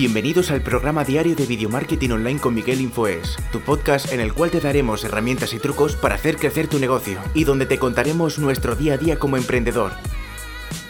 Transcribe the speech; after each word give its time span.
Bienvenidos 0.00 0.52
al 0.52 0.62
programa 0.62 1.02
diario 1.02 1.34
de 1.34 1.44
Video 1.44 1.68
Marketing 1.68 2.10
Online 2.10 2.38
con 2.38 2.54
Miguel 2.54 2.80
Infoes, 2.80 3.36
tu 3.50 3.58
podcast 3.58 4.12
en 4.12 4.20
el 4.20 4.32
cual 4.32 4.52
te 4.52 4.60
daremos 4.60 5.02
herramientas 5.02 5.52
y 5.54 5.58
trucos 5.58 5.96
para 5.96 6.14
hacer 6.14 6.36
crecer 6.36 6.68
tu 6.68 6.78
negocio 6.78 7.18
y 7.34 7.42
donde 7.42 7.66
te 7.66 7.80
contaremos 7.80 8.38
nuestro 8.38 8.76
día 8.76 8.94
a 8.94 8.96
día 8.96 9.18
como 9.18 9.36
emprendedor. 9.36 9.90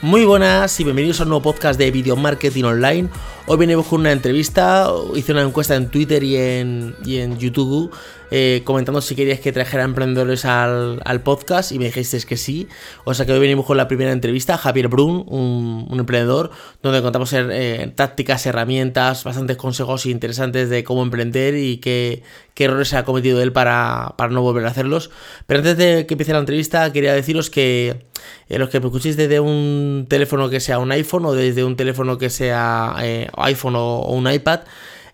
Muy 0.02 0.26
buenas 0.26 0.79
y 0.79 0.84
bienvenidos 0.84 1.21
a 1.21 1.22
un 1.22 1.30
nuevo 1.30 1.43
podcast 1.43 1.79
de 1.79 1.90
Video 1.90 2.16
Marketing 2.16 2.64
Online. 2.64 3.08
Hoy 3.46 3.57
venimos 3.57 3.86
con 3.86 4.00
una 4.00 4.12
entrevista, 4.12 4.90
hice 5.14 5.32
una 5.32 5.40
encuesta 5.40 5.75
en 5.75 5.88
Twitter 5.88 6.22
y 6.22 6.36
en, 6.36 6.95
y 7.02 7.16
en 7.16 7.38
YouTube 7.38 7.90
eh, 8.30 8.62
comentando 8.64 9.00
si 9.00 9.14
queríais 9.14 9.40
que 9.40 9.52
trajera 9.52 9.84
emprendedores 9.84 10.44
al, 10.44 11.00
podcast 11.24 11.72
y 11.72 11.79
me 11.79 11.86
dijisteis 11.86 12.26
que 12.26 12.36
sí. 12.36 12.68
O 13.04 13.14
sea 13.14 13.24
que 13.24 13.32
hoy 13.32 13.38
venimos 13.38 13.64
con 13.66 13.76
la 13.76 13.88
primera 13.88 14.12
entrevista, 14.12 14.58
Javier 14.58 14.88
Brun, 14.88 15.25
un, 15.26 15.98
emprendedor, 15.98 16.50
donde 16.82 17.03
contamos 17.03 17.32
eh, 17.32 17.93
tácticas, 17.94 18.44
herramientas, 18.46 19.25
bastantes 19.25 19.56
consejos 19.56 20.06
interesantes 20.06 20.68
de 20.68 20.84
cómo 20.84 21.03
emprender 21.03 21.56
y 21.56 21.79
qué, 21.79 22.22
qué 22.54 22.64
errores 22.64 22.93
ha 22.94 23.04
cometido 23.04 23.40
él 23.40 23.53
para, 23.53 24.14
para, 24.17 24.32
no 24.32 24.42
volver 24.42 24.67
a 24.67 24.68
hacerlos. 24.68 25.11
Pero 25.46 25.61
antes 25.61 25.76
de 25.76 26.06
que 26.06 26.14
empiece 26.14 26.32
la 26.32 26.39
entrevista, 26.39 26.92
quería 26.92 27.14
deciros 27.14 27.50
que 27.50 28.04
eh, 28.48 28.58
los 28.58 28.68
que 28.68 28.81
me 28.81 28.86
escuchéis 28.86 29.17
desde 29.17 29.40
un 29.40 30.06
teléfono 30.08 30.50
que 30.50 30.61
sea 30.61 30.79
un 30.79 30.92
iPhone 30.92 31.25
o 31.25 31.32
desde 31.32 31.64
un 31.64 31.76
teléfono 31.76 32.19
que 32.19 32.31
sea 32.31 32.97
iPhone 33.36 33.75
o 33.77 34.03
un 34.11 34.31
iPad, 34.31 34.61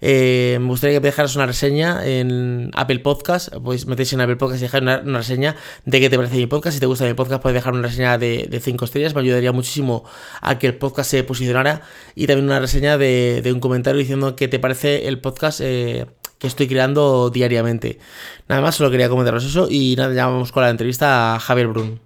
eh, 0.07 0.59
me 0.61 0.67
gustaría 0.67 0.97
que 0.97 1.01
me 1.01 1.07
dejaras 1.09 1.35
una 1.35 1.47
reseña 1.47 2.05
en 2.05 2.71
Apple 2.75 2.99
Podcast. 2.99 3.49
Pues 3.65 3.87
metéis 3.87 4.12
en 4.12 4.21
Apple 4.21 4.37
Podcast 4.37 4.61
y 4.61 4.65
dejar 4.65 4.83
una, 4.83 4.99
reseña 4.99 5.57
de 5.87 5.99
qué 5.99 6.11
te 6.11 6.19
parece 6.19 6.37
mi 6.37 6.47
podcast. 6.47 6.75
Si 6.75 6.81
te 6.81 6.85
gusta 6.85 7.07
mi 7.07 7.15
podcast, 7.15 7.41
puedes 7.41 7.55
dejar 7.55 7.73
una 7.73 7.89
reseña 7.89 8.19
de 8.19 8.61
5 8.62 8.85
estrellas. 8.85 9.15
Me 9.15 9.23
ayudaría 9.23 9.51
muchísimo 9.53 10.05
a 10.43 10.59
que 10.59 10.67
el 10.67 10.77
podcast 10.77 11.11
se 11.11 11.25
posicionara. 11.25 11.81
Y 12.15 12.27
también 12.27 12.45
una 12.45 12.61
reseña 12.61 12.98
de, 12.98 13.51
un 13.51 13.61
comentario 13.61 13.98
diciendo 13.98 14.37
qué 14.37 14.47
te 14.47 14.59
parece 14.59 15.09
el 15.09 15.23
podcast. 15.23 15.61
Eh, 15.62 16.05
que 16.37 16.48
estoy 16.48 16.69
creando 16.69 17.31
diariamente. 17.31 17.98
Nada 18.47 18.61
más, 18.61 18.75
solo 18.75 18.91
quería 18.91 19.09
comentaros 19.09 19.45
eso 19.45 19.69
y 19.71 19.95
nada, 19.97 20.12
ya 20.12 20.27
vamos 20.27 20.53
con 20.53 20.65
la 20.65 20.69
entrevista 20.69 21.37
a 21.37 21.41
Javier 21.41 21.69
Brun. 21.69 22.00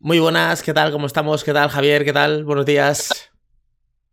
Muy 0.00 0.18
buenas, 0.18 0.62
¿qué 0.62 0.74
tal? 0.74 0.92
¿Cómo 0.92 1.06
estamos? 1.06 1.44
¿Qué 1.44 1.54
tal, 1.54 1.70
Javier? 1.70 2.04
¿Qué 2.04 2.12
tal? 2.12 2.44
Buenos 2.44 2.66
días 2.66 3.30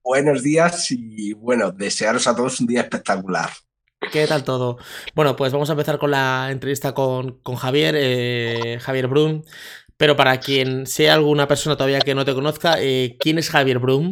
buenos 0.06 0.44
días 0.44 0.92
y 0.92 1.34
bueno, 1.34 1.72
desearos 1.72 2.28
a 2.28 2.36
todos 2.36 2.62
un 2.62 2.68
día 2.68 2.82
espectacular. 2.82 3.50
¿Qué 4.12 4.28
tal 4.28 4.44
todo? 4.44 4.78
Bueno, 5.16 5.36
pues 5.36 5.52
vamos 5.52 5.68
a 5.70 5.74
empezar 5.74 5.98
con 5.98 6.12
la 6.12 6.50
entrevista 6.52 6.94
con, 6.94 7.42
Javier, 7.58 7.96
eh, 7.98 8.78
Javier 8.80 9.08
Brun. 9.08 9.44
Pero 9.98 10.16
para 10.16 10.40
quien 10.40 10.86
sea 10.86 11.16
alguna 11.16 11.48
persona 11.48 11.76
todavía 11.76 12.00
que 12.00 12.14
no 12.14 12.24
te 12.24 12.36
conozca, 12.36 12.76
eh, 12.80 13.18
¿quién 13.20 13.40
es 13.40 13.50
Javier 13.50 13.80
Brun? 13.80 14.12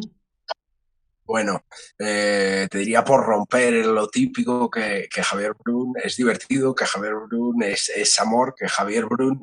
Bueno, 1.26 1.64
eh, 2.00 2.68
te 2.72 2.78
diría 2.80 3.04
por 3.04 3.26
romper 3.26 3.86
lo 3.86 4.08
típico 4.08 4.70
que, 4.72 5.08
Javier 5.12 5.54
Brun 5.64 5.94
es 6.04 6.18
divertido, 6.18 6.74
que 6.74 6.86
Javier 6.86 7.16
Brun 7.28 7.62
es, 7.64 7.90
es, 7.90 8.20
amor, 8.20 8.56
que 8.58 8.68
Javier 8.68 9.06
Brun 9.06 9.42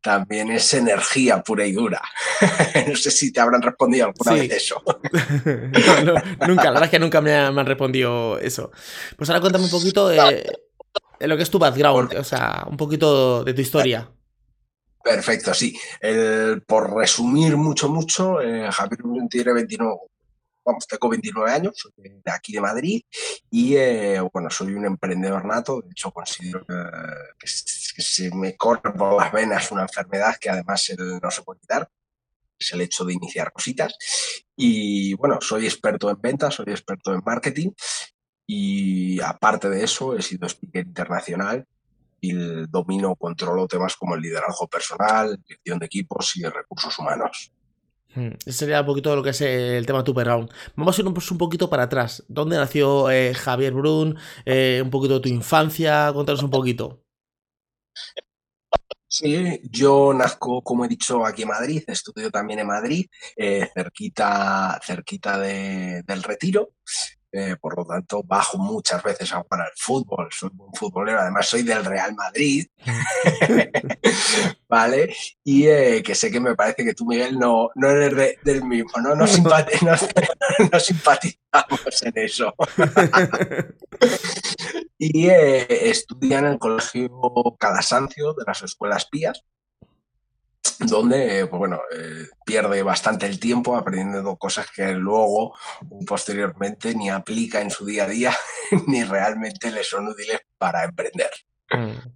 también 0.00 0.50
es 0.50 0.72
energía 0.74 1.42
pura 1.42 1.66
y 1.66 1.72
dura. 1.72 2.00
no 2.88 2.96
sé 2.96 3.10
si 3.10 3.32
te 3.32 3.40
habrán 3.40 3.62
respondido 3.62 4.06
alguna 4.06 4.32
vez 4.32 4.50
eso. 4.52 4.82
nunca, 6.46 6.64
la 6.64 6.70
verdad 6.70 6.84
es 6.84 6.90
que 6.90 6.98
nunca 6.98 7.20
me, 7.20 7.34
han 7.34 7.66
respondido 7.66 8.38
eso. 8.38 8.70
Pues 9.16 9.28
ahora 9.30 9.40
cuéntame 9.40 9.64
un 9.64 9.70
poquito 9.70 10.08
de, 10.08 10.46
lo 11.20 11.36
que 11.36 11.42
es 11.42 11.50
tu 11.50 11.58
background, 11.58 12.14
o 12.14 12.24
sea, 12.24 12.66
un 12.68 12.76
poquito 12.76 13.44
de 13.44 13.54
tu 13.54 13.60
historia. 13.60 14.10
Perfecto, 15.02 15.54
sí. 15.54 15.78
por 16.66 16.94
resumir 16.94 17.56
mucho, 17.56 17.88
mucho, 17.88 18.40
eh, 18.42 18.70
Javier 18.70 19.00
tiene 19.30 19.52
29, 19.54 19.96
vamos, 20.68 20.86
tengo 20.86 21.08
29 21.08 21.50
años, 21.50 21.72
soy 21.76 21.92
de 21.96 22.30
aquí 22.30 22.52
de 22.52 22.60
Madrid 22.60 23.00
y 23.50 23.74
eh, 23.76 24.20
bueno, 24.32 24.50
soy 24.50 24.74
un 24.74 24.84
emprendedor 24.84 25.44
nato, 25.44 25.80
de 25.80 25.90
hecho 25.90 26.10
considero 26.10 26.64
que, 26.66 27.46
se 27.98 28.34
me 28.34 28.56
corre 28.56 28.92
por 28.92 29.20
las 29.20 29.32
venas 29.32 29.70
una 29.72 29.82
enfermedad 29.82 30.36
que 30.40 30.50
además 30.50 30.92
no 30.98 31.30
se 31.30 31.42
puede 31.42 31.60
quitar, 31.60 31.90
es 32.58 32.72
el 32.72 32.80
hecho 32.80 33.04
de 33.04 33.14
iniciar 33.14 33.52
cositas 33.52 33.94
y 34.56 35.14
bueno, 35.14 35.38
soy 35.40 35.66
experto 35.66 36.10
en 36.10 36.20
ventas, 36.20 36.54
soy 36.54 36.66
experto 36.68 37.12
en 37.12 37.22
marketing 37.24 37.70
y 38.46 39.20
aparte 39.20 39.68
de 39.68 39.84
eso 39.84 40.16
he 40.16 40.22
sido 40.22 40.48
speaker 40.48 40.86
internacional 40.86 41.66
y 42.20 42.32
domino, 42.66 43.14
controlo 43.14 43.68
temas 43.68 43.96
como 43.96 44.14
el 44.14 44.22
liderazgo 44.22 44.66
personal, 44.66 45.38
gestión 45.46 45.78
de 45.78 45.86
equipos 45.86 46.36
y 46.36 46.44
recursos 46.44 46.98
humanos. 46.98 47.52
Hmm, 48.14 48.30
ese 48.44 48.52
sería 48.52 48.80
un 48.80 48.86
poquito 48.86 49.14
lo 49.14 49.22
que 49.22 49.30
es 49.30 49.40
el 49.42 49.86
tema 49.86 50.02
Round. 50.02 50.50
Vamos 50.74 50.98
a 50.98 51.02
ir 51.02 51.06
un, 51.06 51.14
poquito 51.14 51.70
para 51.70 51.84
atrás. 51.84 52.24
¿Dónde 52.28 52.56
nació 52.56 53.10
eh, 53.10 53.34
Javier 53.34 53.74
Brun? 53.74 54.16
Eh, 54.46 54.80
un 54.82 54.90
poquito 54.90 55.14
de 55.14 55.20
tu 55.20 55.28
infancia. 55.28 56.10
Cuéntanos 56.12 56.42
un 56.42 56.50
poquito. 56.50 57.04
Sí, 59.10 59.60
yo 59.70 60.12
nazco, 60.12 60.62
como 60.62 60.84
he 60.84 60.88
dicho, 60.88 61.24
aquí 61.24 61.42
en 61.42 61.48
Madrid, 61.48 61.82
estudio 61.86 62.30
también 62.30 62.60
en 62.60 62.66
Madrid, 62.66 63.06
eh, 63.36 63.68
cerquita, 63.74 64.78
cerquita 64.84 65.38
del 65.38 66.22
retiro. 66.22 66.74
Eh, 67.30 67.56
por 67.60 67.76
lo 67.76 67.84
tanto, 67.84 68.22
bajo 68.22 68.56
muchas 68.56 69.02
veces 69.02 69.30
a 69.32 69.42
jugar 69.42 69.62
al 69.62 69.72
fútbol. 69.76 70.28
Soy 70.30 70.50
un 70.56 70.72
futbolero, 70.72 71.20
además 71.20 71.46
soy 71.46 71.62
del 71.62 71.84
Real 71.84 72.14
Madrid. 72.14 72.66
¿Vale? 74.68 75.14
Y 75.44 75.66
eh, 75.66 76.02
que 76.02 76.14
sé 76.14 76.30
que 76.30 76.40
me 76.40 76.54
parece 76.54 76.84
que 76.84 76.94
tú, 76.94 77.04
Miguel, 77.04 77.38
no, 77.38 77.68
no 77.74 77.90
eres 77.90 78.36
del 78.42 78.64
mismo, 78.64 78.92
¿no? 79.02 79.14
No, 79.14 79.26
simpatizamos 80.80 82.02
en 82.02 82.12
eso. 82.16 82.54
y 84.98 85.28
eh, 85.28 85.90
estudié 85.90 86.38
en 86.38 86.46
el 86.46 86.58
colegio 86.58 87.10
Calasancio 87.58 88.32
de 88.32 88.44
las 88.46 88.62
escuelas 88.62 89.06
pías 89.06 89.44
donde 90.78 91.46
pues 91.46 91.58
bueno, 91.58 91.80
eh, 91.96 92.28
pierde 92.44 92.82
bastante 92.82 93.26
el 93.26 93.40
tiempo 93.40 93.76
aprendiendo 93.76 94.36
cosas 94.36 94.66
que 94.74 94.92
luego, 94.92 95.54
posteriormente, 96.06 96.94
ni 96.94 97.10
aplica 97.10 97.60
en 97.60 97.70
su 97.70 97.84
día 97.84 98.04
a 98.04 98.08
día, 98.08 98.36
ni 98.86 99.04
realmente 99.04 99.70
le 99.70 99.82
son 99.82 100.08
útiles 100.08 100.40
para 100.56 100.84
emprender. 100.84 101.30
Mm. 101.70 102.08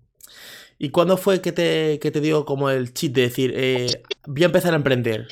¿Y 0.78 0.90
cuándo 0.90 1.16
fue 1.16 1.40
que 1.40 1.52
te, 1.52 1.98
que 2.00 2.10
te 2.10 2.20
dio 2.20 2.44
como 2.44 2.70
el 2.70 2.92
chip 2.92 3.14
de 3.14 3.22
decir, 3.22 3.52
eh, 3.54 4.02
voy 4.26 4.42
a 4.42 4.46
empezar 4.46 4.72
a 4.72 4.76
emprender? 4.76 5.28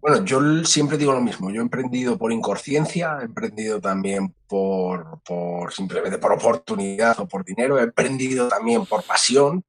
Bueno, 0.00 0.24
yo 0.24 0.64
siempre 0.64 0.96
digo 0.96 1.12
lo 1.12 1.20
mismo. 1.20 1.50
Yo 1.50 1.60
he 1.60 1.64
emprendido 1.64 2.16
por 2.16 2.32
inconsciencia, 2.32 3.18
he 3.20 3.24
emprendido 3.24 3.80
también 3.80 4.34
por, 4.48 5.20
por 5.22 5.72
simplemente 5.72 6.18
por 6.18 6.32
oportunidad 6.32 7.20
o 7.20 7.28
por 7.28 7.44
dinero, 7.44 7.78
he 7.78 7.82
emprendido 7.82 8.48
también 8.48 8.86
por 8.86 9.04
pasión, 9.04 9.62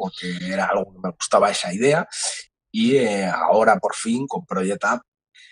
porque 0.00 0.38
era 0.50 0.64
algo 0.64 0.94
que 0.94 0.98
me 0.98 1.10
gustaba 1.10 1.50
esa 1.50 1.70
idea. 1.74 2.08
Y 2.72 2.96
eh, 2.96 3.26
ahora 3.26 3.78
por 3.78 3.94
fin 3.94 4.26
con 4.26 4.46
Project 4.46 4.84
App 4.86 5.02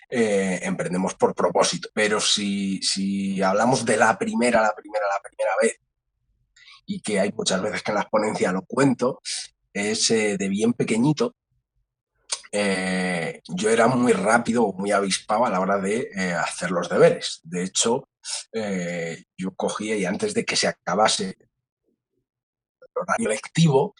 eh, 0.09 0.61
emprendemos 0.63 1.15
por 1.17 1.35
propósito. 1.35 1.91
Pero 1.93 2.19
si, 2.19 2.81
si 2.81 3.43
hablamos 3.43 3.85
de 3.85 3.99
la 3.99 4.17
primera, 4.17 4.63
la 4.63 4.75
primera, 4.75 5.05
la 5.07 5.21
primera 5.23 5.51
vez, 5.61 5.77
y 6.87 7.03
que 7.03 7.21
hay 7.21 7.31
muchas 7.33 7.61
veces 7.61 7.83
que 7.83 7.91
en 7.91 7.97
la 7.97 8.09
ponencias 8.09 8.55
lo 8.55 8.63
cuento, 8.63 9.21
es 9.71 10.11
eh, 10.13 10.39
de 10.39 10.49
bien 10.49 10.73
pequeñito. 10.73 11.35
yo 12.51 13.69
era 13.69 13.87
muy 13.89 14.13
rápido, 14.13 14.73
muy 14.73 14.93
avispado 14.93 15.45
a 15.45 15.51
la 15.51 15.61
hora 15.61 15.79
de 15.79 16.09
hacer 16.33 16.71
los 16.71 16.89
deberes. 16.89 17.41
De 17.43 17.65
hecho, 17.65 18.09
yo 19.37 19.55
cogía 19.55 19.95
y 19.95 20.07
antes 20.07 20.33
de 20.33 20.47
que 20.47 20.57
se 20.57 20.69
acabase 20.69 21.37
el 22.97 23.03
horario 23.03 23.29
lectivo, 23.29 23.95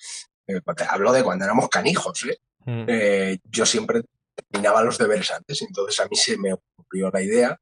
eh, 0.49 0.61
hablo 0.89 1.13
de 1.13 1.23
cuando 1.23 1.45
éramos 1.45 1.69
canijos, 1.69 2.25
¿eh? 2.25 2.39
Mm. 2.65 2.85
¿eh? 2.89 3.39
yo 3.45 3.67
siempre 3.67 4.03
terminaba 4.35 4.83
los 4.83 4.97
deberes 4.97 5.31
antes, 5.31 5.61
entonces 5.63 6.01
a 6.01 6.09
mí 6.09 6.17
se 6.17 6.39
me 6.39 6.55
ocurrió 6.55 7.11
la 7.13 7.23
idea 7.23 7.61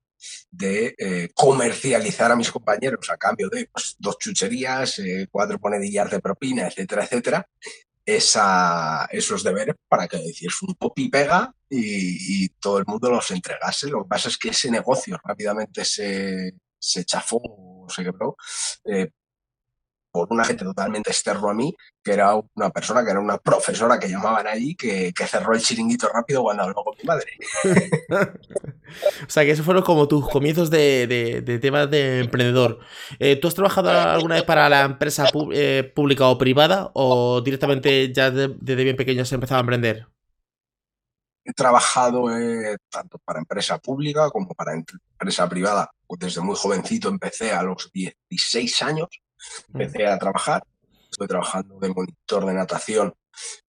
de 0.50 0.94
eh, 0.96 1.28
comercializar 1.34 2.30
a 2.30 2.36
mis 2.36 2.50
compañeros 2.50 3.10
a 3.10 3.16
cambio 3.16 3.48
de 3.48 3.68
pues, 3.72 3.96
dos 3.98 4.18
chucherías, 4.18 5.00
cuatro 5.30 5.58
monedillas 5.60 6.10
de 6.10 6.20
propina, 6.20 6.68
etcétera, 6.68 7.04
etcétera, 7.04 7.48
esa, 8.04 9.06
esos 9.10 9.42
deberes 9.42 9.74
para 9.88 10.06
que 10.06 10.18
hiciese 10.18 10.64
un 10.66 10.74
copy 10.74 11.04
y 11.04 11.08
pega 11.10 11.52
y, 11.68 12.48
todo 12.60 12.78
el 12.78 12.84
mundo 12.86 13.10
los 13.10 13.30
entregase. 13.32 13.88
Lo 13.88 14.04
que 14.04 14.08
pasa 14.08 14.28
es 14.28 14.38
que 14.38 14.50
ese 14.50 14.70
negocio 14.70 15.18
rápidamente 15.22 15.84
se, 15.84 16.54
se 16.78 17.04
chafó, 17.04 17.86
se 17.88 18.04
quebró, 18.04 18.36
por 20.16 20.32
una 20.32 20.44
gente 20.44 20.64
totalmente 20.64 21.10
externo 21.10 21.50
a 21.50 21.54
mí, 21.54 21.74
que 22.02 22.12
era 22.12 22.34
una 22.54 22.70
persona, 22.70 23.04
que 23.04 23.10
era 23.10 23.20
una 23.20 23.38
profesora 23.38 23.98
que 23.98 24.08
llamaban 24.08 24.46
allí, 24.46 24.74
que, 24.74 25.12
cerró 25.26 25.54
el 25.54 25.60
chiringuito 25.60 26.08
rápido 26.08 26.42
cuando 26.42 26.62
habló 26.62 26.82
con 26.84 26.94
mi 26.96 27.04
madre. 27.04 27.26
o 29.26 29.30
sea, 29.30 29.44
que 29.44 29.50
esos 29.50 29.64
fueron 29.64 29.82
como 29.82 30.08
tus 30.08 30.28
comienzos 30.28 30.70
de, 30.70 31.42
de, 31.44 31.58
temas 31.58 31.90
de 31.90 32.20
emprendedor. 32.20 32.78
Eh, 33.18 33.36
¿Tú 33.36 33.48
has 33.48 33.54
trabajado 33.54 33.90
alguna 33.90 34.36
vez 34.36 34.44
para 34.44 34.68
la 34.68 34.82
empresa 34.82 35.28
eh, 35.52 35.92
pública 35.94 36.28
o 36.28 36.38
privada 36.38 36.90
o 36.94 37.40
directamente 37.40 38.12
ya 38.12 38.30
desde 38.30 38.84
bien 38.84 38.96
pequeño 38.96 39.24
se 39.24 39.34
empezaba 39.34 39.58
a 39.58 39.62
emprender? 39.62 40.06
he 41.46 41.52
trabajado 41.52 42.36
eh, 42.36 42.76
tanto 42.90 43.18
para 43.18 43.38
empresa 43.38 43.78
pública 43.78 44.28
como 44.30 44.48
para 44.48 44.74
empresa 44.74 45.48
privada. 45.48 45.90
Desde 46.18 46.40
muy 46.40 46.56
jovencito 46.56 47.08
empecé 47.08 47.52
a 47.52 47.62
los 47.62 47.90
16 47.92 48.82
años, 48.82 49.08
empecé 49.72 50.06
a 50.06 50.18
trabajar. 50.18 50.62
Estuve 51.10 51.28
trabajando 51.28 51.78
de 51.78 51.88
monitor 51.88 52.46
de 52.46 52.54
natación. 52.54 53.14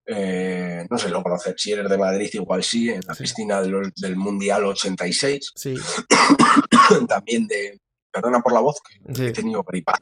Eh, 0.06 0.85
no 0.89 0.97
sé, 0.97 1.09
lo 1.09 1.21
conocer, 1.21 1.56
si 1.57 1.74
eres 1.74 1.89
de 1.89 1.97
Madrid, 1.97 2.29
igual 2.33 2.63
sí, 2.63 2.89
en 2.89 3.01
la 3.06 3.13
piscina 3.13 3.62
del, 3.62 4.15
Mundial 4.15 4.65
86. 4.65 5.51
Sí. 5.56 5.75
También 7.07 7.47
de, 7.47 7.79
perdona 8.12 8.39
por 8.39 8.53
la 8.53 8.62
voz, 8.62 8.77
que 9.13 9.27
he 9.27 9.33
tenido 9.33 9.63
gripa. 9.63 10.00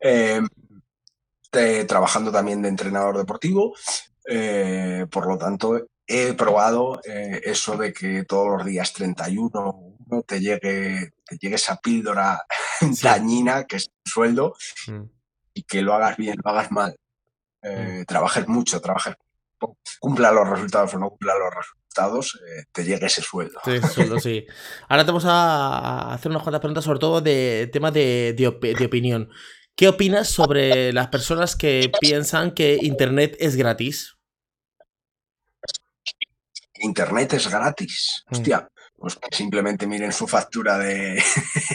Eh, 0.00 0.40
trabajando 1.86 2.30
también 2.30 2.60
de 2.62 2.68
entrenador 2.68 3.16
deportivo. 3.16 3.74
por 5.10 5.26
lo 5.26 5.38
tanto, 5.38 5.88
he 6.08 6.32
probado 6.32 7.00
eh, 7.04 7.42
eso 7.44 7.76
de 7.76 7.92
que 7.92 8.24
todos 8.24 8.48
los 8.48 8.64
días 8.64 8.92
31 8.94 9.87
te 10.26 10.40
llegue, 10.40 11.12
te 11.24 11.36
llegue 11.38 11.56
esa 11.56 11.76
píldora 11.76 12.42
dañina 13.02 13.64
que 13.64 13.76
es 13.76 13.84
el 14.04 14.12
sueldo 14.12 14.54
mm. 14.86 15.02
y 15.54 15.62
que 15.62 15.82
lo 15.82 15.94
hagas 15.94 16.16
bien, 16.16 16.36
lo 16.42 16.50
hagas 16.50 16.70
mal. 16.70 16.96
Eh, 17.62 18.00
mm. 18.00 18.04
Trabajes 18.04 18.48
mucho, 18.48 18.80
trabajes 18.80 19.14
cumpla 19.98 20.30
los 20.30 20.48
resultados 20.48 20.94
o 20.94 20.98
no 20.98 21.10
cumpla 21.10 21.34
los 21.36 21.52
resultados, 21.52 22.40
eh, 22.46 22.64
te 22.70 22.84
llegue 22.84 23.06
ese 23.06 23.22
sueldo. 23.22 23.60
Sí, 23.64 23.80
sueldo, 23.92 24.20
sí. 24.20 24.46
Ahora 24.88 25.04
te 25.04 25.10
vamos 25.10 25.24
a 25.26 26.14
hacer 26.14 26.30
unas 26.30 26.42
cuantas 26.42 26.60
preguntas, 26.60 26.84
sobre 26.84 27.00
todo 27.00 27.20
de 27.20 27.68
tema 27.72 27.90
de, 27.90 28.34
de 28.36 28.86
opinión. 28.86 29.30
¿Qué 29.74 29.88
opinas 29.88 30.28
sobre 30.28 30.92
las 30.92 31.08
personas 31.08 31.54
que 31.54 31.90
piensan 32.00 32.52
que 32.52 32.78
Internet 32.82 33.36
es 33.38 33.56
gratis? 33.56 34.16
Internet 36.80 37.34
es 37.34 37.48
gratis. 37.48 38.24
Mm. 38.26 38.34
Hostia, 38.34 38.68
pues 38.98 39.16
que 39.16 39.34
simplemente 39.34 39.86
miren 39.86 40.12
su 40.12 40.26
factura 40.26 40.76
de, 40.76 41.22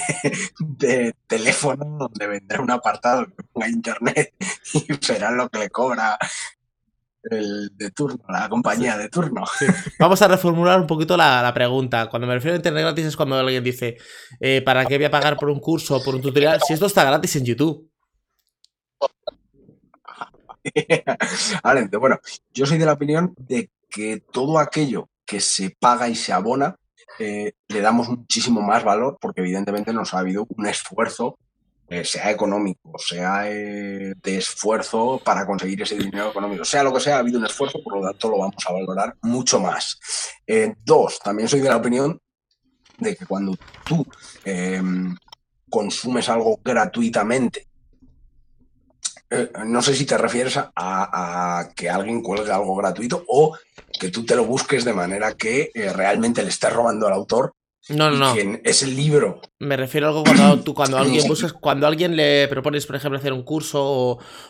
de 0.59 1.15
teléfono 1.25 1.97
donde 1.97 2.27
vendrá 2.27 2.61
un 2.61 2.71
apartado 2.71 3.25
que 3.25 3.43
ponga 3.51 3.69
internet 3.69 4.33
y 4.73 4.85
verán 5.07 5.37
lo 5.37 5.49
que 5.49 5.59
le 5.59 5.69
cobra 5.69 6.17
el 7.23 7.71
de 7.77 7.91
turno, 7.91 8.21
la 8.27 8.49
compañía 8.49 8.97
de 8.97 9.07
turno. 9.07 9.45
Vamos 9.97 10.21
a 10.21 10.27
reformular 10.27 10.79
un 10.79 10.87
poquito 10.87 11.15
la, 11.15 11.49
pregunta. 11.53 12.09
Cuando 12.09 12.27
me 12.27 12.33
refiero 12.33 12.55
a 12.55 12.57
internet 12.57 12.83
gratis 12.83 13.05
es 13.05 13.15
cuando 13.15 13.37
alguien 13.37 13.63
dice, 13.63 13.97
eh, 14.41 14.61
¿para 14.61 14.85
qué 14.85 14.97
voy 14.97 15.05
a 15.05 15.11
pagar 15.11 15.37
por 15.37 15.49
un 15.49 15.61
curso 15.61 15.95
o 15.95 16.03
por 16.03 16.15
un 16.15 16.21
tutorial 16.21 16.59
si 16.65 16.73
esto 16.73 16.87
está 16.87 17.05
gratis 17.05 17.37
en 17.37 17.45
YouTube? 17.45 17.89
bueno, 21.99 22.19
yo 22.53 22.65
soy 22.65 22.77
de 22.77 22.85
la 22.85 22.93
opinión 22.93 23.33
de 23.37 23.69
que 23.89 24.23
todo 24.31 24.59
aquello 24.59 25.09
que 25.25 25.39
se 25.39 25.69
paga 25.79 26.09
y 26.09 26.15
se 26.15 26.33
abona 26.33 26.77
eh, 27.19 27.53
le 27.67 27.81
damos 27.81 28.09
muchísimo 28.09 28.61
más 28.61 28.83
valor 28.83 29.17
porque 29.19 29.41
evidentemente 29.41 29.93
nos 29.93 30.13
ha 30.13 30.19
habido 30.19 30.45
un 30.49 30.65
esfuerzo, 30.65 31.37
eh, 31.89 32.03
sea 32.03 32.31
económico, 32.31 32.97
sea 32.97 33.49
eh, 33.49 34.13
de 34.21 34.37
esfuerzo 34.37 35.21
para 35.23 35.45
conseguir 35.45 35.81
ese 35.81 35.95
dinero 35.95 36.29
económico, 36.29 36.65
sea 36.65 36.83
lo 36.83 36.93
que 36.93 36.99
sea, 36.99 37.17
ha 37.17 37.19
habido 37.19 37.39
un 37.39 37.45
esfuerzo, 37.45 37.81
por 37.83 37.97
lo 37.97 38.07
tanto 38.07 38.29
lo 38.29 38.39
vamos 38.39 38.63
a 38.67 38.73
valorar 38.73 39.15
mucho 39.21 39.59
más. 39.59 39.99
dos, 40.83 41.19
también 41.19 41.47
soy 41.47 41.61
de 41.61 41.69
la 41.69 41.77
opinión 41.77 42.19
de 42.97 43.15
que 43.15 43.25
cuando 43.25 43.55
tú 43.85 44.05
consumes 45.69 46.29
algo 46.29 46.59
gratuitamente 46.63 47.67
eh, 49.33 49.49
no 49.65 49.81
sé 49.81 49.95
si 49.95 50.05
te 50.05 50.17
refieres 50.17 50.59
a, 50.59 51.69
que 51.75 51.89
alguien 51.89 52.21
cuelgue 52.21 52.51
algo 52.51 52.75
gratuito 52.75 53.23
o 53.27 53.57
que 53.99 54.09
tú 54.09 54.23
te 54.25 54.35
lo 54.35 54.45
busques 54.45 54.85
de 54.85 54.93
manera 54.93 55.33
que 55.33 55.71
eh, 55.73 55.91
realmente 55.91 56.43
le 56.43 56.49
estés 56.49 56.71
robando 56.71 57.07
al 57.07 57.13
autor. 57.13 57.55
No, 57.89 58.11
no, 58.11 58.17
no. 58.17 58.59
es 58.63 58.83
el 58.83 58.95
libro. 58.95 59.41
Me 59.59 59.75
refiero 59.75 60.07
a 60.07 60.09
algo 60.11 60.23
cuando 60.23 60.63
tú, 60.63 60.73
cuando 60.73 60.97
alguien 60.99 61.27
buscas, 61.27 61.51
cuando 61.51 61.87
alguien 61.87 62.15
le 62.15 62.47
propones, 62.47 62.85
por 62.85 62.95
ejemplo, 62.95 63.17
hacer 63.17 63.33
un 63.33 63.43
curso 63.43 63.83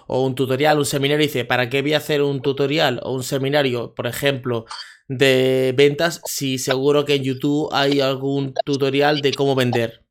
o, 0.07 0.21
un 0.21 0.35
tutorial, 0.35 0.77
un 0.77 0.85
seminario, 0.85 1.23
y 1.23 1.27
dice, 1.27 1.45
¿para 1.45 1.69
qué 1.69 1.81
voy 1.81 1.93
a 1.93 1.97
hacer 1.97 2.21
un 2.21 2.41
tutorial 2.41 2.99
o 3.03 3.13
un 3.13 3.23
seminario, 3.23 3.95
por 3.95 4.05
ejemplo, 4.05 4.65
de 5.07 5.73
ventas 5.75 6.21
si 6.25 6.57
seguro 6.57 7.05
que 7.05 7.15
en 7.15 7.23
YouTube 7.23 7.69
hay 7.71 8.01
algún 8.01 8.53
tutorial 8.65 9.21
de 9.21 9.33
cómo 9.33 9.55
vender? 9.55 10.02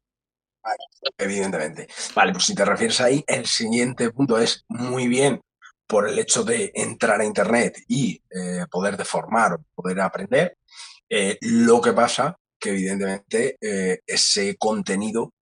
Evidentemente. 1.18 1.88
Vale, 2.14 2.32
pues 2.32 2.44
si 2.44 2.54
te 2.54 2.64
refieres 2.64 3.00
ahí, 3.00 3.24
el 3.26 3.46
siguiente 3.46 4.10
punto 4.10 4.38
es 4.38 4.64
muy 4.68 5.08
bien 5.08 5.40
por 5.86 6.08
el 6.08 6.18
hecho 6.18 6.44
de 6.44 6.72
entrar 6.74 7.20
a 7.20 7.24
Internet 7.24 7.76
y 7.88 8.22
eh, 8.30 8.64
poder 8.70 8.96
deformar 8.96 9.54
o 9.54 9.64
poder 9.74 10.00
aprender. 10.00 10.56
Eh, 11.08 11.38
lo 11.42 11.80
que 11.80 11.92
pasa 11.92 12.38
que 12.58 12.70
evidentemente 12.70 13.58
eh, 13.60 14.00
ese 14.06 14.56
contenido 14.56 15.34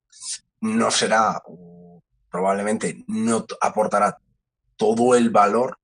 no 0.63 0.91
será, 0.91 1.41
probablemente 2.31 3.05
no 3.07 3.47
aportará 3.61 4.19
todo 4.77 5.15
el 5.15 5.31
valor 5.31 5.79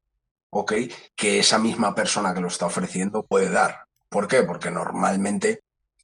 ¿ok? 0.51 0.73
que 1.15 1.39
esa 1.39 1.59
misma 1.59 1.95
persona 1.95 2.35
que 2.35 2.41
lo 2.41 2.49
está 2.49 2.67
ofreciendo 2.67 3.25
puede 3.25 3.51
dar. 3.51 3.85
¿Por 4.09 4.27
qué? 4.27 4.43
Porque 4.43 4.71
normalmente 4.71 5.61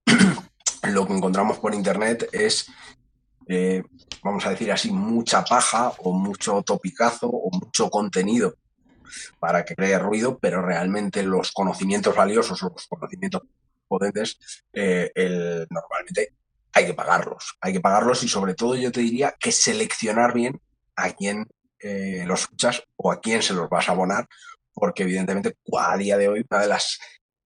lo 0.83 1.07
que 1.07 1.15
encontramos 1.15 1.59
por 1.59 1.75
Internet 1.75 2.29
es 2.33 2.67
eh, 3.49 3.83
vamos 4.23 4.47
a 4.47 4.51
decir 4.51 4.71
así, 4.73 4.91
mucha 4.91 5.45
paja 5.45 5.93
o 5.99 6.13
mucho 6.13 6.63
topicazo 6.63 7.29
o 7.29 7.51
mucho 7.51 7.91
contenido 7.91 8.55
para 9.39 9.65
que 9.65 9.75
cree 9.75 9.99
ruido, 9.99 10.39
pero 10.39 10.63
realmente 10.63 11.23
los 11.23 11.53
conocimientos 11.53 12.15
valiosos 12.15 12.63
los 12.63 12.87
conocimientos 12.87 13.43
potentes, 13.87 14.39
eh, 14.73 15.13
normalmente 15.69 16.35
hay 16.73 16.87
que 16.87 16.95
pagarlos. 16.95 17.57
Hay 17.61 17.73
que 17.73 17.81
pagarlos 17.81 18.23
y 18.23 18.29
sobre 18.29 18.55
todo 18.55 18.75
yo 18.75 18.91
te 18.91 19.01
diría 19.01 19.35
que 19.39 19.53
seleccionar 19.53 20.33
bien 20.33 20.61
a 20.97 21.11
quién 21.11 21.47
eh, 21.81 22.25
los 22.27 22.43
escuchas 22.43 22.83
o 22.97 23.13
a 23.13 23.21
quién 23.21 23.43
se 23.43 23.55
los 23.55 23.69
vas 23.69 23.89
a 23.89 23.93
abonar, 23.93 24.27
porque 24.73 25.03
evidentemente 25.03 25.57
a 25.79 25.97
día 25.97 26.17
de 26.17 26.29
hoy 26.29 26.45
una 26.49 26.61
de 26.61 26.69
las 26.69 26.99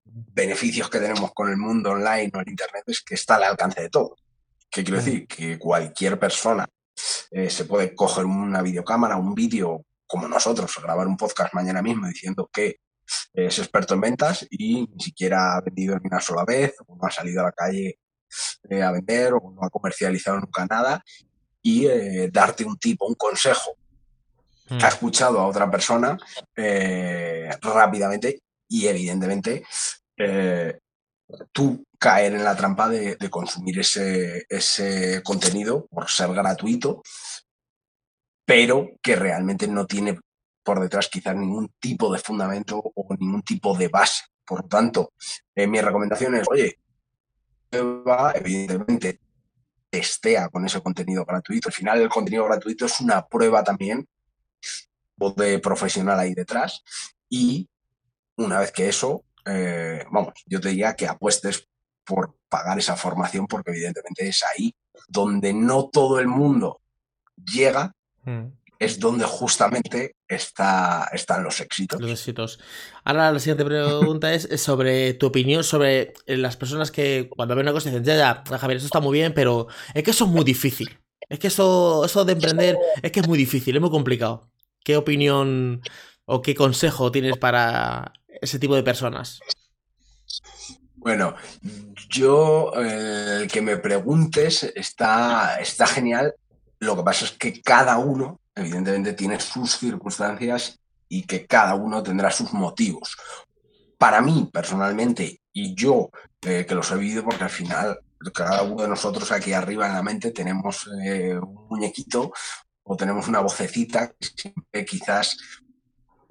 beneficios 0.04 0.88
que 0.88 1.00
tenemos 1.00 1.32
con 1.32 1.48
el 1.50 1.56
mundo 1.56 1.90
online 1.90 2.31
o 2.34 2.40
el 2.40 2.48
Internet 2.48 2.84
es 2.87 3.02
que 3.02 3.14
está 3.14 3.37
al 3.37 3.44
alcance 3.44 3.82
de 3.82 3.90
todo. 3.90 4.16
¿Qué 4.71 4.85
quiero 4.85 4.99
decir? 4.99 5.27
Que 5.27 5.59
cualquier 5.59 6.19
persona 6.19 6.67
eh, 7.31 7.51
se 7.51 7.65
puede 7.65 7.95
coger 7.95 8.25
una 8.25 8.63
videocámara, 8.63 9.17
un 9.17 9.35
vídeo 9.35 9.85
como 10.07 10.29
nosotros, 10.29 10.73
grabar 10.83 11.07
un 11.07 11.17
podcast 11.17 11.53
mañana 11.55 11.83
mismo 11.83 12.07
diciendo 12.07 12.49
que 12.53 12.77
es 13.33 13.59
experto 13.59 13.95
en 13.95 14.01
ventas 14.01 14.47
y 14.51 14.87
ni 14.87 15.05
siquiera 15.05 15.57
ha 15.57 15.61
vendido 15.61 15.97
ni 15.99 16.08
una 16.08 16.20
sola 16.20 16.44
vez, 16.44 16.75
o 16.87 16.96
no 16.96 17.06
ha 17.06 17.11
salido 17.11 17.41
a 17.41 17.44
la 17.44 17.53
calle 17.53 17.99
eh, 18.69 18.82
a 18.82 18.91
vender, 18.93 19.35
o 19.35 19.53
no 19.53 19.63
ha 19.63 19.70
comercializado 19.70 20.41
nunca 20.41 20.67
nada, 20.67 21.03
y 21.63 21.87
eh, 21.87 22.31
darte 22.32 22.65
un 22.65 22.77
tipo, 22.79 23.06
un 23.06 23.15
consejo 23.15 23.77
que 24.69 24.75
ha 24.75 24.89
mm. 24.89 24.93
escuchado 24.93 25.39
a 25.41 25.46
otra 25.46 25.70
persona 25.70 26.19
rápidamente 27.63 28.41
y 28.69 28.87
evidentemente 28.89 29.65
tú 31.53 31.85
caer 31.98 32.34
en 32.34 32.44
la 32.44 32.56
trampa 32.56 32.88
de, 32.88 33.17
consumir 33.31 33.79
ese, 33.81 35.22
contenido 35.24 35.86
por 35.86 36.08
ser 36.08 36.32
gratuito, 36.32 37.03
pero 38.44 38.91
que 39.03 39.17
realmente 39.17 39.67
no 39.69 39.86
tiene 39.86 40.19
por 40.62 40.81
detrás 40.81 41.08
quizás 41.08 41.36
ningún 41.36 41.72
tipo 41.79 42.12
de 42.12 42.19
fundamento 42.19 42.82
o 42.94 43.15
ningún 43.19 43.43
tipo 43.43 43.76
de 43.76 43.88
base. 43.88 44.24
Por 44.44 44.62
lo 44.62 44.69
tanto, 44.69 45.12
eh, 45.55 45.67
mi 45.67 45.81
recomendación 45.81 46.36
es, 46.36 46.46
oye, 46.48 46.79
evidentemente 47.70 49.20
testea 49.91 50.48
con 50.48 50.65
ese 50.65 50.81
contenido 50.81 51.24
gratuito. 51.24 51.69
Al 51.69 51.74
final 51.74 52.00
el 52.00 52.08
contenido 52.08 52.44
gratuito 52.44 52.86
es 52.86 53.00
una 53.00 53.26
prueba 53.26 53.62
también 53.62 54.06
de 55.36 55.58
profesional 55.58 56.19
ahí 56.20 56.34
detrás 56.34 56.82
y 57.29 57.69
una 58.36 58.60
vez 58.60 58.70
que 58.70 58.88
eso 58.88 59.24
eh, 59.46 60.05
vamos, 60.10 60.34
yo 60.46 60.60
te 60.60 60.69
diría 60.70 60.94
que 60.94 61.06
apuestes 61.06 61.69
por 62.06 62.36
pagar 62.48 62.79
esa 62.79 62.96
formación 62.96 63.46
porque 63.46 63.72
evidentemente 63.72 64.29
es 64.29 64.43
ahí 64.44 64.75
donde 65.08 65.53
no 65.53 65.91
todo 65.93 66.19
el 66.20 66.29
mundo 66.29 66.81
llega, 67.44 67.94
mm. 68.25 68.46
es 68.79 68.98
donde 68.98 69.25
justamente 69.25 70.17
está, 70.29 71.10
están 71.13 71.43
los 71.43 71.60
éxitos. 71.60 72.01
Los 72.01 72.10
éxitos. 72.10 72.60
Ahora 73.05 73.32
la 73.32 73.39
siguiente 73.39 73.65
pregunta 73.65 74.32
es 74.32 74.48
sobre 74.60 75.15
tu 75.15 75.27
opinión 75.27 75.65
sobre 75.65 76.15
las 76.27 76.56
personas 76.56 76.91
que 76.91 77.29
cuando 77.29 77.55
ven 77.55 77.67
una 77.67 77.72
cosa 77.72 77.91
dicen, 77.91 78.05
ya, 78.05 78.17
ya, 78.17 78.58
Javier, 78.58 78.79
eso 78.79 78.86
está 78.86 79.01
muy 79.01 79.19
bien, 79.19 79.34
pero 79.34 79.67
es 79.93 80.03
que 80.03 80.13
eso 80.13 80.25
es 80.25 80.31
muy 80.31 80.44
difícil. 80.44 80.98
Es 81.29 81.39
que 81.39 81.48
eso, 81.48 82.05
eso 82.05 82.25
de 82.25 82.32
emprender 82.32 82.79
es 83.03 83.10
que 83.10 83.20
es 83.20 83.29
muy 83.29 83.36
difícil, 83.36 83.75
es 83.75 83.81
muy 83.81 83.91
complicado. 83.91 84.48
¿Qué 84.84 84.96
opinión 84.96 85.82
o 86.25 86.41
qué 86.41 86.55
consejo 86.55 87.10
tienes 87.10 87.36
para 87.36 88.13
ese 88.41 88.58
tipo 88.58 88.77
de 88.77 88.84
personas? 88.84 89.41
Bueno, 91.06 91.36
yo, 92.10 92.72
el 92.75 93.46
que 93.46 93.63
me 93.63 93.77
preguntes 93.77 94.65
está, 94.75 95.60
está 95.60 95.86
genial. 95.86 96.34
Lo 96.81 96.96
que 96.96 97.05
pasa 97.05 97.27
es 97.27 97.31
que 97.31 97.63
cada 97.63 97.96
uno, 97.98 98.41
evidentemente, 98.53 99.13
tiene 99.13 99.39
sus 99.39 99.79
circunstancias 99.79 100.81
y 101.08 101.22
que 101.22 101.46
cada 101.46 101.77
uno 101.77 102.03
tendrá 102.03 102.32
sus 102.32 102.53
motivos. 102.53 103.17
Para 103.96 104.20
mí, 104.20 104.51
personalmente, 104.53 105.43
y 105.53 105.77
yo, 105.77 106.10
que 106.41 106.67
los 106.70 106.91
he 106.91 106.96
vivido 106.96 107.22
porque 107.22 107.44
al 107.44 107.51
final 107.51 108.01
cada 108.34 108.65
uno 108.65 108.82
de 108.82 108.89
nosotros 108.89 109.31
aquí 109.31 109.53
arriba 109.53 109.86
en 109.86 109.93
la 109.93 110.03
mente 110.03 110.32
tenemos 110.32 110.89
un 110.89 111.67
muñequito 111.70 112.32
o 112.82 112.96
tenemos 112.96 113.29
una 113.29 113.39
vocecita 113.39 114.08
que 114.08 114.27
siempre 114.34 114.84
quizás 114.84 115.36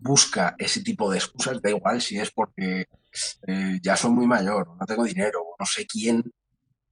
busca 0.05 0.55
ese 0.59 0.81
tipo 0.81 1.09
de 1.09 1.17
excusas, 1.17 1.59
da 1.61 1.71
igual 1.71 1.99
si 1.99 2.19
es 2.19 2.29
porque 2.31 2.87
eh, 3.47 3.79
ya 3.81 3.97
soy 3.97 4.11
muy 4.11 4.27
mayor, 4.27 4.77
no 4.79 4.85
tengo 4.85 5.03
dinero, 5.03 5.55
no 5.59 5.65
sé 5.65 5.87
quién 5.87 6.23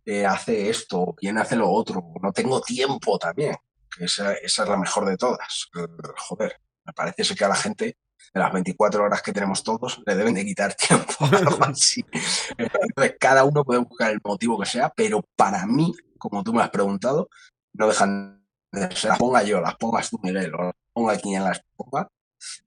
eh, 0.03 0.25
hace 0.25 0.70
esto, 0.70 1.13
quién 1.15 1.38
hace 1.38 1.55
lo 1.55 1.70
otro, 1.70 2.03
no 2.22 2.32
tengo 2.32 2.60
tiempo 2.62 3.20
también, 3.20 3.55
que 3.96 4.05
esa, 4.05 4.34
es 4.34 4.58
la 4.58 4.77
mejor 4.77 5.05
de 5.05 5.15
todas. 5.15 5.70
Joder, 6.17 6.60
me 6.86 6.93
parece 6.93 7.36
que 7.36 7.46
a 7.46 7.50
la 7.50 7.55
gente 7.55 7.98
de 8.34 8.39
las 8.39 8.51
24 8.51 9.03
horas 9.03 9.22
que 9.22 9.32
tenemos 9.32 9.63
todos 9.63 10.01
le 10.05 10.15
deben 10.15 10.34
de 10.34 10.43
quitar 10.43 10.74
tiempo, 10.88 11.13
cada 13.20 13.43
uno 13.43 13.63
puede 13.63 13.82
buscar 13.82 14.12
el 14.12 14.22
motivo 14.24 14.60
que 14.60 14.65
sea, 14.65 14.89
pero 14.89 15.22
para 15.36 15.67
mí, 15.67 15.93
como 16.17 16.43
tú 16.43 16.51
me 16.51 16.63
has 16.63 16.72
preguntado, 16.72 17.29
no 17.74 17.88
dejan 17.88 18.43
de 18.72 18.89
ser, 18.96 19.12
las 19.12 19.20
ponga 19.20 19.43
yo, 19.43 19.62
las 19.62 19.75
pongas 19.75 20.10
tú, 20.10 20.20
Miguel, 20.24 20.55
o 20.55 20.63
las 20.63 20.74
ponga 20.91 21.17
quien 21.17 21.43
las 21.43 21.63
ponga, 21.75 22.10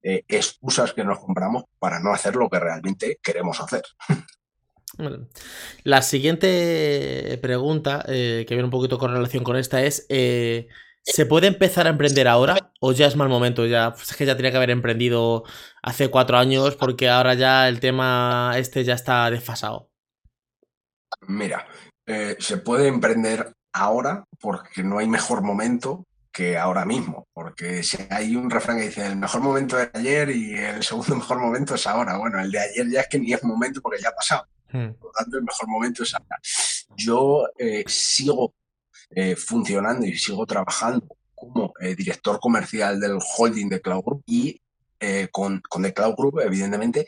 eh, 0.02 0.24
excusas 0.28 0.92
que 0.92 1.04
nos 1.04 1.18
compramos 1.18 1.64
para 1.78 2.00
no 2.00 2.12
hacer 2.12 2.36
lo 2.36 2.48
que 2.48 2.58
realmente 2.60 3.18
queremos 3.22 3.60
hacer. 3.60 3.82
La 5.82 6.02
siguiente 6.02 7.38
pregunta, 7.42 8.04
eh, 8.08 8.44
que 8.48 8.54
viene 8.54 8.64
un 8.64 8.70
poquito 8.70 8.98
con 8.98 9.12
relación 9.12 9.44
con 9.44 9.56
esta, 9.56 9.82
es: 9.82 10.06
eh, 10.08 10.68
¿se 11.02 11.26
puede 11.26 11.48
empezar 11.48 11.86
a 11.86 11.90
emprender 11.90 12.28
ahora 12.28 12.72
o 12.80 12.92
ya 12.92 13.06
es 13.06 13.16
mal 13.16 13.28
momento? 13.28 13.66
Ya, 13.66 13.92
pues 13.92 14.10
es 14.10 14.16
que 14.16 14.26
ya 14.26 14.36
tenía 14.36 14.52
que 14.52 14.56
haber 14.56 14.70
emprendido 14.70 15.44
hace 15.82 16.08
cuatro 16.08 16.38
años 16.38 16.76
porque 16.76 17.10
ahora 17.10 17.34
ya 17.34 17.68
el 17.68 17.80
tema 17.80 18.54
este 18.56 18.84
ya 18.84 18.94
está 18.94 19.30
desfasado. 19.30 19.90
Mira, 21.28 21.66
se 22.38 22.56
puede 22.58 22.88
emprender 22.88 23.52
ahora 23.72 24.24
porque 24.40 24.82
no 24.82 24.98
hay 24.98 25.08
mejor 25.08 25.42
momento 25.42 26.06
que 26.36 26.58
ahora 26.58 26.84
mismo, 26.84 27.26
porque 27.32 27.82
si 27.82 27.96
hay 28.10 28.36
un 28.36 28.50
refrán 28.50 28.76
que 28.76 28.84
dice 28.84 29.06
el 29.06 29.16
mejor 29.16 29.40
momento 29.40 29.80
es 29.80 29.88
ayer 29.94 30.28
y 30.28 30.54
el 30.54 30.82
segundo 30.82 31.16
mejor 31.16 31.38
momento 31.38 31.76
es 31.76 31.86
ahora. 31.86 32.18
Bueno, 32.18 32.38
el 32.38 32.50
de 32.50 32.58
ayer 32.58 32.90
ya 32.90 33.00
es 33.00 33.08
que 33.08 33.18
ni 33.18 33.32
es 33.32 33.42
momento 33.42 33.80
porque 33.80 34.02
ya 34.02 34.10
ha 34.10 34.14
pasado. 34.14 34.46
Hmm. 34.70 34.92
Por 34.92 35.06
lo 35.06 35.12
tanto, 35.12 35.38
el 35.38 35.44
mejor 35.44 35.66
momento 35.66 36.02
es 36.02 36.12
ahora. 36.12 36.38
Yo 36.94 37.48
eh, 37.56 37.84
sigo 37.86 38.54
eh, 39.08 39.34
funcionando 39.34 40.04
y 40.04 40.18
sigo 40.18 40.44
trabajando 40.44 41.08
como 41.34 41.72
eh, 41.80 41.94
director 41.94 42.38
comercial 42.38 43.00
del 43.00 43.18
holding 43.18 43.70
de 43.70 43.80
Cloud 43.80 44.04
Group 44.04 44.22
y 44.26 44.60
con, 45.30 45.60
con 45.60 45.82
The 45.82 45.92
Cloud 45.94 46.16
Group, 46.16 46.40
evidentemente, 46.40 47.06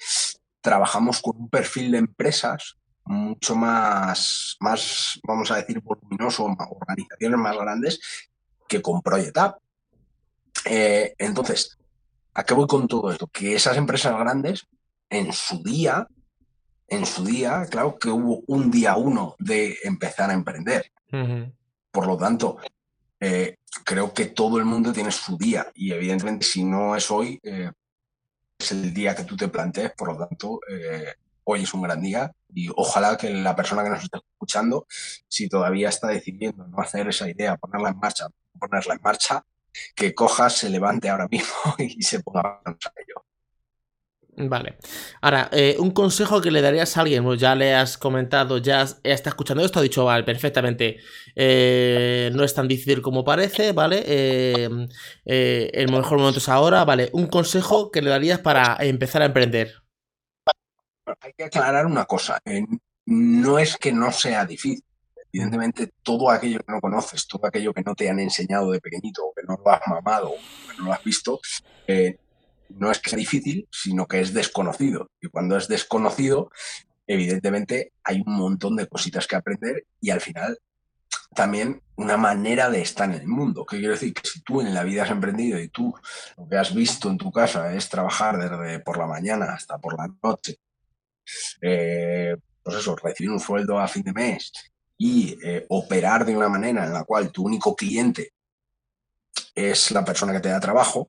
trabajamos 0.60 1.20
con 1.20 1.36
un 1.36 1.48
perfil 1.48 1.90
de 1.90 1.98
empresas 1.98 2.76
mucho 3.04 3.56
más, 3.56 4.56
más, 4.60 5.18
vamos 5.22 5.50
a 5.50 5.56
decir, 5.56 5.80
voluminoso, 5.80 6.44
organizaciones 6.44 7.38
más 7.38 7.56
grandes 7.56 8.00
que 8.68 8.82
con 8.82 9.02
Project 9.02 9.38
eh, 10.64 11.14
entonces, 11.18 11.78
¿a 12.34 12.44
qué 12.44 12.54
voy 12.54 12.66
con 12.66 12.88
todo 12.88 13.10
esto? 13.10 13.26
Que 13.28 13.54
esas 13.54 13.76
empresas 13.76 14.18
grandes, 14.18 14.66
en 15.10 15.32
su 15.32 15.62
día, 15.62 16.06
en 16.88 17.06
su 17.06 17.24
día, 17.24 17.66
claro 17.70 17.98
que 17.98 18.08
hubo 18.08 18.42
un 18.46 18.70
día 18.70 18.96
uno 18.96 19.34
de 19.38 19.76
empezar 19.84 20.30
a 20.30 20.34
emprender. 20.34 20.90
Por 21.90 22.06
lo 22.06 22.16
tanto, 22.16 22.58
eh, 23.20 23.56
creo 23.84 24.12
que 24.12 24.26
todo 24.26 24.58
el 24.58 24.64
mundo 24.64 24.92
tiene 24.92 25.10
su 25.10 25.36
día 25.36 25.66
y 25.74 25.92
evidentemente 25.92 26.44
si 26.44 26.64
no 26.64 26.94
es 26.94 27.10
hoy, 27.10 27.40
eh, 27.42 27.70
es 28.58 28.72
el 28.72 28.92
día 28.92 29.14
que 29.14 29.24
tú 29.24 29.36
te 29.36 29.48
plantees, 29.48 29.92
por 29.92 30.12
lo 30.12 30.26
tanto, 30.26 30.60
hoy 31.44 31.62
es 31.62 31.72
un 31.72 31.82
gran 31.82 32.02
día 32.02 32.30
y 32.52 32.68
ojalá 32.76 33.16
que 33.16 33.30
la 33.30 33.56
persona 33.56 33.82
que 33.82 33.90
nos 33.90 34.02
está 34.02 34.18
escuchando, 34.18 34.86
si 35.28 35.48
todavía 35.48 35.88
está 35.88 36.08
decidiendo 36.08 36.66
no 36.66 36.80
hacer 36.80 37.08
esa 37.08 37.30
idea, 37.30 37.56
ponerla 37.56 37.90
en 37.90 37.98
marcha, 37.98 38.26
ponerla 38.58 38.94
en 38.94 39.00
marcha, 39.02 39.44
que 39.94 40.14
coja, 40.14 40.50
se 40.50 40.68
levante 40.70 41.08
ahora 41.08 41.28
mismo 41.28 41.54
y 41.78 42.02
se 42.02 42.20
ponga 42.20 42.60
a 42.64 42.70
ello. 42.96 43.24
Vale. 44.40 44.78
Ahora, 45.20 45.48
eh, 45.50 45.74
un 45.80 45.90
consejo 45.90 46.40
que 46.40 46.52
le 46.52 46.60
darías 46.60 46.96
a 46.96 47.00
alguien, 47.00 47.24
pues 47.24 47.40
ya 47.40 47.56
le 47.56 47.74
has 47.74 47.98
comentado, 47.98 48.58
ya 48.58 48.86
está 49.02 49.30
escuchando 49.30 49.64
esto, 49.64 49.80
ha 49.80 49.82
dicho, 49.82 50.04
vale, 50.04 50.22
perfectamente, 50.22 50.98
eh, 51.34 52.30
no 52.32 52.44
es 52.44 52.54
tan 52.54 52.68
difícil 52.68 53.02
como 53.02 53.24
parece, 53.24 53.72
¿vale? 53.72 54.04
Eh, 54.06 54.68
el 55.24 55.90
mejor 55.90 56.18
momento 56.18 56.38
es 56.38 56.48
ahora, 56.48 56.84
¿vale? 56.84 57.10
Un 57.12 57.26
consejo 57.26 57.90
que 57.90 58.00
le 58.00 58.10
darías 58.10 58.38
para 58.38 58.76
empezar 58.78 59.22
a 59.22 59.26
emprender. 59.26 59.74
Hay 61.20 61.32
que 61.36 61.44
aclarar 61.44 61.86
una 61.86 62.04
cosa, 62.04 62.38
no 63.06 63.58
es 63.58 63.76
que 63.76 63.90
no 63.90 64.12
sea 64.12 64.46
difícil, 64.46 64.84
Evidentemente, 65.32 65.92
todo 66.02 66.30
aquello 66.30 66.58
que 66.60 66.72
no 66.72 66.80
conoces, 66.80 67.26
todo 67.26 67.46
aquello 67.46 67.74
que 67.74 67.82
no 67.82 67.94
te 67.94 68.08
han 68.08 68.18
enseñado 68.18 68.70
de 68.70 68.80
pequeñito, 68.80 69.26
o 69.26 69.34
que 69.34 69.42
no 69.42 69.56
lo 69.62 69.70
has 69.70 69.82
mamado, 69.86 70.30
o 70.30 70.68
que 70.70 70.78
no 70.78 70.86
lo 70.86 70.92
has 70.92 71.04
visto, 71.04 71.40
eh, 71.86 72.18
no 72.70 72.90
es 72.90 72.98
que 72.98 73.10
sea 73.10 73.18
difícil, 73.18 73.68
sino 73.70 74.06
que 74.06 74.20
es 74.20 74.32
desconocido. 74.32 75.10
Y 75.20 75.28
cuando 75.28 75.56
es 75.56 75.68
desconocido, 75.68 76.50
evidentemente 77.06 77.92
hay 78.04 78.22
un 78.24 78.34
montón 78.34 78.76
de 78.76 78.86
cositas 78.86 79.26
que 79.26 79.36
aprender 79.36 79.86
y 80.00 80.10
al 80.10 80.20
final 80.20 80.58
también 81.34 81.82
una 81.96 82.16
manera 82.16 82.70
de 82.70 82.82
estar 82.82 83.08
en 83.08 83.20
el 83.20 83.26
mundo. 83.26 83.64
¿Qué 83.66 83.78
quiero 83.78 83.92
decir? 83.92 84.14
Que 84.14 84.26
si 84.26 84.40
tú 84.42 84.60
en 84.60 84.74
la 84.74 84.82
vida 84.82 85.02
has 85.02 85.10
emprendido 85.10 85.58
y 85.58 85.68
tú 85.68 85.94
lo 86.36 86.48
que 86.48 86.56
has 86.56 86.74
visto 86.74 87.10
en 87.10 87.18
tu 87.18 87.30
casa 87.30 87.74
es 87.74 87.88
trabajar 87.88 88.38
desde 88.38 88.80
por 88.80 88.98
la 88.98 89.06
mañana 89.06 89.46
hasta 89.52 89.78
por 89.78 89.96
la 89.96 90.08
noche, 90.22 90.58
eh, 91.60 92.36
pues 92.62 92.76
eso, 92.76 92.96
recibir 92.96 93.30
un 93.30 93.40
sueldo 93.40 93.78
a 93.78 93.88
fin 93.88 94.02
de 94.02 94.12
mes 94.12 94.52
y 94.98 95.38
eh, 95.42 95.64
operar 95.68 96.26
de 96.26 96.36
una 96.36 96.48
manera 96.48 96.84
en 96.84 96.92
la 96.92 97.04
cual 97.04 97.30
tu 97.30 97.44
único 97.44 97.74
cliente 97.74 98.32
es 99.54 99.92
la 99.92 100.04
persona 100.04 100.32
que 100.32 100.40
te 100.40 100.48
da 100.48 100.60
trabajo 100.60 101.08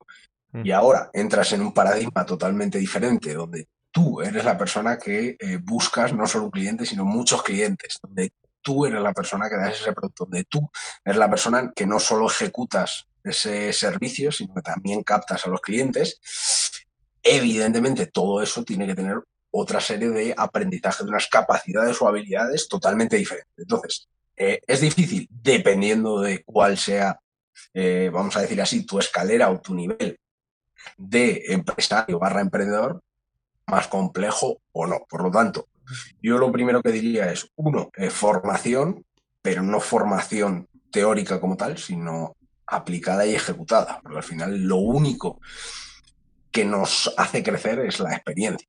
mm. 0.51 0.65
y 0.65 0.71
ahora 0.71 1.09
entras 1.11 1.51
en 1.53 1.61
un 1.61 1.73
paradigma 1.73 2.25
totalmente 2.25 2.77
diferente 2.77 3.33
donde 3.33 3.67
tú 3.91 4.21
eres 4.21 4.45
la 4.45 4.57
persona 4.57 4.97
que 4.97 5.35
eh, 5.39 5.57
buscas 5.57 6.13
no 6.13 6.27
solo 6.27 6.45
un 6.45 6.51
cliente, 6.51 6.85
sino 6.85 7.03
muchos 7.03 7.41
clientes, 7.41 7.97
donde 8.01 8.33
tú 8.61 8.85
eres 8.85 9.01
la 9.01 9.13
persona 9.13 9.49
que 9.49 9.57
das 9.57 9.81
ese 9.81 9.93
producto, 9.93 10.25
donde 10.25 10.43
tú 10.45 10.69
eres 11.03 11.17
la 11.17 11.29
persona 11.29 11.71
que 11.75 11.87
no 11.87 11.99
solo 11.99 12.27
ejecutas 12.27 13.07
ese 13.23 13.73
servicio, 13.73 14.31
sino 14.31 14.53
que 14.53 14.61
también 14.61 15.03
captas 15.03 15.45
a 15.45 15.49
los 15.49 15.61
clientes. 15.61 16.19
Evidentemente, 17.23 18.07
todo 18.07 18.41
eso 18.41 18.63
tiene 18.63 18.85
que 18.85 18.95
tener 18.95 19.21
otra 19.51 19.79
serie 19.79 20.09
de 20.09 20.33
aprendizaje 20.37 21.03
de 21.03 21.09
unas 21.09 21.27
capacidades 21.27 22.01
o 22.01 22.07
habilidades 22.07 22.67
totalmente 22.67 23.17
diferentes. 23.17 23.53
Entonces, 23.57 24.09
eh, 24.35 24.61
es 24.65 24.81
difícil 24.81 25.27
dependiendo 25.29 26.21
de 26.21 26.43
cuál 26.43 26.77
sea, 26.77 27.19
eh, 27.73 28.09
vamos 28.13 28.35
a 28.37 28.41
decir 28.41 28.61
así, 28.61 28.85
tu 28.85 28.99
escalera 28.99 29.49
o 29.49 29.59
tu 29.59 29.73
nivel 29.73 30.17
de 30.97 31.43
empresario 31.49 32.19
barra 32.19 32.41
emprendedor, 32.41 33.01
más 33.67 33.87
complejo 33.87 34.61
o 34.71 34.87
no. 34.87 34.99
Por 35.09 35.23
lo 35.23 35.31
tanto, 35.31 35.67
yo 36.21 36.37
lo 36.37 36.51
primero 36.51 36.81
que 36.81 36.91
diría 36.91 37.31
es, 37.31 37.51
uno, 37.55 37.89
eh, 37.97 38.09
formación, 38.09 39.05
pero 39.41 39.61
no 39.61 39.79
formación 39.79 40.67
teórica 40.91 41.39
como 41.39 41.57
tal, 41.57 41.77
sino 41.77 42.35
aplicada 42.65 43.25
y 43.25 43.35
ejecutada, 43.35 43.99
porque 44.01 44.17
al 44.17 44.23
final 44.23 44.61
lo 44.61 44.77
único 44.77 45.39
que 46.51 46.65
nos 46.65 47.13
hace 47.17 47.43
crecer 47.43 47.79
es 47.79 47.99
la 47.99 48.13
experiencia 48.13 48.67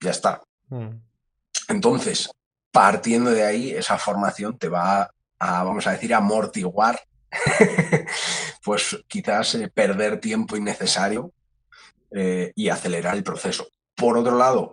ya 0.00 0.10
está. 0.10 0.42
Mm. 0.68 1.00
Entonces, 1.68 2.30
partiendo 2.70 3.30
de 3.30 3.44
ahí, 3.44 3.70
esa 3.70 3.98
formación 3.98 4.58
te 4.58 4.68
va 4.68 5.10
a, 5.38 5.62
vamos 5.62 5.86
a 5.86 5.92
decir, 5.92 6.14
amortiguar, 6.14 7.00
pues 8.64 8.98
quizás 9.06 9.54
eh, 9.56 9.68
perder 9.68 10.20
tiempo 10.20 10.56
innecesario 10.56 11.32
eh, 12.10 12.52
y 12.54 12.68
acelerar 12.68 13.16
el 13.16 13.22
proceso. 13.22 13.68
Por 13.94 14.16
otro 14.16 14.36
lado, 14.36 14.72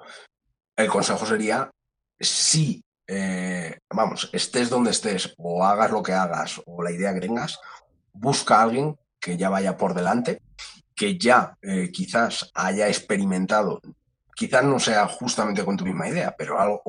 el 0.76 0.88
consejo 0.88 1.26
sería, 1.26 1.70
si, 2.20 2.84
eh, 3.08 3.80
vamos, 3.90 4.30
estés 4.34 4.70
donde 4.70 4.92
estés 4.92 5.34
o 5.38 5.66
hagas 5.66 5.92
lo 5.92 6.04
que 6.04 6.14
hagas 6.14 6.62
o 6.66 6.84
la 6.84 6.92
idea 6.92 7.14
que 7.14 7.22
tengas, 7.22 7.60
busca 8.14 8.60
a 8.60 8.64
alguien 8.64 8.98
que 9.20 9.38
ya 9.38 9.50
vaya 9.50 9.76
por 9.78 9.94
delante, 9.94 10.42
que 10.96 11.18
ya 11.18 11.58
quizás 11.92 12.52
haya 12.54 12.88
experimentado 12.88 13.82
quizás 14.36 14.64
no 14.64 14.80
sea 14.80 15.08
justamente 15.08 15.64
con 15.64 15.78
tu 15.78 15.86
misma 15.86 16.08
idea, 16.08 16.36
pero 16.38 16.60
algo 16.60 16.84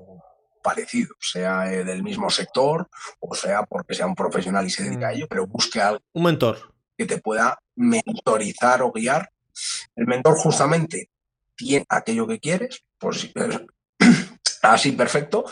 parecido, 0.63 1.15
sea 1.21 1.73
eh, 1.73 1.85
del 1.85 2.03
mismo 2.03 2.29
sector 2.29 2.89
o 3.21 3.35
sea 3.37 3.63
porque 3.63 3.95
sea 3.95 4.07
un 4.07 4.17
profesional 4.17 4.67
y 4.67 4.71
se 4.71 4.83
dedica 4.83 5.09
a 5.09 5.13
mm. 5.13 5.15
ello, 5.15 5.27
pero 5.29 5.47
busque 5.47 5.81
algo. 5.81 6.01
Un 6.13 6.25
mentor. 6.25 6.75
Que 6.99 7.07
te 7.07 7.19
pueda 7.19 7.59
mentorizar 7.77 8.83
o 8.83 8.91
guiar. 8.91 9.31
El 9.95 10.07
mentor 10.07 10.37
justamente 10.37 11.09
tiene 11.55 11.87
aquello 11.89 12.27
que 12.27 12.41
quieres, 12.41 12.85
pues 12.99 13.31
así 14.63 14.93
perfecto, 14.93 15.45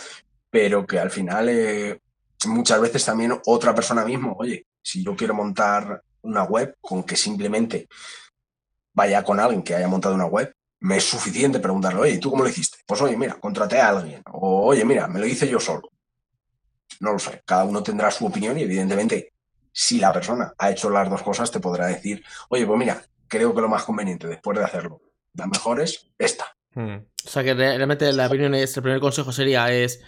pero 0.50 0.84
que 0.84 0.98
al 0.98 1.10
final 1.10 1.48
eh, 1.48 2.00
muchas 2.46 2.80
veces 2.80 3.04
también 3.04 3.38
otra 3.46 3.74
persona 3.74 4.04
mismo, 4.04 4.34
oye, 4.38 4.66
si 4.82 5.04
yo 5.04 5.14
quiero 5.14 5.34
montar 5.34 6.02
una 6.22 6.42
web 6.42 6.76
con 6.80 7.04
que 7.04 7.16
simplemente 7.16 7.86
vaya 8.92 9.22
con 9.22 9.38
alguien 9.38 9.62
que 9.62 9.74
haya 9.74 9.88
montado 9.88 10.14
una 10.14 10.26
web, 10.26 10.52
me 10.80 10.96
es 10.96 11.04
suficiente 11.04 11.60
preguntarle, 11.60 12.00
oye, 12.00 12.18
¿tú 12.18 12.30
cómo 12.30 12.42
lo 12.42 12.48
hiciste? 12.48 12.78
Pues 12.86 13.00
oye, 13.00 13.16
mira, 13.16 13.34
contraté 13.40 13.80
a 13.80 13.88
alguien. 13.88 14.22
O 14.32 14.66
oye, 14.66 14.84
mira, 14.84 15.08
me 15.08 15.20
lo 15.20 15.26
hice 15.26 15.48
yo 15.48 15.58
solo. 15.58 15.90
No 17.00 17.12
lo 17.12 17.18
sé, 17.18 17.42
cada 17.44 17.64
uno 17.64 17.82
tendrá 17.82 18.10
su 18.10 18.26
opinión 18.26 18.58
y 18.58 18.62
evidentemente 18.62 19.32
si 19.72 19.98
la 19.98 20.12
persona 20.12 20.54
ha 20.56 20.70
hecho 20.70 20.88
las 20.88 21.10
dos 21.10 21.22
cosas 21.22 21.50
te 21.50 21.60
podrá 21.60 21.86
decir, 21.86 22.22
oye, 22.48 22.66
pues 22.66 22.78
mira, 22.78 23.02
creo 23.26 23.54
que 23.54 23.60
lo 23.60 23.68
más 23.68 23.82
conveniente 23.84 24.28
después 24.28 24.56
de 24.56 24.64
hacerlo, 24.64 25.00
la 25.34 25.46
mejor 25.46 25.80
es 25.80 26.10
esta. 26.18 26.46
Hmm. 26.74 26.96
O 27.24 27.28
sea 27.28 27.42
que 27.42 27.54
realmente 27.54 28.12
la 28.12 28.26
opinión 28.26 28.54
es, 28.54 28.76
el 28.76 28.82
primer 28.82 29.00
consejo 29.00 29.32
sería 29.32 29.72
es 29.72 30.00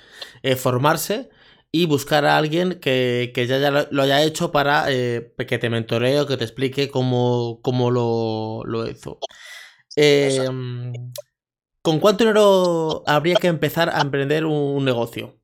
eh, 0.43 0.57
formarse 0.57 1.31
y 1.73 1.87
buscar 1.87 2.25
a 2.25 2.37
alguien 2.37 2.79
que, 2.81 3.33
ya, 3.49 3.89
lo 3.91 4.03
haya 4.03 4.23
hecho 4.23 4.53
para 4.53 4.87
eh, 4.89 5.35
que 5.47 5.59
te 5.59 5.71
mentoree 5.71 6.21
o 6.21 6.27
que 6.27 6.37
te 6.37 6.45
explique 6.45 6.91
cómo, 6.91 7.61
cómo 7.63 7.91
lo, 7.91 8.63
lo 8.65 8.87
hizo. 8.87 9.19
Em, 9.97 10.93
¿Con 11.81 12.00
cuánto 12.00 12.25
dinero 12.25 13.03
habría 13.07 13.37
que 13.37 13.47
empezar 13.47 13.88
a 13.88 14.00
emprender 14.00 14.45
un, 14.45 14.85
negocio? 14.85 15.41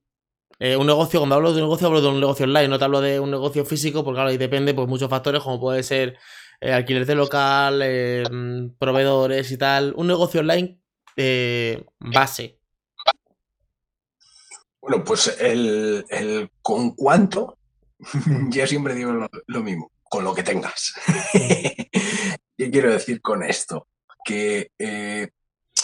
Eh, 0.59 0.77
un 0.77 0.87
negocio, 0.87 1.21
cuando 1.21 1.37
hablo 1.37 1.53
de 1.53 1.63
un 1.63 1.69
negocio, 1.69 1.87
hablo 1.87 2.03
de 2.03 2.09
un 2.09 2.21
negocio 2.21 2.45
online, 2.45 2.69
no 2.69 2.79
te 2.79 2.85
hablo 2.85 3.01
de 3.01 3.19
un 3.19 3.31
negocio 3.31 3.65
físico, 3.65 4.05
porque 4.05 4.17
claro, 4.17 4.31
ahí 4.31 4.37
depende 4.37 4.75
pues 4.75 4.87
muchos 4.89 5.09
factores, 5.09 5.43
como 5.43 5.59
puede 5.59 5.83
ser 5.83 6.19
eh, 6.61 6.73
alquiler 6.73 7.07
de 7.07 7.15
local, 7.15 7.81
em, 7.83 8.75
proveedores 8.77 9.51
y 9.51 9.57
tal. 9.57 9.95
Un 9.97 10.09
negocio 10.09 10.41
online 10.41 10.79
eh, 11.17 11.85
base. 11.99 12.59
Bueno, 14.81 15.05
pues 15.05 15.37
el, 15.41 16.51
con 16.61 16.97
cuánto, 16.97 17.57
yo 18.51 18.67
siempre 18.67 18.95
digo 18.95 19.13
lo, 19.47 19.63
mismo, 19.63 19.93
con 20.11 20.25
lo 20.25 20.35
que 20.35 20.43
tengas. 20.43 20.93
¿Qué 21.33 22.71
quiero 22.71 22.91
decir 22.91 23.23
con 23.23 23.45
esto? 23.45 23.87
Que 24.25 24.71
eh, 24.79 25.29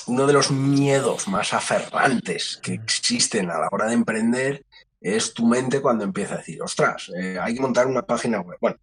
uno 0.06 0.26
de 0.26 0.32
los 0.32 0.50
miedos 0.50 1.28
más 1.28 1.52
aferrantes 1.52 2.58
que 2.62 2.74
existen 2.74 3.50
a 3.50 3.58
la 3.58 3.68
hora 3.70 3.86
de 3.86 3.94
emprender 3.94 4.64
es 5.00 5.34
tu 5.34 5.46
mente 5.46 5.80
cuando 5.80 6.04
empieza 6.04 6.34
a 6.34 6.38
decir, 6.38 6.60
ostras, 6.62 7.10
eh, 7.16 7.38
hay 7.40 7.54
que 7.54 7.60
montar 7.60 7.86
una 7.86 8.02
página 8.02 8.40
web. 8.40 8.58
Bueno, 8.60 8.76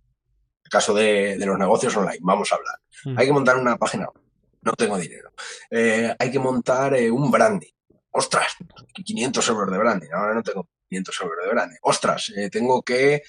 el 0.64 0.70
caso 0.70 0.94
de, 0.94 1.38
los 1.46 1.60
negocios 1.60 1.96
online, 1.98 2.20
vamos 2.22 2.52
a 2.52 2.56
hablar. 2.56 2.80
Mm. 3.06 3.20
Hay 3.20 3.26
que 3.26 3.34
montar 3.34 3.58
una 3.58 3.78
página 3.78 4.08
web. 4.08 4.24
No 4.62 4.74
tengo 4.74 4.98
dinero. 4.98 5.32
Eh, 5.70 6.16
hay 6.18 6.32
que 6.32 6.40
montar 6.40 6.94
un 7.12 7.30
branding 7.30 7.70
ostras, 8.18 8.56
500 8.94 9.50
euros 9.50 9.70
de 9.70 9.78
branding, 9.78 10.08
ahora 10.14 10.36
no 10.36 10.42
tengo 10.42 10.70
500 10.88 11.22
euros 11.22 11.38
de 11.44 11.52
branding, 11.52 11.78
ostras, 11.82 12.32
tengo 12.50 12.82
que 12.82 13.24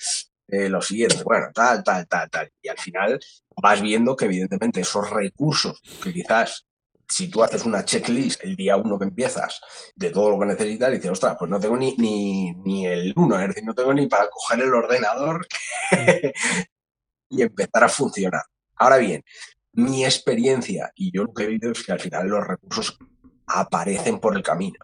eh, 0.48 0.68
lo 0.68 0.80
siguiente, 0.80 1.22
bueno, 1.24 1.48
tal, 1.52 1.82
tal, 1.82 2.06
tal, 2.06 2.30
tal. 2.30 2.52
Y 2.62 2.68
al 2.68 2.78
final 2.78 3.20
vas 3.60 3.80
viendo 3.80 4.14
que 4.14 4.26
evidentemente 4.26 4.80
esos 4.80 5.10
recursos 5.10 5.80
que 6.02 6.12
quizás 6.12 6.66
si 7.08 7.28
tú 7.28 7.42
haces 7.42 7.64
una 7.64 7.84
checklist 7.84 8.42
el 8.42 8.56
día 8.56 8.76
uno 8.76 8.98
que 8.98 9.04
empiezas 9.04 9.60
de 9.94 10.10
todo 10.10 10.30
lo 10.30 10.40
que 10.40 10.46
necesitas, 10.46 10.90
dices, 10.90 11.10
ostras, 11.10 11.36
pues 11.38 11.50
no 11.50 11.60
tengo 11.60 11.76
ni, 11.76 11.94
ni, 11.96 12.52
ni 12.52 12.86
el 12.86 13.12
uno, 13.16 13.38
es 13.38 13.48
decir, 13.48 13.64
no 13.64 13.74
tengo 13.74 13.94
ni 13.94 14.06
para 14.06 14.28
coger 14.28 14.60
el 14.60 14.74
ordenador 14.74 15.46
y 17.28 17.42
empezar 17.42 17.84
a 17.84 17.88
funcionar. 17.88 18.42
Ahora 18.76 18.96
bien, 18.96 19.22
mi 19.72 20.04
experiencia 20.04 20.90
y 20.94 21.12
yo 21.12 21.24
lo 21.24 21.34
que 21.34 21.44
he 21.44 21.48
visto 21.48 21.70
es 21.70 21.84
que 21.84 21.92
al 21.92 22.00
final 22.00 22.28
los 22.28 22.46
recursos 22.46 22.98
aparecen 23.46 24.18
por 24.18 24.36
el 24.36 24.42
camino. 24.42 24.78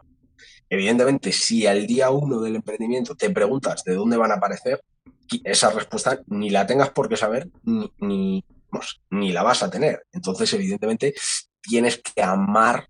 Evidentemente, 0.69 1.33
si 1.33 1.67
al 1.67 1.87
día 1.87 2.11
uno 2.11 2.41
del 2.41 2.57
emprendimiento 2.57 3.15
te 3.15 3.31
preguntas 3.31 3.85
de 3.85 3.95
dónde 3.95 4.17
van 4.17 4.31
a 4.31 4.37
aparecer, 4.37 4.83
esa 5.45 5.71
respuesta 5.71 6.21
ni 6.27 6.51
la 6.51 6.67
tengas 6.67 6.91
por 6.91 7.09
qué 7.09 7.17
saber, 7.17 7.49
ni, 7.65 8.45
ni, 9.11 9.33
la 9.33 9.43
vas 9.43 9.63
a 9.63 9.71
tener. 9.71 10.07
Entonces, 10.13 10.53
evidentemente, 10.53 11.15
tienes 11.61 11.99
que 11.99 12.23
amar 12.23 12.87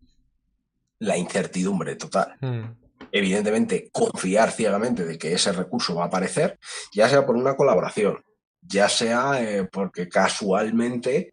la 0.98 1.16
incertidumbre 1.16 1.96
total. 1.96 2.36
Hmm. 2.40 2.74
Evidentemente, 3.10 3.90
confiar 3.90 4.50
ciegamente 4.52 5.04
de 5.04 5.18
que 5.18 5.34
ese 5.34 5.52
recurso 5.52 5.94
va 5.94 6.04
a 6.04 6.06
aparecer, 6.06 6.58
ya 6.94 7.08
sea 7.08 7.26
por 7.26 7.36
una 7.36 7.56
colaboración, 7.56 8.24
ya 8.60 8.88
sea 8.88 9.42
eh, 9.42 9.64
porque 9.64 10.08
casualmente 10.08 11.30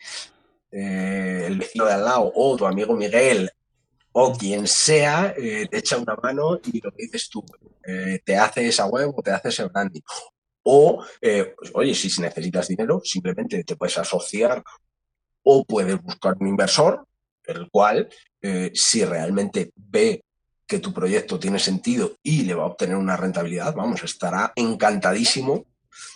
eh, 0.71 1.43
el 1.47 1.57
vecino 1.57 1.85
de 1.85 1.93
al 1.93 2.03
lado 2.03 2.31
o 2.35 2.57
tu 2.57 2.65
amigo 2.65 2.95
Miguel 2.95 3.49
o 4.11 4.35
quien 4.35 4.67
sea 4.67 5.33
eh, 5.37 5.67
te 5.69 5.77
echa 5.77 5.97
una 5.97 6.15
mano 6.15 6.59
y 6.65 6.81
lo 6.81 6.91
que 6.91 7.03
dices 7.03 7.29
tú, 7.29 7.45
te 8.25 8.37
hace 8.37 8.67
esa 8.67 8.85
web 8.85 9.13
o 9.15 9.21
te 9.21 9.31
hace 9.31 9.49
ese 9.49 9.63
branding. 9.65 10.01
O, 10.71 11.03
eh, 11.19 11.53
pues, 11.57 11.71
oye, 11.73 11.95
si 11.95 12.21
necesitas 12.21 12.67
dinero, 12.67 13.01
simplemente 13.03 13.63
te 13.63 13.75
puedes 13.75 13.97
asociar 13.97 14.63
o 15.43 15.65
puedes 15.65 15.99
buscar 16.01 16.35
un 16.39 16.47
inversor, 16.47 17.05
el 17.45 17.69
cual, 17.71 18.07
si 18.73 19.03
realmente 19.03 19.71
ve 19.75 20.23
que 20.67 20.79
tu 20.79 20.93
proyecto 20.93 21.39
tiene 21.39 21.57
sentido 21.57 22.17
y 22.21 22.43
le 22.43 22.53
va 22.53 22.63
a 22.63 22.67
obtener 22.67 22.95
una 22.95 23.17
rentabilidad, 23.17 23.73
vamos, 23.73 24.03
estará 24.03 24.53
encantadísimo 24.55 25.65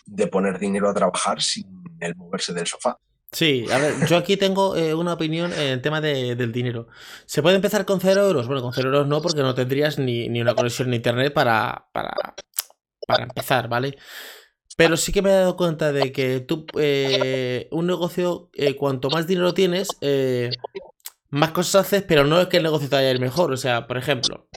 de 0.06 0.28
poner 0.28 0.60
dinero 0.60 0.90
a 0.90 0.94
trabajar 0.94 1.42
sin 1.42 1.66
el 2.00 2.16
moverse 2.16 2.54
del 2.54 2.68
sofá. 2.68 2.98
Sí, 3.32 3.66
a 3.72 3.80
ver, 3.80 4.06
yo 4.08 4.16
aquí 4.16 4.38
tengo 4.38 4.76
eh, 4.76 4.94
una 4.94 5.14
opinión 5.14 5.52
en 5.54 5.60
el 5.60 5.82
tema 5.82 6.02
del 6.02 6.52
dinero. 6.52 6.88
¿Se 7.26 7.42
puede 7.42 7.56
empezar 7.56 7.84
con 7.84 8.00
cero 8.00 8.28
euros? 8.28 8.46
Bueno, 8.46 8.62
con 8.62 8.74
cero 8.74 8.90
euros 8.90 9.08
no, 9.08 9.24
porque 9.24 9.42
no 9.42 9.56
tendrías 9.56 9.98
ni, 9.98 10.40
una 10.40 10.54
conexión 10.54 10.90
en 10.90 10.94
internet 10.94 11.34
para, 11.34 11.88
para, 11.92 12.14
para, 13.08 13.24
empezar, 13.24 13.68
¿vale? 13.68 13.98
Pero 14.76 14.98
sí 14.98 15.12
que 15.12 15.22
me 15.22 15.30
he 15.30 15.34
dado 15.34 15.56
cuenta 15.56 15.92
de 15.92 16.12
que 16.12 16.40
tú, 16.40 16.66
eh, 16.80 17.68
un 17.72 17.88
negocio, 17.88 18.50
eh, 18.54 18.76
cuanto 18.76 19.10
más 19.10 19.28
dinero 19.28 19.54
tienes, 19.54 19.88
más 21.30 21.52
cosas 21.52 21.86
haces, 21.88 22.04
pero 22.04 22.24
no 22.26 22.40
es 22.42 22.48
que 22.48 22.58
el 22.58 22.64
negocio 22.64 22.90
te 22.90 22.96
vaya 22.96 23.12
a 23.12 23.20
mejor. 23.20 23.52
O 23.52 23.58
sea, 23.58 23.88
por 23.88 23.98
ejemplo, 23.98 24.48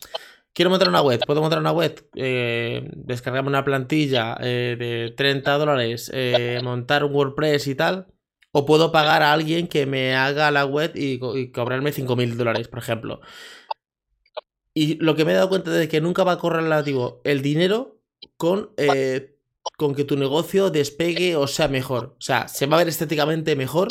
quiero 0.53 0.71
montar 0.71 0.89
una 0.89 1.03
web, 1.03 1.21
puedo 1.27 1.41
montar 1.41 1.59
una 1.59 1.73
web, 1.73 2.09
descargarme 2.13 3.49
una 3.49 3.65
plantilla 3.65 4.37
de 4.37 5.15
30 5.17 5.59
dólares, 5.59 6.11
montar 6.63 7.05
un 7.05 7.15
WordPress 7.15 7.67
y 7.67 7.75
tal 7.75 8.07
o 8.59 8.65
puedo 8.65 8.91
pagar 8.91 9.23
a 9.23 9.35
alguien 9.35 9.69
que 9.69 9.85
me 9.85 10.15
haga 10.15 10.51
la 10.51 10.65
web 10.65 10.93
y, 10.95 11.19
cobrarme 11.51 11.93
5.000 11.93 12.37
dólares, 12.37 12.69
por 12.69 12.79
ejemplo. 12.79 13.21
Y 14.73 14.95
lo 14.95 15.15
que 15.15 15.27
me 15.27 15.33
he 15.33 15.35
dado 15.35 15.51
cuenta 15.51 15.79
es 15.79 15.91
que 15.91 16.01
nunca 16.01 16.25
va 16.25 16.33
a 16.33 16.39
correr 16.39 16.63
relativo 16.63 17.21
el 17.25 17.43
dinero 17.43 18.01
con, 18.39 18.71
eh, 18.79 19.36
con 19.77 19.95
que 19.95 20.05
tu 20.05 20.17
negocio 20.17 20.71
despegue 20.71 21.37
o 21.37 21.47
sea 21.47 21.69
mejor. 21.69 22.15
O 22.19 22.23
sea, 22.23 22.49
se 22.49 22.67
va 22.67 22.77
a 22.77 22.79
ver 22.79 22.89
estéticamente 22.89 23.57
mejor, 23.57 23.89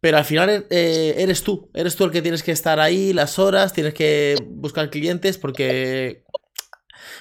pero 0.00 0.18
al 0.18 0.24
final 0.24 0.66
eh, 0.70 1.14
eres 1.18 1.42
tú. 1.42 1.70
Eres 1.74 1.96
tú 1.96 2.04
el 2.04 2.10
que 2.10 2.22
tienes 2.22 2.42
que 2.42 2.52
estar 2.52 2.80
ahí 2.80 3.12
las 3.12 3.38
horas, 3.38 3.72
tienes 3.72 3.94
que 3.94 4.36
buscar 4.46 4.90
clientes 4.90 5.38
porque 5.38 6.24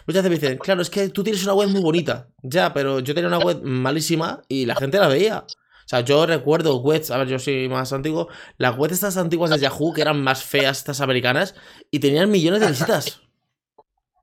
Muchas 0.08 0.24
veces 0.24 0.30
me 0.30 0.48
dicen, 0.48 0.58
claro, 0.58 0.82
es 0.82 0.90
que 0.90 1.10
tú 1.10 1.24
tienes 1.24 1.44
una 1.44 1.54
web 1.54 1.70
muy 1.70 1.82
bonita. 1.82 2.30
Ya, 2.42 2.74
pero 2.74 3.00
yo 3.00 3.14
tenía 3.14 3.28
una 3.28 3.40
web 3.40 3.62
malísima 3.64 4.42
y 4.48 4.66
la 4.66 4.76
gente 4.76 5.00
la 5.00 5.08
veía. 5.08 5.46
O 5.48 5.88
sea, 5.92 6.02
yo 6.02 6.26
recuerdo 6.26 6.78
webs, 6.78 7.12
a 7.12 7.18
ver, 7.18 7.28
yo 7.28 7.40
soy 7.40 7.68
más 7.68 7.92
antiguo, 7.92 8.30
las 8.58 8.78
webs 8.78 8.94
estas 8.94 9.18
antiguas 9.18 9.52
de 9.52 9.60
Yahoo, 9.60 9.94
que 9.94 10.02
eran 10.02 10.22
más 10.24 10.44
feas, 10.44 10.80
estas 10.80 11.02
americanas, 11.02 11.56
y 11.92 12.00
tenían 12.00 12.32
millones 12.32 12.62
de 12.62 12.68
visitas. 12.68 13.22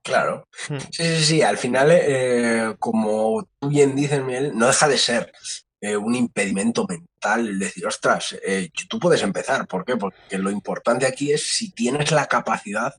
Claro. 0.08 0.48
Hmm. 0.68 0.78
Sí, 0.90 1.04
sí, 1.04 1.24
sí. 1.24 1.42
Al 1.42 1.58
final, 1.58 1.90
eh, 1.92 2.74
como 2.78 3.46
tú 3.58 3.68
bien 3.68 3.94
dices, 3.94 4.22
Miguel, 4.24 4.52
no 4.54 4.66
deja 4.66 4.88
de 4.88 4.96
ser 4.96 5.32
eh, 5.80 5.96
un 5.96 6.14
impedimento 6.14 6.86
mental 6.86 7.46
el 7.46 7.58
decir, 7.58 7.86
ostras, 7.86 8.34
eh, 8.42 8.70
tú 8.88 8.98
puedes 8.98 9.22
empezar. 9.22 9.66
¿Por 9.66 9.84
qué? 9.84 9.96
Porque 9.96 10.38
lo 10.38 10.50
importante 10.50 11.06
aquí 11.06 11.30
es 11.30 11.42
si 11.42 11.72
tienes 11.72 12.10
la 12.10 12.26
capacidad 12.26 12.94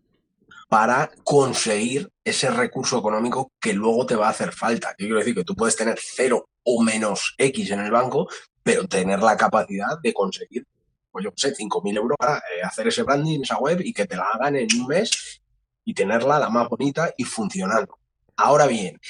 para 0.69 1.09
conseguir 1.23 2.11
ese 2.23 2.51
recurso 2.51 2.99
económico 2.99 3.51
que 3.59 3.73
luego 3.73 4.05
te 4.05 4.15
va 4.15 4.27
a 4.27 4.31
hacer 4.31 4.51
falta. 4.53 4.89
Yo 4.91 5.07
quiero 5.07 5.17
decir 5.17 5.33
que 5.33 5.43
tú 5.43 5.55
puedes 5.55 5.75
tener 5.75 5.97
cero 5.99 6.47
o 6.63 6.83
menos 6.83 7.33
X 7.39 7.71
en 7.71 7.79
el 7.79 7.89
banco, 7.89 8.27
pero 8.61 8.87
tener 8.87 9.19
la 9.19 9.35
capacidad 9.35 9.97
de 9.99 10.13
conseguir, 10.13 10.63
pues 11.11 11.25
yo 11.25 11.31
sé, 11.35 11.55
5.000 11.55 11.97
euros 11.97 12.17
para 12.19 12.39
hacer 12.63 12.87
ese 12.87 13.01
branding, 13.01 13.41
esa 13.41 13.57
web 13.57 13.81
y 13.83 13.91
que 13.93 14.05
te 14.05 14.15
la 14.15 14.27
hagan 14.31 14.57
en 14.57 14.67
un 14.79 14.85
mes 14.85 15.41
y 15.89 15.95
tenerla 15.95 16.37
la 16.37 16.51
más 16.51 16.69
bonita 16.69 17.11
y 17.17 17.23
funcionando. 17.23 17.97
Ahora 18.37 18.67
bien, 18.67 19.01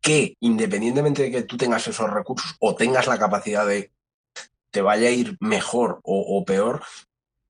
que 0.00 0.36
independientemente 0.40 1.22
de 1.22 1.30
que 1.30 1.42
tú 1.42 1.56
tengas 1.56 1.86
esos 1.86 2.10
recursos 2.10 2.56
o 2.58 2.74
tengas 2.74 3.06
la 3.06 3.20
capacidad 3.20 3.64
de 3.64 3.92
te 4.72 4.82
vaya 4.82 5.06
a 5.06 5.12
ir 5.12 5.36
mejor 5.38 6.00
o, 6.02 6.44
peor, 6.44 6.82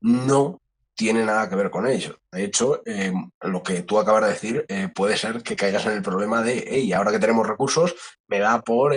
no 0.03 0.61
tiene 0.95 1.25
nada 1.25 1.49
que 1.49 1.57
ver 1.57 1.71
con 1.71 1.87
ello. 1.87 2.19
De 2.31 2.45
hecho, 2.45 2.83
eh, 2.85 3.15
lo 3.41 3.63
que 3.63 3.85
tú 3.85 3.99
acabas 3.99 4.25
de 4.25 4.29
decir 4.29 4.67
eh, 4.69 4.89
puede 4.95 5.17
ser 5.17 5.43
que 5.43 5.57
caigas 5.57 5.87
en 5.87 5.93
el 5.93 6.03
problema 6.03 6.43
de, 6.43 6.63
hey, 6.69 6.93
ahora 6.93 7.11
que 7.11 7.21
tenemos 7.21 7.47
recursos, 7.47 7.95
me 8.27 8.39
da 8.39 8.61
por 8.61 8.95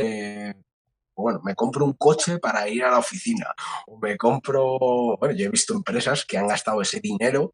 bueno, 1.15 1.39
me 1.45 1.55
compro 1.55 1.85
un 1.85 1.93
coche 1.93 2.39
para 2.39 2.67
ir 2.67 2.83
a 2.83 2.91
la 2.91 2.99
oficina, 2.99 3.53
o 3.87 3.97
me 3.97 4.17
compro, 4.17 5.15
bueno, 5.17 5.33
yo 5.33 5.45
he 5.45 5.49
visto 5.49 5.73
empresas 5.73 6.25
que 6.25 6.37
han 6.37 6.49
gastado 6.49 6.81
ese 6.81 6.99
dinero 6.99 7.53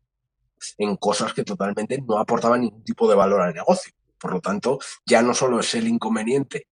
en 0.78 0.96
cosas 0.96 1.34
que 1.34 1.44
totalmente 1.44 2.02
no 2.02 2.18
aportaban 2.18 2.62
ningún 2.62 2.84
tipo 2.84 3.10
de 3.10 3.16
valor 3.16 3.42
al 3.42 3.54
negocio. 3.54 3.92
Por 4.18 4.34
lo 4.34 4.42
tanto, 4.42 4.80
ya 5.06 5.22
no 5.22 5.34
solo 5.34 5.60
es 5.60 5.74
el 5.74 5.88
inconveniente 5.88 6.68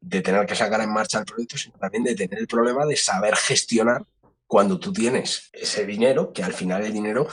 de 0.00 0.20
tener 0.20 0.46
que 0.46 0.54
sacar 0.54 0.80
en 0.80 0.92
marcha 0.92 1.18
el 1.18 1.24
proyecto, 1.24 1.58
sino 1.58 1.76
también 1.78 2.04
de 2.04 2.14
tener 2.14 2.38
el 2.38 2.46
problema 2.46 2.86
de 2.86 2.96
saber 2.96 3.36
gestionar 3.36 4.04
cuando 4.46 4.78
tú 4.78 4.92
tienes 4.92 5.48
ese 5.52 5.86
dinero, 5.86 6.32
que 6.32 6.42
al 6.42 6.52
final 6.52 6.84
el 6.84 6.92
dinero 6.92 7.26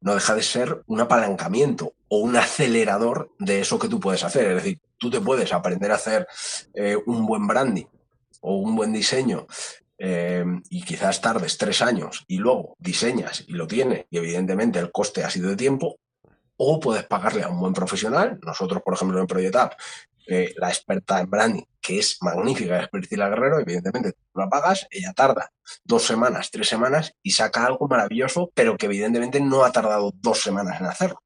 no 0.00 0.14
deja 0.14 0.34
de 0.34 0.42
ser 0.42 0.82
un 0.86 1.00
apalancamiento 1.00 1.94
o 2.08 2.18
un 2.18 2.36
acelerador 2.36 3.32
de 3.38 3.60
eso 3.60 3.78
que 3.78 3.88
tú 3.88 4.00
puedes 4.00 4.24
hacer. 4.24 4.48
Es 4.48 4.54
decir, 4.56 4.80
tú 4.98 5.10
te 5.10 5.20
puedes 5.20 5.52
aprender 5.52 5.92
a 5.92 5.96
hacer 5.96 6.26
eh, 6.74 6.96
un 7.06 7.26
buen 7.26 7.46
branding 7.46 7.86
o 8.40 8.56
un 8.56 8.76
buen 8.76 8.92
diseño 8.92 9.46
eh, 9.98 10.44
y 10.70 10.82
quizás 10.82 11.20
tardes 11.20 11.58
tres 11.58 11.82
años 11.82 12.24
y 12.28 12.38
luego 12.38 12.76
diseñas 12.78 13.44
y 13.46 13.52
lo 13.52 13.66
tienes 13.66 14.06
y 14.10 14.18
evidentemente 14.18 14.78
el 14.78 14.92
coste 14.92 15.24
ha 15.24 15.30
sido 15.30 15.50
de 15.50 15.56
tiempo, 15.56 15.98
o 16.56 16.80
puedes 16.80 17.04
pagarle 17.04 17.44
a 17.44 17.48
un 17.48 17.60
buen 17.60 17.72
profesional. 17.72 18.38
Nosotros, 18.42 18.82
por 18.82 18.94
ejemplo, 18.94 19.20
en 19.20 19.26
Project 19.26 19.54
la 20.56 20.68
experta 20.68 21.20
en 21.20 21.30
branding, 21.30 21.62
que 21.80 21.98
es 21.98 22.18
magnífica, 22.20 22.80
es 22.80 22.88
Priscila 22.88 23.28
Guerrero, 23.28 23.60
evidentemente 23.60 24.12
tú 24.12 24.38
la 24.38 24.48
pagas, 24.48 24.86
ella 24.90 25.12
tarda 25.14 25.50
dos 25.84 26.04
semanas, 26.04 26.50
tres 26.50 26.68
semanas 26.68 27.14
y 27.22 27.30
saca 27.30 27.64
algo 27.64 27.88
maravilloso, 27.88 28.50
pero 28.54 28.76
que 28.76 28.86
evidentemente 28.86 29.40
no 29.40 29.64
ha 29.64 29.72
tardado 29.72 30.12
dos 30.14 30.42
semanas 30.42 30.80
en 30.80 30.86
hacerlo. 30.86 31.22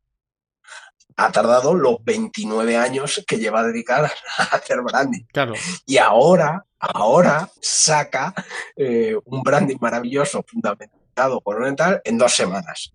Ha 1.17 1.33
tardado 1.33 1.75
los 1.75 2.03
29 2.05 2.77
años 2.77 3.23
que 3.27 3.39
lleva 3.39 3.61
a 3.61 3.65
dedicar 3.65 4.05
a 4.39 4.43
hacer 4.57 4.81
branding. 4.83 5.25
Claro. 5.33 5.55
Y 5.87 5.99
ahora, 5.99 6.65
ahora 6.79 7.49
saca 7.61 8.35
eh, 8.77 9.17
un 9.25 9.43
branding 9.43 9.77
maravilloso, 9.81 10.45
fundamentado 10.47 11.41
por 11.41 11.57
oriental, 11.57 12.01
en 12.05 12.19
dos 12.19 12.35
semanas. 12.35 12.93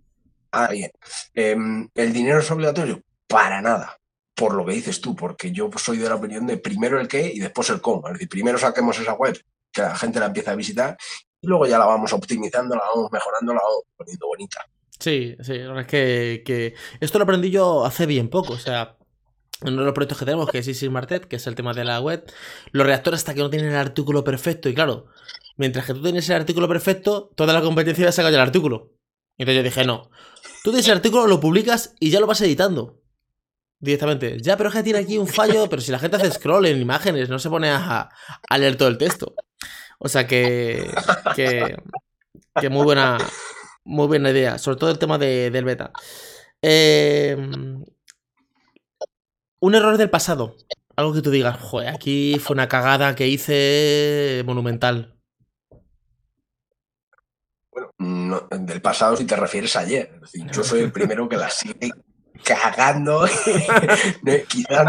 Ah, 0.52 0.70
bien. 0.70 0.92
Em, 1.34 1.90
¿El 1.94 2.14
dinero 2.14 2.40
es 2.40 2.50
obligatorio? 2.50 3.02
Para 3.28 3.62
nada 3.62 3.98
por 4.38 4.54
lo 4.54 4.64
que 4.64 4.74
dices 4.74 5.02
tú, 5.02 5.16
porque 5.16 5.52
yo 5.52 5.68
soy 5.78 5.98
de 5.98 6.08
la 6.08 6.16
opinión 6.16 6.46
de 6.46 6.58
primero 6.58 7.02
el 7.02 7.08
qué 7.08 7.32
y 7.34 7.40
después 7.40 7.72
el 7.72 7.82
cómo. 7.82 8.08
Es 8.08 8.14
decir, 8.14 8.30
primero 8.30 8.60
saquemos 8.60 8.98
esa 9.00 9.14
web, 9.14 9.36
que 9.72 9.82
la 9.82 9.96
gente 9.96 10.20
la 10.20 10.28
empieza 10.28 10.52
a 10.52 10.56
visitar, 10.56 10.96
y 11.42 11.48
luego 11.48 11.66
ya 11.66 11.80
la 11.80 11.88
vamos 11.88 12.14
optimizando, 12.14 12.76
la 12.76 12.84
vamos 12.84 13.12
mejorando, 13.12 13.54
la 13.56 13.62
vamos 13.62 13.84
poniendo 13.98 14.28
bonita. 14.28 14.64
Sí, 15.00 15.36
sí, 15.42 15.54
es 15.54 15.88
que, 15.88 16.44
que, 16.46 16.74
esto 17.00 17.20
lo 17.20 17.24
aprendí 17.24 17.52
yo 17.52 17.86
hace 17.86 18.06
bien 18.06 18.30
poco, 18.30 18.54
o 18.54 18.58
sea, 18.58 18.98
uno 19.62 19.78
de 19.78 19.86
los 19.86 19.94
proyectos 19.94 20.18
que 20.18 20.26
tenemos, 20.26 20.50
que 20.50 20.60
es 20.60 20.68
Easy 20.68 20.90
Martet, 20.90 21.26
que 21.26 21.36
es 21.36 21.48
el 21.48 21.56
tema 21.56 21.74
de 21.74 21.84
la 21.84 22.00
web, 22.00 22.24
los 22.72 22.86
reactores 22.86 23.20
hasta 23.20 23.34
que 23.34 23.42
no 23.42 23.50
tienen 23.50 23.70
el 23.70 23.78
artículo 23.78 24.24
perfecto, 24.24 24.70
y 24.70 24.74
claro, 24.74 25.08
mientras 25.58 25.86
que 25.86 25.94
tú 25.94 26.02
tienes 26.02 26.28
el 26.30 26.36
artículo 26.36 26.68
perfecto, 26.68 27.32
toda 27.36 27.54
la 27.54 27.62
competencia 27.62 28.06
va 28.06 28.10
a 28.10 28.14
sacar 28.14 28.34
el 28.34 28.40
artículo. 28.40 28.94
Entonces 29.38 29.58
yo 29.58 29.64
dije, 29.64 29.86
no, 29.86 30.10
tú 30.64 30.72
tienes 30.72 30.88
el 30.88 30.94
artículo, 30.94 31.28
lo 31.28 31.40
publicas 31.40 31.94
y 32.00 32.10
ya 32.10 32.20
lo 32.20 32.28
vas 32.28 32.42
editando. 32.42 33.02
Directamente. 33.80 34.42
Ya, 34.42 34.58
pero 34.58 34.70
es 34.70 34.76
que 34.76 34.84
tiene 34.84 35.00
aquí 35.00 35.18
un 35.18 35.28
fallo, 35.28 35.70
pero 35.70 35.82
si 35.82 35.92
la 35.92 36.00
gente 36.00 36.18
hace 36.18 36.32
scroll 36.32 36.66
en 36.66 36.82
imágenes, 36.82 37.30
no 37.30 37.38
se 37.38 37.50
pone 37.50 37.70
a, 37.70 38.10
leer 38.58 38.76
todo 38.76 38.90
el 38.90 38.98
texto. 38.98 39.36
O 40.00 40.10
sea 40.10 40.26
que, 40.26 40.90
que, 41.36 41.78
que. 42.60 42.70
muy 42.70 42.84
buena. 42.84 43.18
Muy 43.88 44.08
buena 44.08 44.32
idea. 44.32 44.58
Sobre 44.58 44.78
todo 44.78 44.92
el 44.92 45.00
tema 45.00 45.18
de, 45.18 45.50
del 45.50 45.64
beta. 45.64 45.94
Em, 46.62 47.86
un 49.62 49.76
error 49.76 49.98
del 49.98 50.10
pasado. 50.10 50.58
Algo 50.98 51.14
que 51.14 51.22
tú 51.22 51.32
digas, 51.32 51.58
joder, 51.58 51.88
aquí 51.88 52.38
fue 52.38 52.56
una 52.56 52.68
cagada 52.68 53.16
que 53.16 53.28
hice 53.28 54.44
monumental. 54.46 55.18
Bueno, 57.72 58.48
del 58.52 58.82
pasado 58.82 59.16
si 59.16 59.26
te 59.26 59.38
refieres 59.38 59.76
a 59.78 59.82
ayer. 59.82 60.20
yo 60.52 60.64
soy 60.66 60.82
el 60.82 60.92
primero 60.92 61.30
que 61.30 61.38
la 61.38 61.50
sigue 61.50 61.92
cagando, 62.44 63.26
quizás 64.50 64.88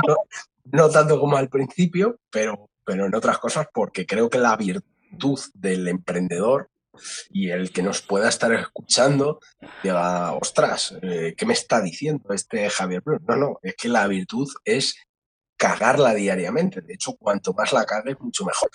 no, 0.65 0.89
tanto 0.91 1.21
como 1.21 1.37
al 1.37 1.49
principio, 1.49 2.19
pero, 2.31 2.69
pero 2.85 3.07
en 3.07 3.15
otras 3.15 3.39
cosas, 3.39 3.69
porque 3.73 4.07
creo 4.07 4.29
que 4.29 4.39
la 4.39 4.57
virtud 4.57 5.39
del 5.55 5.87
emprendedor 5.87 6.71
y 7.31 7.51
el 7.51 7.73
que 7.73 7.83
nos 7.83 8.03
pueda 8.03 8.29
estar 8.29 8.53
escuchando 8.53 9.41
diga, 9.83 10.33
ostras, 10.33 10.95
eh, 11.03 11.35
¿qué 11.37 11.47
me 11.47 11.53
está 11.53 11.81
diciendo 11.81 12.33
este 12.33 12.69
Javier 12.71 13.03
Bruno? 13.03 13.25
No, 13.29 13.37
no, 13.37 13.59
es 13.63 13.75
que 13.75 13.89
la 13.89 14.07
virtud 14.07 14.49
es 14.65 14.97
cagarla 15.57 16.15
diariamente. 16.15 16.81
De 16.81 16.95
hecho, 16.95 17.15
cuanto 17.15 17.53
más 17.53 17.73
la 17.73 17.85
cagues, 17.85 18.19
mucho 18.21 18.45
mejor. 18.45 18.71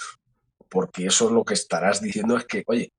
Porque 0.69 1.07
eso 1.07 1.27
es 1.27 1.31
lo 1.31 1.43
que 1.43 1.53
estarás 1.53 2.01
diciendo 2.01 2.37
es 2.37 2.45
que, 2.45 2.63
oye, 2.67 2.91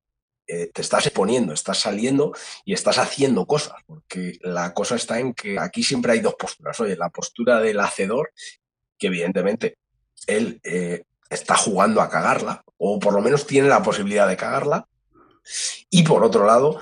eh, 0.47 0.71
te 0.75 0.83
estás 0.83 1.07
exponiendo, 1.07 1.55
estás 1.55 1.79
saliendo 1.79 2.33
y 2.67 2.75
estás 2.75 2.99
haciendo 2.99 3.47
cosas, 3.47 3.81
porque 3.87 4.39
la 4.43 4.75
cosa 4.75 4.97
está 4.97 5.19
en 5.19 5.33
que 5.33 5.59
aquí 5.59 5.83
siempre 5.83 6.13
hay 6.13 6.21
dos 6.21 6.35
posturas. 6.35 6.79
Oye, 6.81 6.97
la 6.97 7.09
postura 7.09 7.61
del 7.61 7.81
hacedor, 7.81 8.33
que 8.99 9.07
evidentemente 9.07 9.79
él 10.27 10.61
eh, 10.63 11.05
está 11.31 11.57
jugando 11.57 12.03
a 12.03 12.11
cagarla, 12.11 12.63
o 12.77 12.99
por 12.99 13.15
lo 13.15 13.23
menos 13.23 13.47
tiene 13.47 13.69
la 13.69 13.83
posibilidad 13.83 14.29
de 14.29 14.37
cagarla, 14.37 14.87
y 15.91 16.03
por 16.03 16.25
otro 16.25 16.47
lado, 16.47 16.81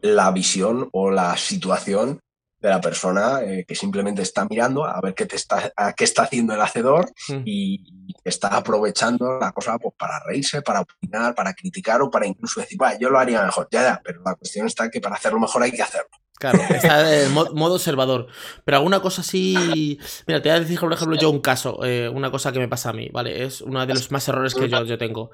la 0.00 0.30
visión 0.30 0.88
o 0.92 1.10
la 1.10 1.36
situación 1.36 2.20
de 2.62 2.68
la 2.68 2.80
persona 2.80 3.42
eh, 3.42 3.64
que 3.66 3.74
simplemente 3.74 4.22
está 4.22 4.46
mirando 4.48 4.84
a 4.84 5.00
ver 5.00 5.14
qué, 5.14 5.26
te 5.26 5.34
está, 5.34 5.72
a 5.76 5.92
qué 5.94 6.04
está 6.04 6.22
haciendo 6.22 6.54
el 6.54 6.60
hacedor 6.60 7.10
mm. 7.28 7.42
y 7.44 8.14
está 8.22 8.48
aprovechando 8.48 9.38
la 9.40 9.50
cosa 9.50 9.78
pues, 9.78 9.94
para 9.98 10.20
reírse, 10.24 10.62
para 10.62 10.80
opinar, 10.80 11.34
para 11.34 11.54
criticar 11.54 12.00
o 12.02 12.10
para 12.10 12.26
incluso 12.26 12.60
decir, 12.60 12.78
yo 13.00 13.10
lo 13.10 13.18
haría 13.18 13.42
mejor, 13.42 13.66
ya, 13.70 13.82
ya, 13.82 14.00
pero 14.02 14.22
la 14.24 14.36
cuestión 14.36 14.66
está 14.66 14.88
que 14.88 15.00
para 15.00 15.16
hacerlo 15.16 15.40
mejor 15.40 15.64
hay 15.64 15.72
que 15.72 15.82
hacerlo. 15.82 16.10
Claro, 16.42 16.58
está 16.74 17.22
en 17.22 17.32
modo 17.32 17.74
observador. 17.74 18.26
Pero 18.64 18.78
alguna 18.78 18.98
cosa 18.98 19.20
así. 19.20 19.96
Mira, 20.26 20.42
te 20.42 20.48
voy 20.48 20.56
a 20.56 20.60
decir, 20.60 20.80
por 20.80 20.92
ejemplo, 20.92 21.16
yo 21.16 21.30
un 21.30 21.40
caso, 21.40 21.84
eh, 21.84 22.08
una 22.08 22.32
cosa 22.32 22.50
que 22.50 22.58
me 22.58 22.66
pasa 22.66 22.90
a 22.90 22.92
mí, 22.92 23.08
¿vale? 23.12 23.44
Es 23.44 23.60
uno 23.60 23.86
de 23.86 23.94
los 23.94 24.10
más 24.10 24.26
errores 24.26 24.52
que 24.54 24.68
yo, 24.68 24.98
tengo. 24.98 25.30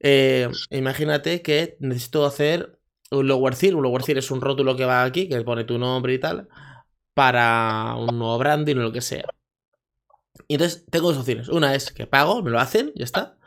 Eh, 0.00 0.48
imagínate 0.70 1.42
que 1.42 1.76
necesito 1.80 2.24
hacer 2.24 2.78
un 3.10 3.28
lower 3.28 3.54
Un 3.74 3.82
lower 3.82 4.02
es 4.16 4.30
un 4.30 4.40
rótulo 4.40 4.74
que 4.76 4.86
va 4.86 5.04
aquí, 5.04 5.28
que 5.28 5.42
pone 5.42 5.64
tu 5.64 5.78
nombre 5.78 6.14
y 6.14 6.18
tal 6.18 6.48
para 7.12 7.94
un 7.96 8.18
nuevo 8.18 8.38
branding 8.38 8.76
o 8.76 8.80
lo 8.80 8.92
que 8.92 9.02
sea. 9.02 9.24
Y 10.48 10.54
entonces 10.54 10.86
tengo 10.90 11.08
dos 11.08 11.18
opciones. 11.18 11.48
Una 11.48 11.74
es 11.74 11.92
que 11.92 12.06
pago, 12.06 12.42
me 12.42 12.50
lo 12.50 12.60
hacen, 12.60 12.92
ya 12.94 13.04
está. 13.04 13.38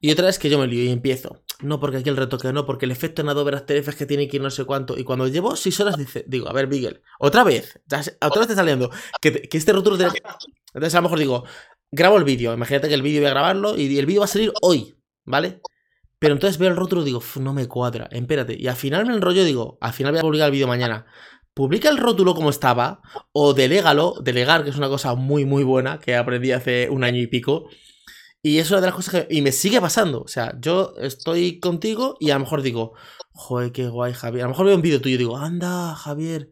Y 0.00 0.10
otra 0.12 0.28
es 0.28 0.38
que 0.38 0.48
yo 0.48 0.58
me 0.58 0.66
lío 0.66 0.84
y 0.84 0.90
empiezo. 0.90 1.42
No, 1.60 1.80
porque 1.80 1.98
aquí 1.98 2.08
el 2.08 2.16
retoque 2.16 2.52
no, 2.52 2.64
porque 2.66 2.84
el 2.84 2.92
efecto 2.92 3.22
en 3.22 3.28
Adobe 3.28 3.54
After 3.54 3.76
Effects 3.76 3.98
que 3.98 4.06
tiene 4.06 4.28
que 4.28 4.36
ir 4.36 4.42
no 4.42 4.50
sé 4.50 4.64
cuánto. 4.64 4.96
Y 4.96 5.04
cuando 5.04 5.26
llevo 5.26 5.56
seis 5.56 5.78
horas, 5.80 5.96
dice, 5.96 6.24
digo, 6.28 6.48
a 6.48 6.52
ver, 6.52 6.68
Miguel, 6.68 7.02
otra 7.18 7.42
vez, 7.42 7.80
otra 7.86 7.98
vez 7.98 8.16
te 8.30 8.40
está 8.40 8.54
saliendo. 8.54 8.90
Que, 9.20 9.42
que 9.42 9.58
este 9.58 9.72
rótulo 9.72 9.96
tiene... 9.96 10.12
Entonces 10.74 10.94
a 10.94 10.98
lo 10.98 11.02
mejor 11.02 11.18
digo, 11.18 11.44
grabo 11.90 12.16
el 12.16 12.24
vídeo. 12.24 12.54
Imagínate 12.54 12.88
que 12.88 12.94
el 12.94 13.02
vídeo 13.02 13.20
voy 13.20 13.26
a 13.28 13.30
grabarlo 13.30 13.76
y 13.76 13.98
el 13.98 14.06
vídeo 14.06 14.20
va 14.20 14.26
a 14.26 14.28
salir 14.28 14.52
hoy, 14.62 14.96
¿vale? 15.24 15.60
Pero 16.20 16.34
entonces 16.34 16.58
veo 16.58 16.68
el 16.68 16.76
rótulo 16.76 17.02
y 17.02 17.06
digo, 17.06 17.22
no 17.40 17.52
me 17.52 17.66
cuadra, 17.66 18.08
espérate. 18.12 18.56
Y 18.58 18.68
al 18.68 18.76
final 18.76 19.06
me 19.06 19.14
enrollo 19.14 19.42
y 19.42 19.46
digo, 19.46 19.78
al 19.80 19.92
final 19.92 20.12
voy 20.12 20.20
a 20.20 20.22
publicar 20.22 20.46
el 20.46 20.52
vídeo 20.52 20.68
mañana 20.68 21.06
publica 21.58 21.88
el 21.88 21.96
rótulo 21.96 22.36
como 22.36 22.50
estaba 22.50 23.00
o 23.32 23.52
delégalo, 23.52 24.14
delegar, 24.22 24.62
que 24.62 24.70
es 24.70 24.76
una 24.76 24.88
cosa 24.88 25.16
muy, 25.16 25.44
muy 25.44 25.64
buena 25.64 25.98
que 25.98 26.14
aprendí 26.14 26.52
hace 26.52 26.88
un 26.88 27.02
año 27.02 27.20
y 27.20 27.26
pico. 27.26 27.68
Y 28.42 28.58
es 28.58 28.70
una 28.70 28.80
de 28.80 28.86
las 28.86 28.94
cosas 28.94 29.26
que... 29.26 29.34
Y 29.34 29.42
me 29.42 29.52
sigue 29.52 29.80
pasando. 29.80 30.22
O 30.22 30.28
sea, 30.28 30.54
yo 30.60 30.94
estoy 30.98 31.58
contigo 31.58 32.16
y 32.20 32.30
a 32.30 32.34
lo 32.34 32.40
mejor 32.40 32.62
digo, 32.62 32.94
joder, 33.32 33.72
qué 33.72 33.88
guay, 33.88 34.12
Javier. 34.12 34.44
A 34.44 34.46
lo 34.46 34.50
mejor 34.50 34.66
veo 34.66 34.76
un 34.76 34.82
vídeo 34.82 35.00
tuyo 35.00 35.16
y 35.16 35.18
digo, 35.18 35.36
anda, 35.36 35.94
Javier. 35.94 36.50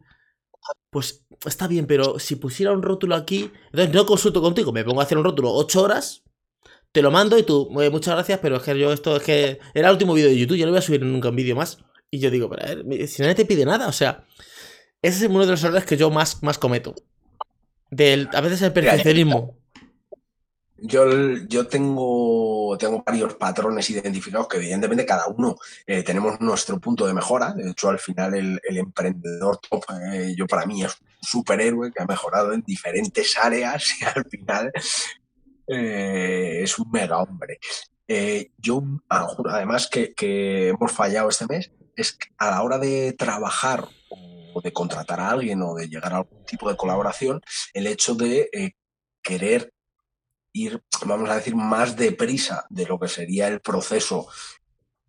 Pues 0.89 1.25
está 1.45 1.67
bien, 1.67 1.87
pero 1.87 2.19
si 2.19 2.35
pusiera 2.35 2.71
un 2.73 2.81
rótulo 2.81 3.15
aquí... 3.15 3.51
Entonces 3.67 3.93
no 3.93 4.05
consulto 4.05 4.41
contigo, 4.41 4.71
me 4.71 4.83
pongo 4.83 4.99
a 4.99 5.03
hacer 5.03 5.17
un 5.17 5.23
rótulo 5.23 5.53
8 5.53 5.81
horas, 5.81 6.23
te 6.91 7.01
lo 7.01 7.11
mando 7.11 7.37
y 7.37 7.43
tú, 7.43 7.69
muchas 7.71 8.15
gracias, 8.15 8.39
pero 8.41 8.57
es 8.57 8.63
que 8.63 8.77
yo 8.77 8.91
esto 8.91 9.15
es 9.15 9.23
que... 9.23 9.59
Era 9.73 9.87
el 9.87 9.93
último 9.93 10.13
vídeo 10.13 10.29
de 10.29 10.37
YouTube, 10.37 10.57
yo 10.57 10.65
no 10.65 10.71
voy 10.71 10.79
a 10.79 10.81
subir 10.81 11.01
nunca 11.03 11.29
un 11.29 11.35
vídeo 11.35 11.55
más. 11.55 11.77
Y 12.09 12.19
yo 12.19 12.31
digo, 12.31 12.49
pero 12.49 12.63
a 12.63 12.75
ver, 12.83 13.07
si 13.07 13.21
nadie 13.21 13.35
te 13.35 13.45
pide 13.45 13.65
nada, 13.65 13.87
o 13.87 13.93
sea... 13.93 14.25
Ese 15.01 15.25
es 15.25 15.29
uno 15.29 15.45
de 15.45 15.51
los 15.51 15.63
errores 15.63 15.85
que 15.85 15.95
yo 15.95 16.09
más, 16.09 16.41
más 16.41 16.57
cometo. 16.57 16.95
Del, 17.91 18.29
a 18.33 18.41
veces 18.41 18.61
el 18.63 18.73
perfeccionismo. 18.73 19.56
Yo, 20.79 21.07
yo 21.47 21.67
tengo, 21.67 22.77
tengo 22.77 23.03
varios 23.03 23.33
patrones 23.33 23.89
identificados 23.89 24.47
que 24.47 24.57
evidentemente 24.57 25.05
cada 25.05 25.27
uno 25.27 25.57
eh, 25.87 26.03
tenemos 26.03 26.39
nuestro 26.39 26.79
punto 26.79 27.07
de 27.07 27.15
mejora. 27.15 27.53
De 27.53 27.71
hecho, 27.71 27.89
al 27.89 27.97
final 27.97 28.35
el, 28.35 28.59
emprendedor 28.77 29.59
eh, 30.13 30.35
yo 30.37 30.45
para 30.45 30.67
mí 30.67 30.83
es 30.83 30.93
un 31.01 31.07
superhéroe 31.21 31.91
que 31.91 32.03
ha 32.03 32.05
mejorado 32.05 32.53
en 32.53 32.61
diferentes 32.61 33.37
áreas 33.37 33.85
y 34.01 34.05
al 34.05 34.25
final 34.29 34.71
eh, 35.67 36.59
es 36.61 36.77
un 36.77 36.91
mega 36.91 37.17
hombre. 37.17 37.59
yo, 38.59 38.83
ah, 39.09 39.27
además 39.49 39.87
que, 39.87 40.13
que 40.13 40.69
hemos 40.69 40.91
fallado 40.91 41.29
este 41.29 41.47
mes, 41.47 41.71
es 41.95 42.13
que 42.13 42.27
a 42.37 42.51
la 42.51 42.61
hora 42.61 42.77
de 42.77 43.13
trabajar 43.13 43.87
de 44.63 44.73
contratar 44.73 45.19
a 45.19 45.29
alguien 45.29 45.61
o 45.61 45.75
de 45.75 45.87
llegar 45.87 46.13
a 46.13 46.17
algún 46.17 46.43
tipo 46.45 46.69
de 46.69 46.77
colaboración, 46.77 47.41
el 47.73 47.85
hecho 47.85 48.15
de 48.15 48.75
querer 49.21 49.71
ir, 50.63 50.81
vamos 51.05 51.29
a 51.29 51.35
decir, 51.35 51.55
más 51.55 51.95
deprisa 51.95 52.65
de 52.69 52.85
lo 52.85 52.99
que 52.99 53.07
sería 53.07 53.47
el 53.47 53.61
proceso 53.61 54.27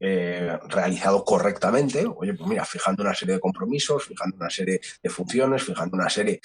eh, 0.01 0.59
realizado 0.69 1.25
correctamente. 1.25 2.07
Oye, 2.07 2.35
pues 2.35 2.49
mira, 2.49 2.65
fijando 2.65 3.03
una 3.03 3.15
serie 3.15 3.35
de 3.35 3.41
compromisos, 3.41 4.05
fijando 4.05 4.37
una 4.37 4.51
serie 4.51 4.81
de 5.03 5.11
funciones, 5.11 5.65
fijando 5.65 5.97
una 5.97 6.09
serie 6.09 6.41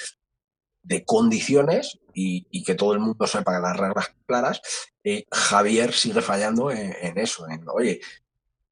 de 0.82 1.06
condiciones 1.06 2.00
y, 2.14 2.64
que 2.64 2.76
todo 2.76 2.94
el 2.94 3.00
mundo 3.00 3.26
sepa 3.26 3.60
las 3.60 3.78
reglas 3.78 4.14
claras, 4.26 4.62
eh, 5.04 5.26
Javier 5.32 5.94
sigue 5.94 6.22
fallando 6.22 6.72
en, 6.72 7.18
eso, 7.18 7.48
en, 7.50 7.64
oye, 7.70 8.02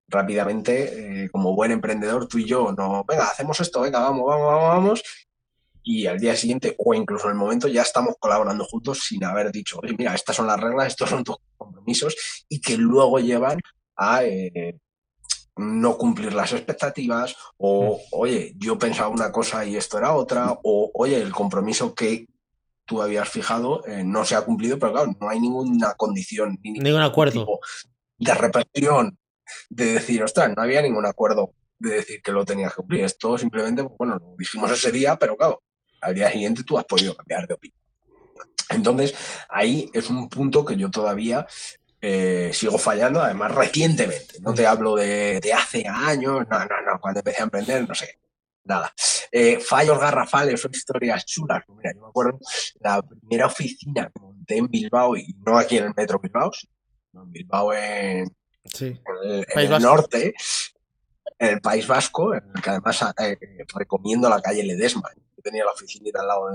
rápidamente, 0.07 1.23
eh, 1.23 1.29
como 1.29 1.55
buen 1.55 1.71
emprendedor, 1.71 2.27
tú 2.27 2.37
y 2.37 2.45
yo, 2.45 2.73
no, 2.77 3.05
venga, 3.05 3.25
hacemos 3.25 3.59
esto, 3.59 3.81
venga, 3.81 3.99
vamos, 3.99 4.25
vamos, 4.27 4.47
vamos, 4.47 4.67
vamos, 4.67 5.03
y 5.83 6.05
al 6.05 6.19
día 6.19 6.35
siguiente 6.35 6.75
o 6.77 6.93
incluso 6.93 7.25
en 7.25 7.31
el 7.31 7.37
momento 7.37 7.67
ya 7.67 7.81
estamos 7.81 8.15
colaborando 8.19 8.65
juntos 8.65 8.99
sin 8.99 9.23
haber 9.23 9.51
dicho, 9.51 9.79
oye, 9.81 9.95
mira, 9.97 10.13
estas 10.13 10.35
son 10.35 10.47
las 10.47 10.59
reglas, 10.59 10.87
estos 10.87 11.09
son 11.09 11.23
tus 11.23 11.37
compromisos 11.57 12.45
y 12.49 12.61
que 12.61 12.77
luego 12.77 13.19
llevan 13.19 13.59
a 13.95 14.23
eh, 14.23 14.77
no 15.57 15.97
cumplir 15.97 16.33
las 16.33 16.53
expectativas 16.53 17.35
o, 17.57 17.97
mm. 17.97 17.99
oye, 18.11 18.53
yo 18.57 18.77
pensaba 18.77 19.09
una 19.09 19.31
cosa 19.31 19.65
y 19.65 19.75
esto 19.75 19.97
era 19.97 20.13
otra 20.13 20.57
o, 20.63 20.91
oye, 20.93 21.21
el 21.21 21.31
compromiso 21.31 21.93
que 21.93 22.27
tú 22.85 23.01
habías 23.01 23.29
fijado 23.29 23.85
eh, 23.87 24.03
no 24.03 24.25
se 24.25 24.35
ha 24.35 24.41
cumplido, 24.41 24.77
pero 24.77 24.93
claro, 24.93 25.15
no 25.19 25.29
hay 25.29 25.39
ninguna 25.39 25.93
condición, 25.93 26.59
ni 26.63 26.71
ningún 26.71 27.01
acuerdo 27.01 27.59
de 28.17 28.33
repetición 28.35 29.17
de 29.69 29.93
decir, 29.93 30.23
ostras, 30.23 30.51
no 30.55 30.61
había 30.61 30.81
ningún 30.81 31.05
acuerdo 31.05 31.53
de 31.79 31.95
decir 31.95 32.21
que 32.21 32.31
lo 32.31 32.45
tenías 32.45 32.71
que 32.71 32.77
cumplir. 32.77 33.03
Esto 33.03 33.37
simplemente, 33.37 33.83
pues, 33.83 33.95
bueno, 33.97 34.17
lo 34.19 34.35
dijimos 34.37 34.71
ese 34.71 34.91
día, 34.91 35.17
pero 35.17 35.35
claro, 35.35 35.63
al 36.01 36.15
día 36.15 36.31
siguiente 36.31 36.63
tú 36.63 36.77
has 36.77 36.85
podido 36.85 37.15
cambiar 37.15 37.47
de 37.47 37.53
opinión. 37.53 37.79
Entonces, 38.69 39.13
ahí 39.49 39.89
es 39.93 40.09
un 40.09 40.29
punto 40.29 40.63
que 40.65 40.75
yo 40.75 40.89
todavía 40.89 41.45
eh, 42.01 42.51
sigo 42.53 42.77
fallando, 42.77 43.21
además 43.21 43.53
recientemente. 43.53 44.39
No 44.41 44.53
te 44.53 44.65
hablo 44.65 44.95
de, 44.95 45.39
hace 45.53 45.85
años, 45.87 46.47
no, 46.49 46.59
no, 46.59 46.81
no, 46.85 46.99
cuando 46.99 47.19
empecé 47.19 47.41
a 47.41 47.45
emprender, 47.45 47.87
no 47.87 47.93
sé, 47.93 48.19
nada. 48.63 48.91
Eh, 49.31 49.59
fallos 49.59 49.99
garrafales 49.99 50.63
o 50.65 50.69
historias 50.71 51.25
chulas. 51.25 51.63
Mira, 51.67 51.91
yo 51.93 52.01
me 52.01 52.07
acuerdo 52.07 52.39
la 52.79 53.01
primera 53.01 53.47
oficina 53.47 54.09
que 54.13 54.19
monté 54.19 54.57
en 54.57 54.67
Bilbao, 54.67 55.15
y 55.15 55.35
no 55.45 55.57
aquí 55.57 55.77
en 55.77 55.85
el 55.85 55.93
Metro 55.95 56.19
Bilbao, 56.19 56.51
sino 56.53 57.23
en 57.23 57.31
Bilbao 57.31 57.73
en, 57.73 58.35
el, 58.79 59.81
norte, 59.81 60.33
en 61.41 61.55
el 61.55 61.61
País 61.61 61.87
Vasco, 61.87 62.35
en 62.35 62.43
el 62.55 62.61
que 62.61 62.69
además 62.69 63.03
eh, 63.19 63.37
recomiendo 63.73 64.29
la 64.29 64.41
calle 64.41 64.63
Ledesma 64.63 65.09
tenía 65.41 65.65
la 65.65 65.71
oficinita 65.71 66.21
al 66.21 66.27
lado 66.27 66.51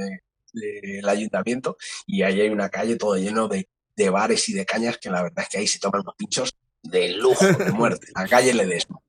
del 0.53 1.09
ayuntamiento 1.09 1.77
y 2.07 2.23
ahí 2.23 2.41
hay 2.41 2.49
una 2.49 2.69
calle 2.69 2.95
todo 2.95 3.17
lleno 3.17 3.49
de, 3.49 3.69
bares 4.11 4.49
y 4.49 4.53
de 4.53 4.65
cañas 4.65 4.99
que 4.99 5.11
la 5.11 5.25
verdad 5.25 5.43
es 5.43 5.49
que 5.49 5.59
ahí 5.59 5.67
se 5.67 5.81
toman 5.81 6.03
unos 6.03 6.15
pinchos 6.17 6.55
de 6.83 7.09
lujo, 7.09 7.45
de 7.45 7.73
muerte. 7.73 8.07
La 8.15 8.29
calle 8.29 8.55
Ledesma. 8.55 9.01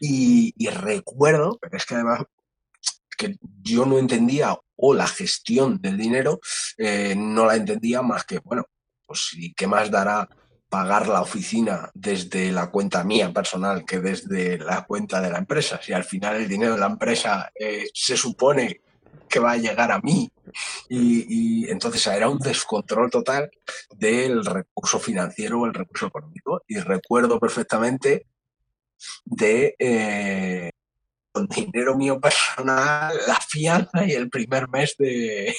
Y, 0.00 0.52
y 0.56 0.68
recuerdo, 0.68 1.58
pero 1.60 1.76
es 1.78 1.86
que 1.86 1.94
además 1.94 2.24
que 3.16 3.38
yo 3.62 3.86
no 3.86 3.98
entendía 3.98 4.58
o 4.76 4.92
la 4.92 5.06
gestión 5.06 5.80
del 5.80 5.96
dinero 5.96 6.40
eh, 6.76 7.14
no 7.16 7.46
la 7.46 7.56
entendía 7.56 8.02
más 8.02 8.24
que, 8.24 8.40
bueno, 8.40 8.66
pues 9.06 9.34
¿qué 9.56 9.66
más 9.66 9.90
dará 9.90 10.28
pagar 10.76 11.08
la 11.08 11.22
oficina 11.22 11.90
desde 11.94 12.52
la 12.52 12.70
cuenta 12.70 13.02
mía 13.02 13.32
personal 13.32 13.86
que 13.86 13.98
desde 13.98 14.58
la 14.58 14.84
cuenta 14.84 15.22
de 15.22 15.30
la 15.30 15.38
empresa? 15.38 15.80
Si 15.82 15.94
al 15.94 16.04
final 16.04 16.36
el 16.36 16.46
dinero 16.46 16.74
de 16.74 16.80
la 16.80 16.86
empresa 16.86 17.50
eh, 17.58 17.86
se 17.94 18.14
supone 18.14 18.82
que 19.26 19.38
va 19.38 19.52
a 19.52 19.56
llegar 19.56 19.90
a 19.90 20.00
mí. 20.00 20.30
Y, 20.90 21.66
entonces 21.70 22.06
era 22.06 22.28
un 22.28 22.38
descontrol 22.38 23.10
total 23.10 23.50
del 23.96 24.44
recurso 24.44 24.98
financiero 24.98 25.62
o 25.62 25.66
el 25.66 25.72
recurso 25.72 26.08
económico. 26.08 26.62
Y 26.68 26.78
recuerdo 26.78 27.40
perfectamente 27.40 28.26
de 29.24 29.76
eh, 29.78 30.70
con 31.32 31.46
dinero 31.46 31.96
mío 31.96 32.20
personal, 32.20 33.16
la 33.26 33.40
fianza 33.40 34.04
y 34.04 34.12
el 34.12 34.28
primer 34.28 34.68
mes 34.68 34.94
de, 34.98 35.54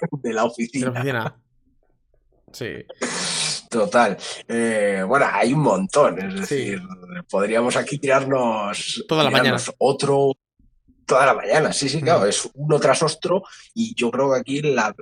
la 0.24 0.44
oficina. 0.44 1.38
Sí. 2.52 2.84
Total. 3.68 4.16
Eh, 4.48 5.02
bueno, 5.06 5.26
hay 5.30 5.52
un 5.52 5.60
montón. 5.60 6.18
Es 6.18 6.40
decir, 6.40 6.80
podríamos 7.30 7.76
aquí 7.76 7.98
tirarnos, 7.98 9.04
Toda 9.08 9.24
la 9.24 9.30
mañana. 9.30 9.58
otro 9.78 10.32
toda 11.06 11.24
la 11.24 11.34
mañana, 11.34 11.72
sí, 11.72 11.88
sí, 11.88 12.02
claro, 12.02 12.26
es 12.26 12.50
uno 12.54 12.80
tras 12.80 13.02
otro 13.02 13.44
y 13.74 13.94
yo 13.94 14.10
creo 14.10 14.32
que 14.32 14.40
aquí 14.40 14.60
la, 14.60 14.94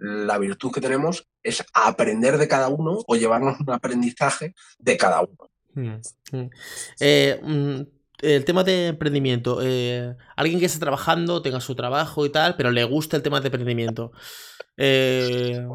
la 0.00 0.38
virtud 0.38 0.70
que 0.72 0.80
tenemos 0.80 1.26
es 1.42 1.64
aprender 1.74 2.38
de 2.38 2.48
cada 2.48 2.68
uno 2.68 2.98
o 3.06 3.16
llevarnos 3.16 3.58
un 3.60 3.70
aprendizaje 3.70 4.54
de 4.78 4.96
cada 4.96 5.22
uno. 5.22 5.50
Mm, 5.74 6.36
mm. 6.36 6.50
Eh, 7.00 7.40
mm, 7.42 7.80
el 8.22 8.44
tema 8.44 8.64
de 8.64 8.88
emprendimiento, 8.88 9.60
eh, 9.62 10.14
alguien 10.36 10.60
que 10.60 10.66
esté 10.66 10.78
trabajando, 10.78 11.42
tenga 11.42 11.60
su 11.60 11.74
trabajo 11.74 12.24
y 12.26 12.30
tal, 12.30 12.54
pero 12.56 12.70
le 12.70 12.84
gusta 12.84 13.16
el 13.16 13.22
tema 13.22 13.40
de 13.40 13.48
emprendimiento. 13.48 14.12
Eh, 14.76 15.66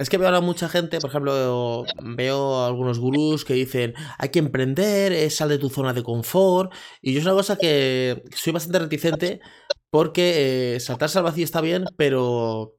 es 0.00 0.08
que 0.08 0.16
veo 0.16 0.28
ahora 0.28 0.40
mucha 0.40 0.68
gente, 0.70 0.98
por 0.98 1.10
ejemplo, 1.10 1.84
veo 2.02 2.64
algunos 2.64 2.98
gurús 2.98 3.44
que 3.44 3.52
dicen, 3.52 3.94
hay 4.18 4.30
que 4.30 4.38
emprender, 4.38 5.12
es 5.12 5.36
sal 5.36 5.50
de 5.50 5.58
tu 5.58 5.68
zona 5.68 5.92
de 5.92 6.02
confort. 6.02 6.72
Y 7.02 7.12
yo 7.12 7.20
es 7.20 7.26
una 7.26 7.34
cosa 7.34 7.56
que 7.56 8.22
soy 8.34 8.54
bastante 8.54 8.78
reticente 8.78 9.40
porque 9.90 10.76
eh, 10.76 10.80
saltarse 10.80 11.18
al 11.18 11.24
vacío 11.24 11.44
está 11.44 11.60
bien, 11.60 11.84
pero 11.98 12.78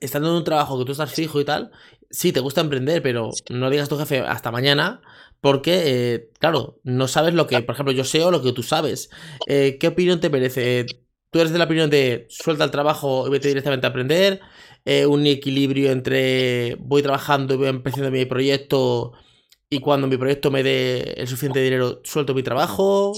estando 0.00 0.30
en 0.30 0.34
un 0.34 0.44
trabajo 0.44 0.76
que 0.78 0.84
tú 0.84 0.92
estás 0.92 1.12
fijo 1.12 1.40
y 1.40 1.44
tal, 1.44 1.70
sí, 2.10 2.32
te 2.32 2.40
gusta 2.40 2.60
emprender, 2.60 3.02
pero 3.02 3.30
no 3.50 3.70
digas 3.70 3.86
a 3.86 3.90
tu 3.90 3.98
jefe 3.98 4.18
hasta 4.18 4.50
mañana 4.50 5.02
porque, 5.40 5.82
eh, 5.84 6.30
claro, 6.40 6.80
no 6.82 7.06
sabes 7.06 7.34
lo 7.34 7.46
que, 7.46 7.62
por 7.62 7.76
ejemplo, 7.76 7.92
yo 7.92 8.02
sé 8.02 8.24
o 8.24 8.32
lo 8.32 8.42
que 8.42 8.52
tú 8.52 8.64
sabes. 8.64 9.10
Eh, 9.46 9.76
¿Qué 9.78 9.86
opinión 9.86 10.18
te 10.18 10.28
merece? 10.28 10.86
¿Tú 11.30 11.40
eres 11.40 11.52
de 11.52 11.58
la 11.58 11.64
opinión 11.64 11.90
de 11.90 12.26
suelta 12.28 12.64
el 12.64 12.70
trabajo 12.70 13.26
y 13.26 13.30
vete 13.30 13.48
directamente 13.48 13.86
a 13.86 13.90
aprender? 13.90 14.40
Eh, 14.84 15.04
un 15.04 15.26
equilibrio 15.26 15.90
entre 15.90 16.76
voy 16.76 17.02
trabajando 17.02 17.54
y 17.54 17.56
voy 17.56 17.68
empezando 17.68 18.10
mi 18.10 18.24
proyecto 18.24 19.12
y 19.68 19.80
cuando 19.80 20.06
mi 20.06 20.16
proyecto 20.16 20.50
me 20.50 20.62
dé 20.62 21.14
el 21.16 21.26
suficiente 21.26 21.60
dinero 21.60 22.00
suelto 22.04 22.34
mi 22.34 22.42
trabajo. 22.42 23.12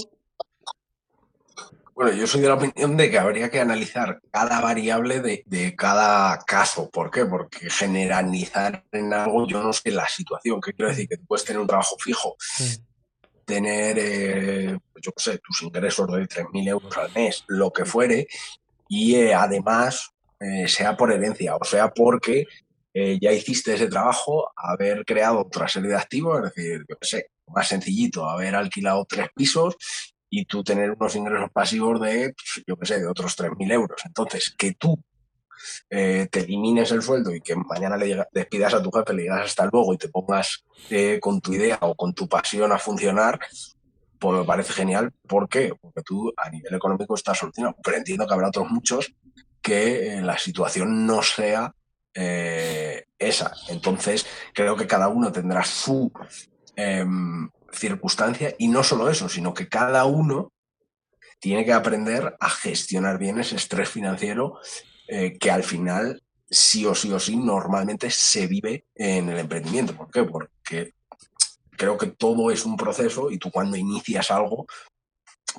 Bueno, 1.93 2.13
yo 2.13 2.25
soy 2.25 2.41
de 2.41 2.47
la 2.47 2.53
opinión 2.53 2.95
de 2.95 3.11
que 3.11 3.19
habría 3.19 3.51
que 3.51 3.59
analizar 3.59 4.21
cada 4.31 4.61
variable 4.61 5.19
de, 5.19 5.75
cada 5.75 6.39
caso. 6.47 6.89
¿Por 6.89 7.11
qué? 7.11 7.25
Porque 7.25 7.69
generalizar 7.69 8.85
en 8.93 9.13
algo, 9.13 9.45
yo 9.45 9.61
no 9.61 9.73
sé 9.73 9.91
la 9.91 10.07
situación. 10.07 10.61
¿Qué 10.61 10.71
quiero 10.73 10.89
decir? 10.89 11.09
Que 11.09 11.17
tú 11.17 11.25
puedes 11.27 11.43
tener 11.43 11.59
un 11.59 11.67
trabajo 11.67 11.97
fijo, 11.99 12.37
tener, 13.49 13.97
eh, 13.97 14.77
yo 15.01 15.11
qué 15.11 15.23
sé, 15.23 15.39
tus 15.39 15.63
ingresos 15.63 16.05
de 16.07 16.27
3.000 16.27 16.69
euros 16.69 16.95
al 16.95 17.11
mes, 17.13 17.43
lo 17.47 17.71
que 17.71 17.83
fuere, 17.83 18.27
y 18.87 19.15
eh, 19.15 19.33
además 19.33 20.11
eh, 20.39 20.67
sea 20.67 20.95
por 20.95 21.11
herencia 21.11 21.55
o 21.55 21.63
sea 21.63 21.89
porque 21.89 22.45
ya 23.21 23.31
hiciste 23.31 23.75
ese 23.75 23.87
trabajo, 23.87 24.51
haber 24.57 25.05
creado 25.05 25.39
otra 25.39 25.69
serie 25.69 25.89
de 25.89 25.95
activos, 25.95 26.37
es 26.39 26.53
decir, 26.53 26.85
yo 26.89 26.97
qué 26.97 27.07
sé, 27.07 27.29
más 27.47 27.67
sencillito, 27.69 28.27
haber 28.27 28.55
alquilado 28.55 29.05
tres 29.05 29.27
pisos 29.33 29.77
y 30.29 30.43
tú 30.43 30.63
tener 30.63 30.91
unos 30.91 31.15
ingresos 31.15 31.49
pasivos 31.51 32.01
de, 32.01 32.33
pues, 32.33 32.65
yo 32.67 32.75
qué 32.75 32.85
sé, 32.85 32.99
de 32.99 33.07
otros 33.07 33.37
3.000 33.37 33.71
euros. 33.71 34.01
Entonces, 34.03 34.53
que 34.57 34.73
tú 34.73 35.01
eh, 35.89 36.27
te 36.31 36.41
elimines 36.41 36.91
el 36.91 37.01
sueldo 37.01 37.33
y 37.33 37.41
que 37.41 37.55
mañana 37.55 37.97
le 37.97 38.25
despidas 38.31 38.73
a 38.73 38.81
tu 38.81 38.91
jefe, 38.91 39.13
le 39.13 39.23
digas 39.23 39.45
hasta 39.45 39.65
luego 39.71 39.93
y 39.93 39.97
te 39.97 40.09
pongas 40.09 40.65
con 41.19 41.41
tu 41.41 41.53
idea 41.53 41.77
o 41.81 41.95
con 41.95 42.13
tu 42.13 42.27
pasión 42.27 42.71
a 42.71 42.77
funcionar, 42.77 43.39
pues 44.19 44.39
me 44.39 44.45
parece 44.45 44.73
genial. 44.73 45.11
¿Por 45.27 45.47
qué? 45.47 45.71
Porque 45.79 46.01
tú 46.03 46.31
a 46.35 46.49
nivel 46.49 46.75
económico 46.75 47.15
estás 47.15 47.37
solucionado. 47.37 47.75
Pero 47.83 47.97
entiendo 47.97 48.27
que 48.27 48.33
habrá 48.33 48.49
otros 48.49 48.69
muchos 48.69 49.13
que 49.61 50.17
eh, 50.17 50.21
la 50.21 50.37
situación 50.37 51.05
no 51.05 51.21
sea 51.21 51.73
eh, 52.13 53.05
esa. 53.17 53.53
Entonces, 53.69 54.25
creo 54.53 54.75
que 54.75 54.87
cada 54.87 55.07
uno 55.07 55.31
tendrá 55.31 55.63
su 55.63 56.11
em, 56.75 57.49
circunstancia 57.71 58.53
y 58.57 58.67
no 58.67 58.83
solo 58.83 59.09
eso, 59.09 59.29
sino 59.29 59.53
que 59.53 59.69
cada 59.69 60.05
uno 60.05 60.51
tiene 61.39 61.63
que 61.63 61.73
aprender 61.73 62.35
a 62.39 62.49
gestionar 62.49 63.17
bien 63.17 63.39
ese 63.39 63.55
estrés 63.55 63.89
financiero 63.89 64.59
eh, 65.11 65.39
que 65.39 65.49
al 65.49 65.63
final 65.63 66.21
sí 66.47 66.85
o 66.85 66.93
sí 66.93 67.11
o 67.11 67.19
sí 67.19 67.35
normalmente 67.35 68.11
se 68.11 68.45
vive 68.45 68.85
en 68.93 69.27
el 69.29 69.39
emprendimiento. 69.39 69.95
¿Por 69.95 70.11
qué? 70.11 70.23
Porque 70.23 70.93
creo 71.71 71.97
que 71.97 72.07
todo 72.07 72.51
es 72.51 72.63
un 72.63 72.77
proceso 72.77 73.31
y 73.31 73.39
tú 73.39 73.49
cuando 73.49 73.75
inicias 73.75 74.29
algo, 74.29 74.67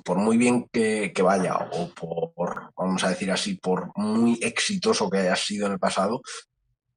por 0.05 0.19
muy 0.19 0.37
bien 0.37 0.69
que, 0.73 1.13
vaya 1.21 1.57
o 1.73 1.89
por, 1.89 2.73
vamos 2.77 3.03
a 3.03 3.09
decir 3.09 3.33
así, 3.33 3.55
por 3.55 3.91
muy 3.97 4.39
exitoso 4.41 5.11
que 5.11 5.19
haya 5.19 5.35
sido 5.35 5.67
en 5.67 5.73
el 5.73 5.79
pasado, 5.81 6.23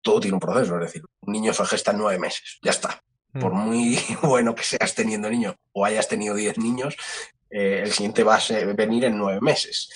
todo 0.03 0.19
tiene 0.19 0.35
un 0.35 0.39
proceso. 0.39 0.75
Es 0.75 0.81
decir, 0.81 1.01
un 1.21 1.33
niño 1.33 1.53
se 1.53 1.65
gesta 1.65 1.89
en 1.89 1.97
nueve 1.97 2.19
meses, 2.19 2.59
ya 2.61 2.69
está. 2.69 3.01
Por 3.31 3.51
mm. 3.51 3.57
muy 3.57 3.99
bueno 4.21 4.53
que 4.53 4.63
seas 4.63 4.93
teniendo 4.93 5.27
niños 5.27 5.55
o 5.71 5.85
hayas 5.85 6.07
tenido 6.07 6.35
diez 6.35 6.59
niños, 6.59 6.95
eh, 7.49 7.81
el 7.83 7.91
siguiente 7.91 8.23
va 8.23 8.35
a 8.35 8.73
venir 8.75 9.05
en 9.05 9.17
nueve 9.17 9.39
meses. 9.41 9.89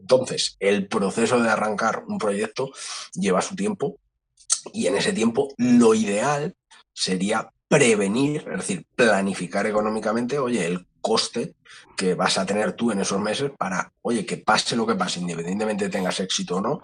Entonces, 0.00 0.56
el 0.60 0.88
proceso 0.88 1.40
de 1.40 1.50
arrancar 1.50 2.04
un 2.06 2.18
proyecto 2.18 2.72
lleva 3.14 3.42
su 3.42 3.54
tiempo 3.54 3.98
y 4.72 4.86
en 4.86 4.96
ese 4.96 5.12
tiempo 5.12 5.54
lo 5.56 5.94
ideal 5.94 6.54
sería 6.92 7.52
prevenir, 7.68 8.44
es 8.50 8.58
decir, 8.58 8.86
planificar 8.96 9.66
económicamente, 9.66 10.38
oye, 10.38 10.66
el 10.66 10.86
coste 11.00 11.54
que 11.96 12.14
vas 12.14 12.36
a 12.36 12.44
tener 12.44 12.72
tú 12.72 12.90
en 12.90 13.00
esos 13.00 13.20
meses 13.20 13.52
para, 13.56 13.92
oye, 14.02 14.26
que 14.26 14.38
pase 14.38 14.76
lo 14.76 14.86
que 14.86 14.96
pase, 14.96 15.20
independientemente 15.20 15.84
de 15.84 15.90
tengas 15.90 16.20
éxito 16.20 16.56
o 16.56 16.60
no, 16.60 16.82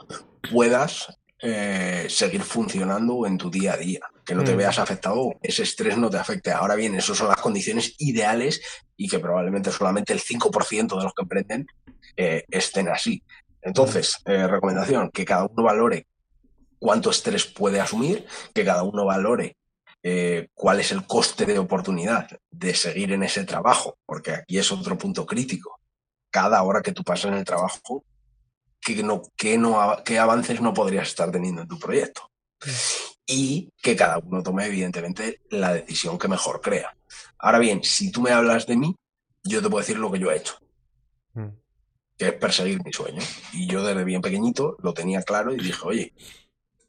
puedas 0.50 1.18
eh, 1.42 2.07
seguir 2.09 2.42
funcionando 2.42 3.27
en 3.27 3.37
tu 3.37 3.51
día 3.51 3.75
a 3.75 3.77
día, 3.77 4.01
que 4.25 4.35
no 4.35 4.42
te 4.42 4.55
Mm. 4.55 4.57
veas 4.57 4.79
afectado, 4.79 5.35
ese 5.42 5.62
estrés 5.62 5.96
no 5.99 6.09
te 6.09 6.18
afecte. 6.18 6.51
Ahora 6.51 6.75
bien, 6.75 6.94
esas 6.94 7.18
son 7.18 7.29
las 7.29 7.40
condiciones 7.40 7.94
ideales 7.99 8.62
y 8.96 9.09
que 9.09 9.18
probablemente 9.18 9.70
solamente 9.70 10.12
el 10.12 10.20
5% 10.20 10.96
de 10.96 11.05
los 11.05 11.12
que 11.14 11.22
emprenden 11.22 11.66
eh, 12.16 12.44
estén 12.51 12.88
así. 12.88 13.22
Entonces, 13.61 14.16
eh, 14.25 14.46
recomendación, 14.46 15.11
que 15.11 15.25
cada 15.25 15.44
uno 15.44 15.62
valore 15.62 16.07
cuánto 16.79 17.11
estrés 17.11 17.44
puede 17.44 17.81
asumir, 17.81 18.27
que 18.55 18.64
cada 18.64 18.83
uno 18.83 19.05
valore 19.05 19.57
eh, 20.03 20.49
cuál 20.55 20.81
es 20.81 20.92
el 20.92 21.07
coste 21.07 21.44
de 21.46 21.59
oportunidad 21.59 22.29
de 22.51 22.75
seguir 22.75 23.12
en 23.12 23.25
ese 23.25 23.44
trabajo, 23.44 23.99
porque 24.07 24.31
aquí 24.31 24.57
es 24.59 24.70
otro 24.70 24.96
punto 24.96 25.27
crítico. 25.27 25.81
Cada 26.31 26.62
hora 26.62 26.81
que 26.81 26.92
tú 26.92 27.03
pasas 27.03 27.33
en 27.33 27.35
el 27.35 27.44
trabajo, 27.44 28.05
¿qué, 28.94 29.03
no, 29.03 29.22
qué, 29.37 29.59
no, 29.59 29.81
avances 29.81 30.61
no 30.61 30.72
podrías 30.72 31.09
estar 31.09 31.31
teniendo 31.31 31.62
en 31.62 31.68
tu 31.68 31.79
proyecto? 31.79 32.31
Y 33.27 33.72
que 33.83 33.96
cada 33.96 34.18
uno 34.18 34.42
tome, 34.42 34.66
evidentemente, 34.66 35.40
la 35.51 35.75
decisión 35.75 36.18
que 36.18 36.29
mejor 36.29 36.61
crea. 36.61 36.96
Ahora 37.38 37.59
bien, 37.59 37.83
si 37.83 38.12
tú 38.12 38.22
me 38.22 38.31
hablas 38.31 38.66
de 38.66 38.77
mí, 38.77 38.94
yo 39.42 39.61
te 39.61 39.68
puedo 39.68 39.81
decir 39.81 39.99
lo 39.99 40.11
que 40.11 40.18
yo 40.18 40.31
he 40.31 40.37
hecho 40.37 40.57
Mm. 41.37 41.49
que 42.16 42.29
es 42.29 42.33
perseguir 42.33 42.83
mi 42.83 42.92
sueño. 42.92 43.20
Y 43.53 43.66
yo 43.66 43.85
desde 43.85 44.03
bien 44.05 44.22
pequeñito 44.22 44.77
lo 44.83 44.94
tenía 44.94 45.22
claro 45.22 45.53
y 45.53 45.59
dije, 45.59 45.81
oye, 45.83 46.14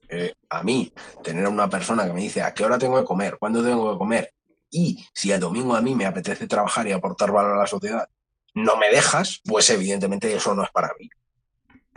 eh, 0.08 0.34
a 0.50 0.64
mí 0.64 0.94
tener 1.22 1.46
a 1.46 1.50
una 1.50 1.70
persona 1.70 2.06
que 2.06 2.14
me 2.14 2.22
dice 2.22 2.42
a 2.42 2.54
qué 2.54 2.64
hora 2.64 2.78
tengo 2.78 2.98
que 2.98 3.06
comer, 3.06 3.38
cuándo 3.38 3.62
tengo 3.62 3.92
que 3.92 3.98
comer, 3.98 4.34
y 4.70 5.06
si 5.14 5.32
el 5.32 5.42
domingo 5.42 5.76
a 5.76 5.82
mí 5.82 5.96
me 5.96 6.06
apetece 6.06 6.48
trabajar 6.48 6.88
y 6.88 6.94
aportar 6.94 7.32
valor 7.32 7.56
a 7.56 7.60
la 7.60 7.68
sociedad, 7.68 8.08
no 8.54 8.78
me 8.78 8.90
dejas, 8.90 9.42
pues 9.44 9.70
evidentemente 9.70 10.34
eso 10.34 10.56
no 10.56 10.64
es 10.64 10.72
para 10.72 10.92
mí. 10.98 11.10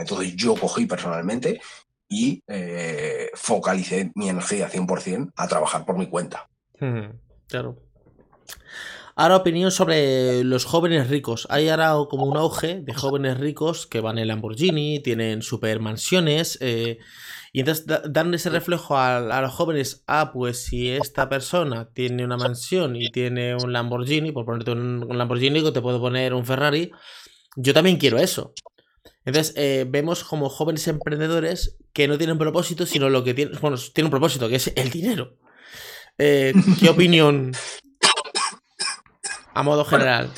Entonces 0.00 0.34
yo 0.36 0.54
cogí 0.54 0.86
personalmente 0.86 1.60
y 2.08 2.42
eh, 2.48 3.28
focalicé 3.34 4.10
mi 4.14 4.28
energía 4.28 4.68
100% 4.68 5.32
a 5.36 5.46
trabajar 5.46 5.84
por 5.84 5.96
mi 5.98 6.08
cuenta. 6.08 6.48
Mm, 6.80 7.10
Claro. 7.48 7.76
Ahora 9.16 9.36
opinión 9.36 9.70
sobre 9.70 10.44
los 10.44 10.64
jóvenes 10.64 11.10
ricos. 11.10 11.46
Hay 11.50 11.68
ahora 11.68 11.94
como 12.08 12.24
un 12.24 12.36
auge 12.36 12.80
de 12.80 12.94
jóvenes 12.94 13.38
ricos 13.38 13.86
que 13.86 14.00
van 14.00 14.18
en 14.18 14.28
Lamborghini, 14.28 15.00
tienen 15.02 15.42
supermansiones 15.42 16.56
eh, 16.62 16.98
y 17.52 17.60
entonces 17.60 17.86
da- 17.86 18.02
dan 18.08 18.32
ese 18.32 18.48
reflejo 18.50 18.96
a, 18.96 19.18
a 19.18 19.42
los 19.42 19.52
jóvenes. 19.52 20.04
Ah, 20.06 20.30
pues 20.32 20.64
si 20.64 20.88
esta 20.90 21.28
persona 21.28 21.90
tiene 21.92 22.24
una 22.24 22.36
mansión 22.38 22.96
y 22.96 23.10
tiene 23.10 23.54
un 23.56 23.72
Lamborghini, 23.72 24.32
por 24.32 24.46
ponerte 24.46 24.70
un, 24.70 25.04
un 25.06 25.18
Lamborghini, 25.18 25.62
que 25.62 25.72
te 25.72 25.82
puedo 25.82 26.00
poner 26.00 26.32
un 26.32 26.46
Ferrari, 26.46 26.90
yo 27.56 27.74
también 27.74 27.98
quiero 27.98 28.16
eso. 28.18 28.54
Entonces 29.30 29.54
eh, 29.56 29.86
vemos 29.88 30.24
como 30.24 30.48
jóvenes 30.48 30.88
emprendedores 30.88 31.76
que 31.92 32.08
no 32.08 32.18
tienen 32.18 32.36
propósito, 32.36 32.84
sino 32.84 33.08
lo 33.08 33.22
que 33.22 33.32
tienen, 33.32 33.56
bueno, 33.60 33.76
tienen 33.94 34.06
un 34.06 34.10
propósito, 34.10 34.48
que 34.48 34.56
es 34.56 34.72
el 34.74 34.90
dinero. 34.90 35.36
Eh, 36.18 36.52
¿Qué 36.80 36.88
opinión 36.90 37.52
a 39.54 39.62
modo 39.62 39.84
general? 39.84 40.32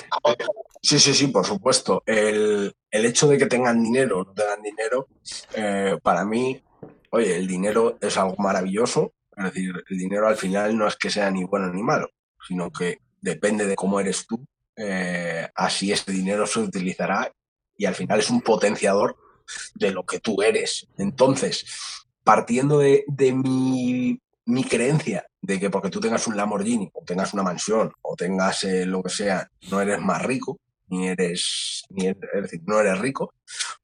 Sí, 0.82 0.98
sí, 0.98 1.14
sí, 1.14 1.28
por 1.28 1.46
supuesto. 1.46 2.02
El, 2.04 2.74
el 2.90 3.06
hecho 3.06 3.28
de 3.28 3.38
que 3.38 3.46
tengan 3.46 3.82
dinero 3.82 4.20
o 4.20 4.24
no 4.24 4.34
tengan 4.34 4.60
dinero, 4.60 5.08
eh, 5.54 5.96
para 6.02 6.26
mí, 6.26 6.62
oye, 7.10 7.36
el 7.36 7.46
dinero 7.46 7.96
es 7.98 8.18
algo 8.18 8.36
maravilloso. 8.36 9.14
Es 9.34 9.44
decir, 9.44 9.72
el 9.88 9.96
dinero 9.96 10.28
al 10.28 10.36
final 10.36 10.76
no 10.76 10.86
es 10.86 10.96
que 10.96 11.08
sea 11.08 11.30
ni 11.30 11.44
bueno 11.44 11.72
ni 11.72 11.82
malo, 11.82 12.10
sino 12.46 12.70
que 12.70 12.98
depende 13.22 13.66
de 13.66 13.74
cómo 13.74 14.00
eres 14.00 14.26
tú, 14.26 14.44
eh, 14.76 15.48
así 15.54 15.92
ese 15.92 16.12
dinero 16.12 16.46
se 16.46 16.60
utilizará 16.60 17.32
y 17.76 17.86
al 17.86 17.94
final 17.94 18.20
es 18.20 18.30
un 18.30 18.40
potenciador 18.40 19.16
de 19.74 19.90
lo 19.90 20.04
que 20.04 20.20
tú 20.20 20.42
eres. 20.42 20.86
Entonces, 20.96 21.66
partiendo 22.24 22.78
de, 22.78 23.04
de 23.08 23.32
mi, 23.32 24.20
mi 24.46 24.64
creencia 24.64 25.26
de 25.40 25.58
que 25.58 25.70
porque 25.70 25.90
tú 25.90 26.00
tengas 26.00 26.26
un 26.26 26.36
Lamborghini 26.36 26.90
o 26.92 27.04
tengas 27.04 27.34
una 27.34 27.42
mansión 27.42 27.92
o 28.02 28.14
tengas 28.14 28.64
eh, 28.64 28.86
lo 28.86 29.02
que 29.02 29.10
sea, 29.10 29.50
no 29.70 29.80
eres 29.80 30.00
más 30.00 30.22
rico, 30.22 30.58
ni 30.88 31.08
eres, 31.08 31.82
ni 31.88 32.06
eres, 32.06 32.22
es 32.34 32.42
decir, 32.42 32.60
no 32.66 32.78
eres 32.78 32.98
rico, 32.98 33.34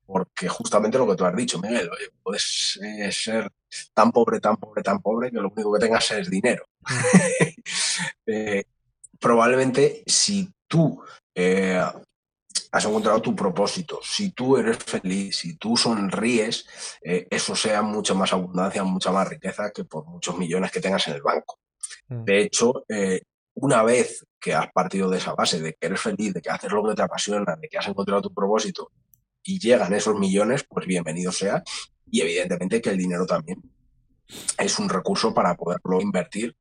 porque 0.06 0.48
justamente 0.48 0.98
lo 0.98 1.08
que 1.08 1.16
tú 1.16 1.24
has 1.24 1.34
dicho, 1.34 1.58
Miguel, 1.58 1.90
oye, 1.90 2.10
puedes 2.22 2.78
eh, 2.82 3.10
ser 3.10 3.50
tan 3.94 4.12
pobre, 4.12 4.40
tan 4.40 4.56
pobre, 4.56 4.82
tan 4.82 5.00
pobre, 5.00 5.30
que 5.30 5.38
lo 5.38 5.50
único 5.50 5.72
que 5.72 5.80
tengas 5.80 6.10
es 6.12 6.30
dinero. 6.30 6.64
Eh, 8.30 8.64
probablemente 9.18 10.02
si 10.06 10.52
tú 10.66 11.02
eh, 11.34 11.82
has 12.70 12.84
encontrado 12.84 13.22
tu 13.22 13.34
propósito, 13.34 14.00
si 14.02 14.30
tú 14.30 14.56
eres 14.56 14.78
feliz, 14.78 15.36
si 15.36 15.56
tú 15.56 15.76
sonríes, 15.76 16.66
eh, 17.02 17.26
eso 17.30 17.54
sea 17.56 17.82
mucha 17.82 18.14
más 18.14 18.32
abundancia, 18.32 18.84
mucha 18.84 19.10
más 19.10 19.28
riqueza 19.28 19.70
que 19.70 19.84
por 19.84 20.06
muchos 20.06 20.36
millones 20.36 20.70
que 20.70 20.80
tengas 20.80 21.06
en 21.08 21.14
el 21.14 21.22
banco. 21.22 21.58
Mm. 22.08 22.24
De 22.24 22.40
hecho, 22.42 22.84
eh, 22.88 23.22
una 23.54 23.82
vez 23.82 24.24
que 24.40 24.54
has 24.54 24.70
partido 24.72 25.10
de 25.10 25.18
esa 25.18 25.34
base, 25.34 25.60
de 25.60 25.72
que 25.74 25.86
eres 25.86 26.00
feliz, 26.00 26.32
de 26.34 26.40
que 26.40 26.50
haces 26.50 26.70
lo 26.70 26.86
que 26.86 26.94
te 26.94 27.02
apasiona, 27.02 27.56
de 27.56 27.68
que 27.68 27.78
has 27.78 27.88
encontrado 27.88 28.22
tu 28.22 28.32
propósito 28.32 28.92
y 29.42 29.58
llegan 29.58 29.94
esos 29.94 30.18
millones, 30.18 30.64
pues 30.68 30.86
bienvenido 30.86 31.32
sea. 31.32 31.62
Y 32.10 32.20
evidentemente 32.20 32.80
que 32.80 32.90
el 32.90 32.98
dinero 32.98 33.26
también 33.26 33.62
es 34.58 34.78
un 34.78 34.88
recurso 34.88 35.34
para 35.34 35.54
poderlo 35.54 36.00
invertir 36.00 36.54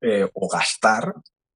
eh, 0.00 0.28
o 0.32 0.48
gastar 0.48 1.14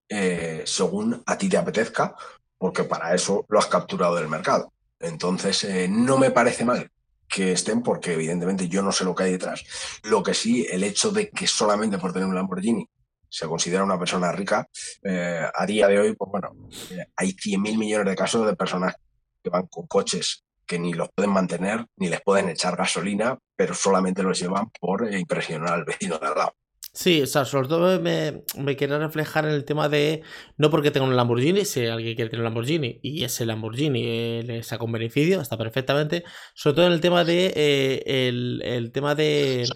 eh, 0.09 0.63
según 0.67 1.23
a 1.25 1.39
ti 1.39 1.49
te 1.49 1.57
apetezca, 1.57 2.15
porque 2.63 2.85
para 2.85 3.13
eso 3.13 3.45
lo 3.49 3.59
has 3.59 3.67
capturado 3.67 4.15
del 4.15 4.29
mercado. 4.29 4.73
Entonces, 5.01 5.65
eh, 5.65 5.89
no 5.91 6.17
me 6.17 6.31
parece 6.31 6.65
mal 6.65 6.89
que 7.29 7.51
estén, 7.51 7.83
porque 7.83 8.13
evidentemente 8.13 8.69
yo 8.69 8.83
no 8.83 8.93
sé 8.93 9.03
lo 9.03 9.17
que 9.17 9.25
hay 9.25 9.33
detrás. 9.33 9.65
Lo 10.05 10.23
que 10.23 10.33
sí, 10.33 10.65
el 10.71 10.85
hecho 10.85 11.11
de 11.11 11.29
que 11.31 11.49
solamente 11.49 11.99
por 11.99 12.13
tener 12.13 12.29
un 12.29 12.37
Lamborghini 12.37 12.89
se 13.29 13.49
considera 13.49 13.83
una 13.83 13.99
persona 13.99 14.31
rica, 14.31 14.69
eh, 15.03 15.45
a 15.53 15.67
día 15.67 15.89
de 15.89 15.99
hoy, 15.99 16.15
pues 16.15 16.31
bueno, 16.31 16.53
eh, 16.91 17.05
hay 17.17 17.33
100.000 17.33 17.77
millones 17.77 18.07
de 18.07 18.15
casos 18.15 18.47
de 18.47 18.55
personas 18.55 18.95
que 19.43 19.51
van 19.51 19.67
con 19.67 19.89
coches 19.89 20.45
que 20.65 20.79
ni 20.79 20.93
los 20.93 21.09
pueden 21.13 21.33
mantener, 21.33 21.85
ni 21.97 22.11
les 22.11 22.21
pueden 22.21 22.49
echar 22.49 22.77
gasolina, 22.77 23.37
pero 23.57 23.75
solamente 23.75 24.23
los 24.23 24.39
llevan 24.39 24.71
por 24.79 25.13
eh, 25.13 25.19
impresionar 25.19 25.73
al 25.73 25.85
vecino 25.85 26.17
de 26.17 26.29
al 26.29 26.35
lado. 26.37 26.55
Sí, 26.95 27.23
o 27.23 27.27
sea, 27.27 27.47
sobre 27.47 27.69
todo 27.69 27.99
me, 28.01 28.45
me 28.59 28.77
quería 28.77 28.99
reflejar 28.99 29.47
en 29.47 29.53
el 29.53 29.65
tema 29.65 29.89
de 29.89 30.23
no 30.59 30.69
porque 30.69 30.91
tenga 30.91 31.07
un 31.07 31.17
Lamborghini, 31.17 31.65
si 31.65 31.87
alguien 31.87 32.15
quiere 32.15 32.29
tener 32.31 32.43
un 32.43 32.45
Lamborghini 32.45 33.01
y 33.03 33.25
ese 33.25 33.47
Lamborghini 33.47 34.03
eh, 34.05 34.43
le 34.45 34.63
saca 34.63 34.85
un 34.85 34.93
beneficio, 34.93 35.41
está 35.41 35.57
perfectamente. 35.57 36.23
Sobre 36.55 36.77
todo 36.77 36.87
en 36.89 36.93
el 36.93 37.01
tema 37.01 37.25
de 37.25 37.47
eh, 37.57 38.29
el, 38.29 38.61
el 38.63 38.93
tema 38.93 39.15
de 39.15 39.67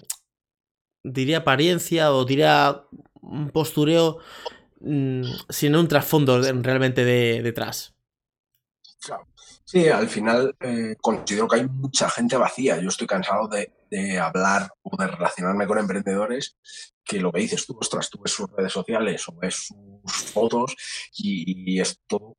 diría 1.02 1.38
apariencia 1.38 2.12
o 2.12 2.26
diría 2.26 2.84
un 3.22 3.50
postureo 3.50 4.18
mm, 4.80 5.22
sin 5.48 5.74
un 5.74 5.88
trasfondo 5.88 6.42
realmente 6.42 7.02
de, 7.06 7.40
detrás. 7.42 7.94
Claro. 9.00 9.26
Sí, 9.64 9.88
al 9.88 10.08
final 10.08 10.54
eh, 10.60 10.96
considero 11.00 11.48
que 11.48 11.56
hay 11.56 11.66
mucha 11.66 12.10
gente 12.10 12.36
vacía. 12.36 12.78
Yo 12.78 12.88
estoy 12.88 13.06
cansado 13.06 13.48
de, 13.48 13.72
de 13.90 14.18
hablar 14.18 14.70
o 14.82 14.96
de 14.98 15.06
relacionarme 15.06 15.66
con 15.66 15.78
emprendedores 15.78 16.56
que 17.06 17.20
lo 17.20 17.32
que 17.32 17.40
dices 17.40 17.64
tú, 17.66 17.76
ostras, 17.80 18.10
tú 18.10 18.20
ves 18.22 18.32
sus 18.32 18.50
redes 18.50 18.72
sociales 18.72 19.28
o 19.28 19.34
ves 19.36 19.54
sus 20.04 20.12
fotos 20.32 20.76
y, 21.16 21.74
y 21.76 21.80
es 21.80 22.00
todo 22.06 22.36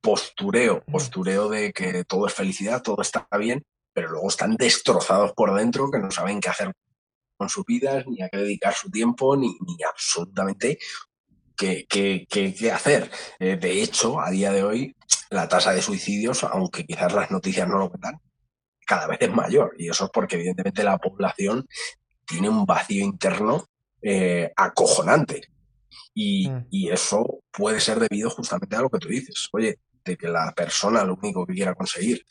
postureo, 0.00 0.82
postureo 0.84 1.48
de 1.48 1.72
que 1.72 2.04
todo 2.04 2.26
es 2.26 2.34
felicidad, 2.34 2.82
todo 2.82 3.00
está 3.02 3.26
bien, 3.38 3.62
pero 3.92 4.10
luego 4.10 4.28
están 4.28 4.56
destrozados 4.56 5.32
por 5.34 5.54
dentro 5.54 5.90
que 5.90 5.98
no 5.98 6.10
saben 6.10 6.40
qué 6.40 6.48
hacer 6.48 6.72
con 7.36 7.48
sus 7.48 7.64
vidas, 7.64 8.04
ni 8.06 8.22
a 8.22 8.28
qué 8.28 8.38
dedicar 8.38 8.74
su 8.74 8.90
tiempo, 8.90 9.36
ni, 9.36 9.48
ni 9.48 9.76
absolutamente 9.88 10.78
qué, 11.56 11.86
qué- 11.88 12.26
qué- 12.28 12.54
qué 12.54 12.72
hacer. 12.72 13.10
Eh, 13.38 13.56
de 13.56 13.82
hecho, 13.82 14.20
a 14.20 14.30
día 14.30 14.52
de 14.52 14.64
hoy, 14.64 14.96
la 15.30 15.48
tasa 15.48 15.72
de 15.72 15.82
suicidios, 15.82 16.44
aunque 16.44 16.84
quizás 16.84 17.12
las 17.12 17.30
noticias 17.30 17.68
no 17.68 17.78
lo 17.78 17.88
cuentan, 17.90 18.20
cada 18.86 19.06
vez 19.06 19.18
es 19.22 19.32
mayor. 19.32 19.74
Y 19.78 19.88
eso 19.88 20.04
es 20.06 20.10
porque 20.12 20.36
evidentemente 20.36 20.82
la 20.84 20.98
población 20.98 21.66
tiene 22.26 22.48
un 22.48 22.64
vacío 22.66 23.04
interno 23.04 23.66
eh, 24.02 24.50
acojonante. 24.56 25.42
Y, 26.14 26.48
Mm. 26.48 26.66
y 26.70 26.90
eso 26.90 27.42
puede 27.50 27.80
ser 27.80 27.98
debido 27.98 28.28
justamente 28.30 28.76
a 28.76 28.80
lo 28.82 28.90
que 28.90 28.98
tú 28.98 29.08
dices. 29.08 29.48
Oye, 29.52 29.78
de 30.04 30.16
que 30.16 30.28
la 30.28 30.52
persona 30.54 31.04
lo 31.04 31.14
único 31.14 31.46
que 31.46 31.54
quiera 31.54 31.74
conseguir 31.74 32.24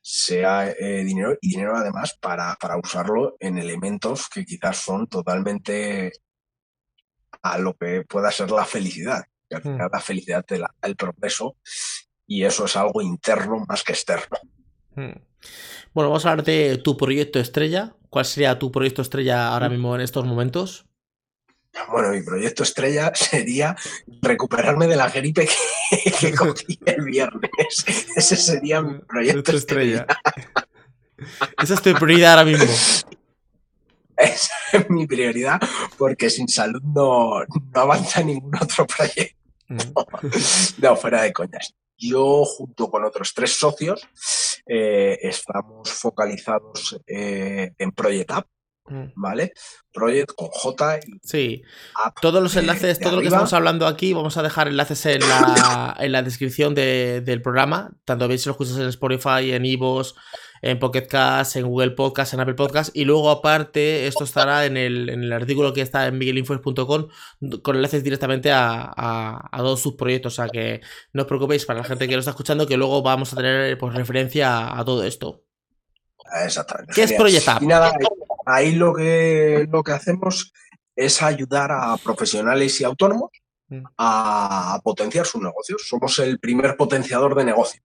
sea 0.00 0.70
eh, 0.70 1.02
dinero 1.04 1.38
y 1.40 1.48
dinero 1.50 1.74
además 1.76 2.18
para, 2.20 2.54
para 2.60 2.76
usarlo 2.76 3.36
en 3.40 3.56
elementos 3.56 4.28
que 4.28 4.44
quizás 4.44 4.76
son 4.78 5.06
totalmente 5.06 6.12
a 7.42 7.58
lo 7.58 7.74
que 7.74 8.02
pueda 8.08 8.30
ser 8.30 8.50
la 8.50 8.64
felicidad. 8.64 9.24
Que 9.48 9.56
al 9.56 9.62
Mm. 9.62 9.72
final 9.72 9.90
la 9.92 10.00
felicidad 10.00 10.44
te 10.44 10.58
la 10.58 10.74
da 10.80 10.88
el 10.88 10.96
progreso 10.96 11.56
y 12.26 12.44
eso 12.44 12.64
es 12.66 12.76
algo 12.76 13.00
interno 13.02 13.64
más 13.68 13.82
que 13.82 13.92
externo. 13.92 14.38
Mm. 14.96 15.12
Bueno, 15.94 16.10
vamos 16.10 16.26
a 16.26 16.30
hablar 16.30 16.44
de 16.44 16.78
tu 16.78 16.96
proyecto 16.96 17.38
estrella. 17.38 17.94
¿Cuál 18.10 18.24
sería 18.24 18.58
tu 18.58 18.70
proyecto 18.70 19.02
estrella 19.02 19.48
ahora 19.48 19.68
mismo 19.68 19.94
en 19.94 20.00
estos 20.00 20.24
momentos? 20.24 20.86
Bueno, 21.90 22.10
mi 22.10 22.22
proyecto 22.22 22.62
estrella 22.62 23.12
sería 23.14 23.76
recuperarme 24.22 24.86
de 24.86 24.96
la 24.96 25.10
gripe 25.10 25.48
que, 25.90 26.10
que 26.12 26.32
cogí 26.36 26.78
el 26.86 27.04
viernes. 27.04 27.84
Ese 28.16 28.36
sería 28.36 28.80
mi 28.80 28.98
proyecto 29.00 29.52
estrella. 29.52 30.06
Esa 31.62 31.74
es 31.74 31.82
tu 31.82 31.92
prioridad 31.94 32.38
ahora 32.38 32.44
mismo. 32.44 32.72
mi 34.88 35.06
prioridad 35.06 35.60
porque 35.98 36.30
sin 36.30 36.48
salud 36.48 36.82
no, 36.82 37.40
no 37.44 37.80
avanza 37.80 38.22
ningún 38.22 38.54
otro 38.56 38.86
proyecto. 38.86 39.36
Mm. 39.68 39.78
No, 40.78 40.96
fuera 40.96 41.22
de 41.22 41.32
coñas. 41.32 41.74
Yo, 41.96 42.44
junto 42.44 42.90
con 42.90 43.04
otros 43.04 43.32
tres 43.34 43.56
socios, 43.56 44.06
eh, 44.66 45.18
estamos 45.22 45.90
focalizados 45.90 47.00
eh, 47.06 47.72
en 47.78 47.92
Project 47.92 48.30
App. 48.32 48.46
¿Vale? 49.14 49.52
Project 49.92 50.32
con 50.34 50.48
J. 50.48 51.00
sí, 51.22 51.62
todos 52.20 52.42
los 52.42 52.56
enlaces, 52.56 52.98
todo 52.98 53.16
lo 53.16 53.20
que 53.20 53.28
estamos 53.28 53.52
hablando 53.52 53.86
aquí, 53.86 54.12
vamos 54.12 54.36
a 54.36 54.42
dejar 54.42 54.68
enlaces 54.68 55.06
en 55.06 55.20
la, 55.20 55.96
en 56.00 56.12
la 56.12 56.22
descripción 56.22 56.74
del 56.74 57.42
programa, 57.42 57.92
tanto 58.04 58.28
veis 58.28 58.42
si 58.42 58.48
lo 58.48 58.52
escuchas 58.52 58.76
en 58.76 58.88
Spotify, 58.88 59.52
en 59.52 59.64
Ivos, 59.64 60.14
en 60.64 60.78
Pocket 60.78 61.06
Cast, 61.06 61.56
en 61.56 61.66
Google 61.66 61.90
Podcast, 61.90 62.32
en 62.32 62.40
Apple 62.40 62.54
Podcast. 62.54 62.96
Y 62.96 63.04
luego, 63.04 63.30
aparte, 63.30 64.06
esto 64.06 64.24
estará 64.24 64.64
en 64.64 64.78
el, 64.78 65.30
artículo 65.30 65.74
que 65.74 65.82
está 65.82 66.06
en 66.06 66.16
miguelinfos.com 66.16 67.08
con 67.62 67.76
enlaces 67.76 68.02
directamente 68.02 68.50
a, 68.50 69.50
todos 69.54 69.80
sus 69.80 69.94
proyectos. 69.94 70.32
O 70.32 70.36
sea 70.36 70.48
que 70.48 70.80
no 71.12 71.22
os 71.22 71.28
preocupéis 71.28 71.66
para 71.66 71.80
la 71.80 71.84
gente 71.84 72.08
que 72.08 72.14
lo 72.14 72.20
está 72.20 72.30
escuchando, 72.30 72.66
que 72.66 72.78
luego 72.78 73.02
vamos 73.02 73.34
a 73.34 73.36
tener 73.36 73.76
pues, 73.76 73.94
referencia 73.94 74.78
a, 74.78 74.84
todo 74.86 75.04
esto. 75.04 75.44
Exactamente. 76.42 76.92
¿Qué 76.94 77.02
es 77.02 77.12
Project 77.12 77.62
Y 77.62 77.66
nada, 77.66 77.92
ahí 78.46 78.74
lo 78.74 78.94
que, 78.94 79.68
lo 79.70 79.82
que 79.82 79.92
hacemos 79.92 80.52
es 80.96 81.22
ayudar 81.22 81.70
a 81.72 81.96
profesionales 81.96 82.80
y 82.80 82.84
autónomos 82.84 83.30
mm. 83.68 83.84
a 83.98 84.80
potenciar 84.82 85.26
sus 85.26 85.42
negocios. 85.42 85.86
Somos 85.86 86.18
el 86.18 86.38
primer 86.38 86.76
potenciador 86.76 87.34
de 87.34 87.44
negocios. 87.44 87.82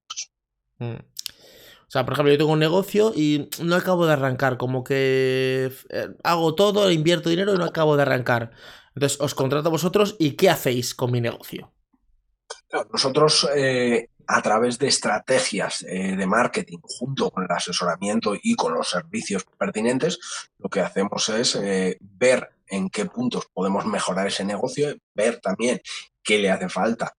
Mm. 0.78 0.96
O 0.96 1.92
sea, 1.92 2.06
por 2.06 2.14
ejemplo, 2.14 2.32
yo 2.32 2.38
tengo 2.38 2.52
un 2.52 2.60
negocio 2.60 3.14
y 3.16 3.50
no 3.64 3.76
acabo 3.76 4.06
de 4.06 4.14
arrancar, 4.14 4.58
como 4.58 4.84
que 4.84 5.72
eh, 5.90 6.08
hago 6.24 6.54
todo, 6.54 6.92
invierto 6.92 7.30
dinero 7.30 7.56
y 7.56 7.58
no 7.58 7.66
acabo 7.66 7.96
de 7.96 8.04
arrancar. 8.04 8.52
Entonces, 8.94 9.20
os 9.20 9.34
contrato 9.34 9.70
a 9.70 9.72
vosotros 9.72 10.16
y 10.20 10.34
¿qué 10.34 10.50
hacéis 10.50 10.94
con 10.94 11.12
mi 11.12 11.20
negocio? 11.20 11.74
nosotros, 12.92 13.50
eh, 13.56 14.10
a 14.32 14.42
través 14.42 14.78
de 14.78 14.88
estrategias 14.88 15.84
eh, 15.88 16.16
de 16.16 16.28
marketing, 16.28 16.78
junto 16.84 17.32
con 17.32 17.44
el 17.44 17.52
asesoramiento 17.52 18.36
y 18.42 18.56
con 18.56 18.74
los 18.74 18.90
servicios 18.90 19.46
pertinentes, 19.58 20.20
lo 20.60 20.70
que 20.70 20.82
hacemos 20.82 21.28
es 21.30 21.60
ver 22.00 22.50
en 22.68 22.90
qué 22.90 23.06
puntos 23.06 23.48
podemos 23.52 23.86
mejorar 23.86 24.28
ese 24.28 24.46
negocio, 24.46 24.96
ver 25.16 25.40
también 25.40 25.82
qué 26.22 26.38
le 26.38 26.52
hace 26.52 26.70
falta 26.70 27.16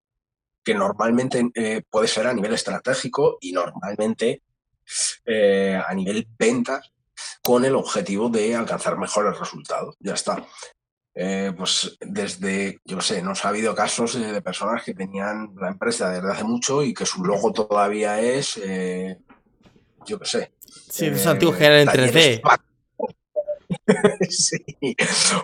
que 0.62 0.74
normalmente 0.74 1.50
puede 1.90 2.06
ser 2.06 2.26
a 2.26 2.34
nivel 2.34 2.54
estratégico 2.54 3.38
y 3.40 3.52
normalmente 3.52 4.42
eh, 5.24 5.80
a 5.86 5.94
nivel 5.94 6.26
ventas 6.38 6.92
con 7.42 7.64
el 7.64 7.74
objetivo 7.74 8.28
de 8.28 8.54
alcanzar 8.54 8.96
mejores 8.96 9.38
resultados. 9.38 9.96
Ya 10.00 10.14
está. 10.14 10.44
Eh, 11.22 11.52
pues 11.54 11.98
desde, 12.00 12.80
yo 12.82 12.98
sé, 13.02 13.20
nos 13.20 13.44
ha 13.44 13.50
habido 13.50 13.74
casos 13.74 14.18
de 14.18 14.40
personas 14.40 14.82
que 14.82 14.94
tenían 14.94 15.54
la 15.60 15.68
empresa 15.68 16.08
desde 16.08 16.32
hace 16.32 16.44
mucho 16.44 16.82
y 16.82 16.94
que 16.94 17.04
su 17.04 17.22
logo 17.22 17.52
todavía 17.52 18.18
es, 18.18 18.58
eh, 18.64 19.18
yo 20.06 20.18
qué 20.18 20.24
sé. 20.24 20.52
Sí, 20.88 21.08
es 21.08 21.26
antiguos 21.26 21.58
que 21.58 21.66
eran 21.66 21.80
en 21.80 21.88
3D. 21.88 22.40
sí. 24.30 24.64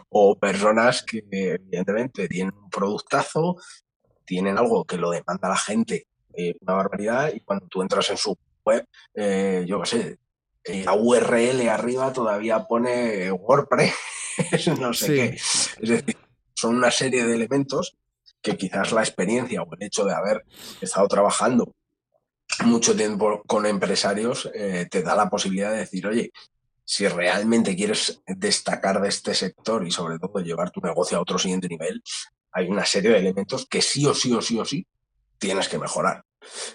O 0.08 0.38
personas 0.38 1.02
que 1.02 1.22
evidentemente 1.30 2.26
tienen 2.26 2.54
un 2.54 2.70
productazo, 2.70 3.58
tienen 4.24 4.56
algo 4.56 4.86
que 4.86 4.96
lo 4.96 5.10
demanda 5.10 5.50
la 5.50 5.58
gente, 5.58 6.06
una 6.62 6.72
barbaridad, 6.72 7.34
y 7.34 7.40
cuando 7.40 7.66
tú 7.66 7.82
entras 7.82 8.08
en 8.08 8.16
su 8.16 8.34
web, 8.64 8.88
eh, 9.14 9.66
yo 9.68 9.82
qué 9.82 9.86
sé, 9.86 10.18
eh, 10.64 10.84
la 10.84 10.94
URL 10.94 11.68
arriba 11.68 12.14
todavía 12.14 12.64
pone 12.64 13.30
WordPress, 13.30 13.92
no 14.80 14.92
sé 14.92 15.06
qué. 15.06 15.24
Es 15.34 15.88
decir, 15.88 16.16
son 16.54 16.76
una 16.76 16.90
serie 16.90 17.24
de 17.24 17.34
elementos 17.34 17.96
que 18.40 18.56
quizás 18.56 18.92
la 18.92 19.02
experiencia 19.02 19.62
o 19.62 19.74
el 19.74 19.82
hecho 19.82 20.04
de 20.04 20.14
haber 20.14 20.44
estado 20.80 21.08
trabajando 21.08 21.74
mucho 22.64 22.96
tiempo 22.96 23.42
con 23.46 23.66
empresarios 23.66 24.48
eh, 24.54 24.86
te 24.90 25.02
da 25.02 25.16
la 25.16 25.28
posibilidad 25.28 25.72
de 25.72 25.78
decir, 25.78 26.06
oye, 26.06 26.32
si 26.84 27.06
realmente 27.08 27.74
quieres 27.74 28.22
destacar 28.26 29.00
de 29.00 29.08
este 29.08 29.34
sector 29.34 29.86
y 29.86 29.90
sobre 29.90 30.18
todo 30.18 30.38
llevar 30.38 30.70
tu 30.70 30.80
negocio 30.80 31.18
a 31.18 31.20
otro 31.20 31.38
siguiente 31.38 31.68
nivel, 31.68 32.02
hay 32.52 32.68
una 32.68 32.84
serie 32.86 33.10
de 33.10 33.18
elementos 33.18 33.66
que 33.66 33.82
sí 33.82 34.06
o 34.06 34.14
sí 34.14 34.32
o 34.32 34.40
sí 34.40 34.58
o 34.58 34.64
sí 34.64 34.86
tienes 35.38 35.68
que 35.68 35.78
mejorar. 35.78 36.22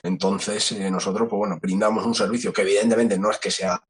Entonces, 0.03 0.73
eh, 0.73 0.91
nosotros, 0.91 1.29
pues 1.29 1.37
bueno, 1.37 1.57
brindamos 1.61 2.05
un 2.05 2.13
servicio 2.13 2.51
que 2.51 2.61
evidentemente 2.63 3.17
no 3.17 3.31
es 3.31 3.37
que 3.37 3.49
sea 3.49 3.81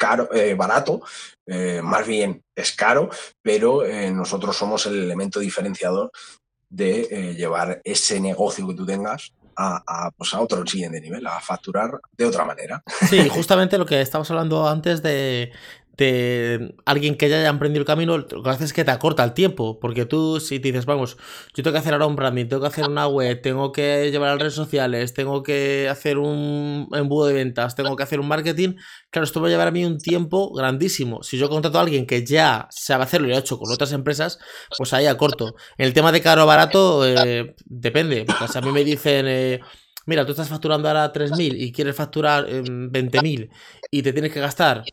caro, 0.00 0.32
eh, 0.32 0.54
barato, 0.54 1.02
eh, 1.46 1.82
más 1.84 2.06
bien 2.06 2.42
es 2.56 2.72
caro, 2.72 3.10
pero 3.42 3.82
nosotros 4.12 4.56
somos 4.56 4.86
el 4.86 5.02
elemento 5.02 5.40
diferenciador 5.40 6.10
de 6.70 7.34
llevar 7.36 7.82
ese 7.84 8.18
negocio 8.18 8.66
que 8.66 8.74
tú 8.74 8.86
tengas 8.86 9.32
a, 9.56 10.10
pues 10.16 10.32
a, 10.32 10.40
otro 10.40 10.66
siguiente 10.66 11.02
nivel, 11.02 11.26
a 11.26 11.38
facturar 11.40 12.00
de 12.16 12.24
otra 12.24 12.46
manera. 12.46 12.82
Sí, 13.10 13.28
justamente 13.28 13.76
lo 13.76 13.84
que 13.84 14.00
estábamos 14.00 14.30
hablando 14.30 14.66
antes 14.66 15.02
de, 15.02 15.52
alguien 16.84 17.16
que 17.16 17.28
ya 17.28 17.38
haya 17.38 17.48
emprendido 17.48 17.80
el 17.80 17.86
camino, 17.86 18.16
lo 18.18 18.42
que 18.42 18.50
hace 18.50 18.64
es 18.64 18.72
que 18.72 18.84
te 18.84 18.90
acorta 18.90 19.24
el 19.24 19.34
tiempo. 19.34 19.78
Porque 19.80 20.06
tú, 20.06 20.40
si 20.40 20.60
te 20.60 20.68
dices, 20.68 20.86
vamos, 20.86 21.16
yo 21.54 21.62
tengo 21.62 21.72
que 21.72 21.78
hacer 21.78 21.92
ahora 21.92 22.06
un 22.06 22.16
branding, 22.16 22.46
tengo 22.46 22.62
que 22.62 22.68
hacer 22.68 22.88
una 22.88 23.06
web, 23.06 23.40
tengo 23.42 23.72
que 23.72 24.10
llevar 24.10 24.30
a 24.30 24.36
redes 24.36 24.54
sociales, 24.54 25.14
tengo 25.14 25.42
que 25.42 25.88
hacer 25.88 26.18
un 26.18 26.88
embudo 26.92 27.26
de 27.26 27.34
ventas, 27.34 27.74
tengo 27.74 27.96
que 27.96 28.02
hacer 28.02 28.20
un 28.20 28.28
marketing, 28.28 28.76
claro, 29.10 29.24
esto 29.24 29.40
va 29.40 29.48
a 29.48 29.50
llevar 29.50 29.68
a 29.68 29.70
mí 29.70 29.84
un 29.84 29.98
tiempo 29.98 30.52
grandísimo. 30.52 31.22
Si 31.22 31.38
yo 31.38 31.48
contrato 31.48 31.78
a 31.78 31.82
alguien 31.82 32.06
que 32.06 32.24
ya 32.24 32.68
sabe 32.70 33.04
hacerlo 33.04 33.28
y 33.28 33.32
ha 33.32 33.38
hecho 33.38 33.58
con 33.58 33.72
otras 33.72 33.92
empresas, 33.92 34.38
pues 34.76 34.92
ahí 34.92 35.06
acorto. 35.06 35.54
El 35.76 35.92
tema 35.92 36.12
de 36.12 36.20
caro 36.20 36.44
o 36.44 36.46
barato, 36.46 37.06
eh, 37.06 37.54
depende. 37.64 38.24
Porque 38.24 38.48
si 38.48 38.58
a 38.58 38.60
mí 38.60 38.72
me 38.72 38.84
dicen. 38.84 39.26
Eh, 39.28 39.60
mira, 40.06 40.24
tú 40.24 40.32
estás 40.32 40.48
facturando 40.48 40.88
ahora 40.88 41.12
3.000 41.12 41.54
y 41.56 41.72
quieres 41.72 41.96
facturar 41.96 42.46
20.000 42.46 43.42
em, 43.42 43.48
y 43.90 44.02
te 44.02 44.12
tienes 44.12 44.32
que 44.32 44.40
gastar 44.40 44.84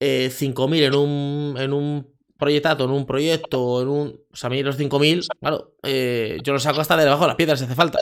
eh, 0.00 0.30
5.000 0.30 0.82
en 0.84 0.94
un, 0.94 1.56
en 1.58 1.72
un 1.72 2.14
en 2.46 2.90
un 2.90 3.06
proyecto, 3.06 3.82
en 3.82 3.88
un. 3.88 4.20
O 4.32 4.36
sea, 4.36 4.48
a 4.48 4.50
mí 4.50 4.62
los 4.62 4.78
5.000, 4.78 5.26
claro, 5.40 5.74
eh, 5.82 6.38
yo 6.42 6.52
los 6.52 6.62
saco 6.62 6.80
hasta 6.80 6.96
debajo 6.96 7.22
de 7.22 7.28
las 7.28 7.36
piedras 7.36 7.58
si 7.58 7.64
hace 7.64 7.74
falta. 7.74 7.98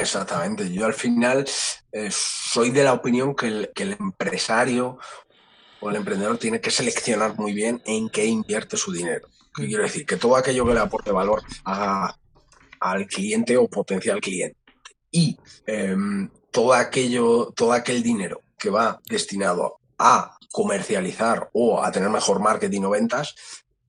Exactamente. 0.00 0.72
Yo 0.72 0.86
al 0.86 0.94
final 0.94 1.46
eh, 1.92 2.08
soy 2.10 2.70
de 2.70 2.84
la 2.84 2.94
opinión 2.94 3.34
que 3.34 3.46
el, 3.46 3.70
que 3.74 3.82
el, 3.84 3.92
empresario 3.92 4.98
o 5.80 5.90
el 5.90 5.96
emprendedor 5.96 6.38
tiene 6.38 6.60
que 6.60 6.70
seleccionar 6.70 7.38
muy 7.38 7.52
bien 7.52 7.82
en 7.84 8.08
qué 8.08 8.24
invierte 8.24 8.76
su 8.76 8.92
dinero. 8.92 9.28
¿Qué 9.54 9.66
quiero 9.66 9.82
decir? 9.82 10.06
Que 10.06 10.16
todo 10.16 10.36
aquello 10.36 10.66
que 10.66 10.74
le 10.74 10.80
aporte 10.80 11.12
valor 11.12 11.42
a, 11.64 12.16
al 12.80 13.06
cliente 13.06 13.56
o 13.56 13.68
potencial 13.68 14.20
cliente 14.20 14.56
y 15.10 15.36
em, 15.66 16.30
todo 16.50 16.72
aquello, 16.72 17.52
todo 17.54 17.72
aquel 17.72 18.02
dinero 18.02 18.42
que 18.56 18.70
va 18.70 19.00
destinado 19.08 19.79
a 20.00 20.36
comercializar 20.50 21.50
o 21.52 21.82
a 21.82 21.92
tener 21.92 22.08
mejor 22.08 22.40
marketing 22.40 22.82
o 22.82 22.90
ventas, 22.90 23.34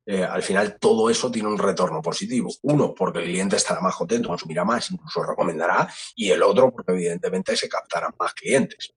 eh, 0.05 0.23
al 0.23 0.43
final 0.43 0.77
todo 0.79 1.09
eso 1.09 1.31
tiene 1.31 1.47
un 1.47 1.57
retorno 1.57 2.01
positivo. 2.01 2.51
Uno, 2.63 2.93
porque 2.93 3.19
el 3.19 3.25
cliente 3.25 3.55
estará 3.55 3.79
más 3.79 3.95
contento, 3.95 4.27
consumirá 4.27 4.65
más, 4.65 4.91
incluso 4.91 5.23
recomendará, 5.23 5.87
y 6.15 6.29
el 6.29 6.43
otro, 6.43 6.71
porque 6.71 6.91
evidentemente 6.91 7.55
se 7.55 7.69
captarán 7.69 8.13
más 8.19 8.33
clientes. 8.33 8.93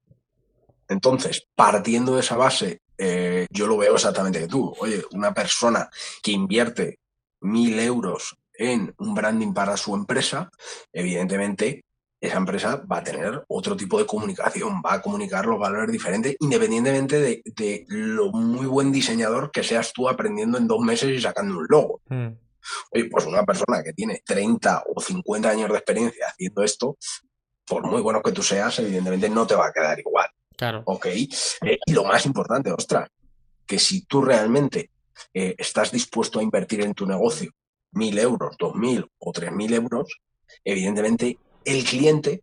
Entonces, 0.89 1.47
partiendo 1.55 2.15
de 2.15 2.21
esa 2.21 2.37
base, 2.37 2.81
eh, 2.99 3.47
yo 3.51 3.67
lo 3.67 3.77
veo 3.77 3.95
exactamente 3.95 4.41
que 4.41 4.49
tú. 4.49 4.75
Oye, 4.81 5.05
una 5.12 5.33
persona 5.33 5.89
que 6.23 6.33
invierte 6.33 6.99
mil 7.41 7.79
euros 7.79 8.37
en 8.53 8.95
un 8.99 9.15
branding 9.15 9.53
para 9.53 9.77
su 9.77 9.95
empresa, 9.95 10.51
evidentemente 10.93 11.84
esa 12.27 12.39
empresa 12.39 12.83
va 12.91 12.99
a 12.99 13.05
tener 13.05 13.45
otro 13.49 13.77
tipo 13.77 13.99
de 13.99 14.07
comunicación, 14.07 14.81
va 14.85 14.95
a 14.95 15.03
comunicar 15.03 15.45
los 15.47 15.59
valores 15.59 15.91
diferentes, 15.93 16.37
independientemente 16.41 17.20
de, 17.20 17.85
lo 17.89 18.33
muy 18.33 18.66
buen 18.66 18.91
diseñador 18.91 19.51
que 19.51 19.62
seas 19.62 19.93
tú 19.93 20.09
aprendiendo 20.09 20.57
en 20.57 20.66
dos 20.66 20.81
meses 20.81 21.11
y 21.11 21.20
sacando 21.20 21.59
un 21.59 21.66
logo. 21.68 22.01
Mm. 22.09 22.29
Oye, 22.93 23.05
pues 23.11 23.27
una 23.27 23.45
persona 23.45 23.83
que 23.83 23.93
tiene 23.93 24.22
30 24.25 24.85
o 24.95 25.01
50 25.01 25.51
años 25.51 25.70
de 25.70 25.77
experiencia 25.77 26.27
haciendo 26.29 26.62
esto, 26.62 26.97
por 27.66 27.87
muy 27.87 28.01
bueno 28.01 28.22
que 28.22 28.33
tú 28.33 28.43
seas, 28.43 28.79
evidentemente 28.79 29.29
no 29.29 29.47
te 29.47 29.55
va 29.55 29.66
a 29.66 29.72
quedar 29.72 29.99
igual. 29.99 30.29
Claro. 30.57 30.83
Ok. 30.87 31.07
Eh, 31.07 31.79
y 31.85 31.93
lo 31.93 32.05
más 32.05 32.25
importante, 32.25 32.72
ostras, 32.72 33.11
que 33.66 33.79
si 33.79 34.07
tú 34.07 34.22
realmente 34.22 34.91
eh, 35.35 35.55
estás 35.59 35.93
dispuesto 35.93 36.39
a 36.39 36.43
invertir 36.43 36.81
en 36.81 36.95
tu 36.95 37.07
negocio 37.07 37.51
mil 37.93 38.18
euros, 38.18 38.57
dos 38.59 38.75
mil 38.75 39.07
o 39.18 39.33
tres 39.33 39.53
mil 39.53 39.72
euros, 39.72 40.20
evidentemente 40.64 41.39
el 41.65 41.85
cliente 41.85 42.43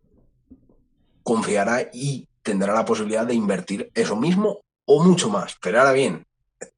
confiará 1.22 1.88
y 1.92 2.28
tendrá 2.42 2.74
la 2.74 2.84
posibilidad 2.84 3.26
de 3.26 3.34
invertir 3.34 3.90
eso 3.94 4.16
mismo 4.16 4.60
o 4.84 5.02
mucho 5.02 5.28
más. 5.28 5.56
Pero 5.60 5.78
ahora 5.78 5.92
bien, 5.92 6.26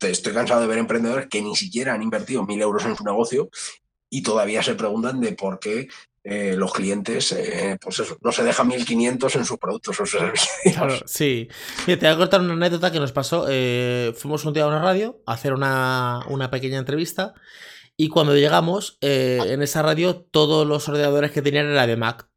estoy 0.00 0.32
cansado 0.32 0.60
de 0.60 0.66
ver 0.66 0.78
emprendedores 0.78 1.28
que 1.28 1.42
ni 1.42 1.56
siquiera 1.56 1.94
han 1.94 2.02
invertido 2.02 2.44
mil 2.44 2.60
euros 2.60 2.84
en 2.84 2.96
su 2.96 3.04
negocio 3.04 3.48
y 4.10 4.22
todavía 4.22 4.62
se 4.62 4.74
preguntan 4.74 5.20
de 5.20 5.32
por 5.32 5.58
qué 5.58 5.88
eh, 6.26 6.54
los 6.56 6.72
clientes, 6.72 7.32
eh, 7.32 7.76
pues 7.82 7.98
eso, 7.98 8.16
no 8.22 8.32
se 8.32 8.44
deja 8.44 8.64
1500 8.64 9.36
en 9.36 9.44
sus 9.44 9.58
productos 9.58 10.00
o 10.00 10.06
servicios. 10.06 11.02
Sí. 11.06 11.48
Te 11.84 11.96
voy 11.96 12.06
a 12.06 12.16
contar 12.16 12.40
una 12.40 12.54
anécdota 12.54 12.90
que 12.90 13.00
nos 13.00 13.12
pasó. 13.12 13.46
Eh, 13.50 14.14
fuimos 14.16 14.44
un 14.46 14.54
día 14.54 14.64
a 14.64 14.68
una 14.68 14.80
radio 14.80 15.20
a 15.26 15.34
hacer 15.34 15.52
una, 15.52 16.24
una 16.28 16.50
pequeña 16.50 16.78
entrevista 16.78 17.34
y 17.96 18.08
cuando 18.08 18.34
llegamos, 18.34 18.98
en 19.02 19.62
esa 19.62 19.82
radio 19.82 20.16
todos 20.16 20.66
los 20.66 20.88
ordenadores 20.88 21.30
que 21.30 21.42
tenían 21.42 21.66
eran 21.66 21.86
de 21.86 21.96
Mac. 21.96 22.28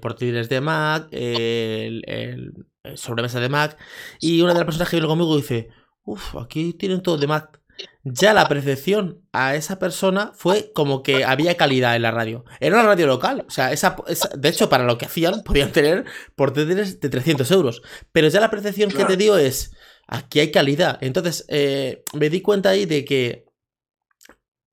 Portátiles 0.00 0.48
de 0.48 0.60
Mac, 0.60 1.08
el, 1.10 2.02
el, 2.06 2.96
sobremesa 2.96 3.40
de 3.40 3.48
Mac. 3.48 3.78
Y 4.20 4.40
una 4.40 4.52
de 4.52 4.60
las 4.60 4.66
personas 4.66 4.88
que 4.88 4.96
vino 4.96 5.08
conmigo 5.08 5.36
dice, 5.36 5.68
uff, 6.04 6.36
aquí 6.36 6.72
tienen 6.74 7.02
todo 7.02 7.18
de 7.18 7.26
Mac 7.26 7.60
ya 8.04 8.34
la 8.34 8.48
percepción 8.48 9.22
a 9.32 9.54
esa 9.54 9.78
persona 9.78 10.32
fue 10.34 10.72
como 10.74 11.02
que 11.02 11.24
había 11.24 11.56
calidad 11.56 11.96
en 11.96 12.02
la 12.02 12.10
radio. 12.10 12.44
Era 12.60 12.76
una 12.76 12.88
radio 12.88 13.06
local. 13.06 13.44
O 13.48 13.50
sea, 13.50 13.72
esa, 13.72 13.96
de 14.36 14.48
hecho, 14.48 14.68
para 14.68 14.84
lo 14.84 14.98
que 14.98 15.06
hacían, 15.06 15.42
podían 15.42 15.72
tener 15.72 16.04
portátiles 16.36 17.00
de 17.00 17.08
300 17.08 17.50
euros. 17.50 17.82
Pero 18.12 18.28
ya 18.28 18.40
la 18.40 18.50
percepción 18.50 18.90
que 18.90 19.04
te 19.04 19.16
dio 19.16 19.38
es, 19.38 19.72
aquí 20.06 20.40
hay 20.40 20.50
calidad. 20.50 20.98
Entonces, 21.00 21.46
eh, 21.48 22.04
me 22.12 22.30
di 22.30 22.42
cuenta 22.42 22.70
ahí 22.70 22.84
de 22.84 23.04
que 23.04 23.46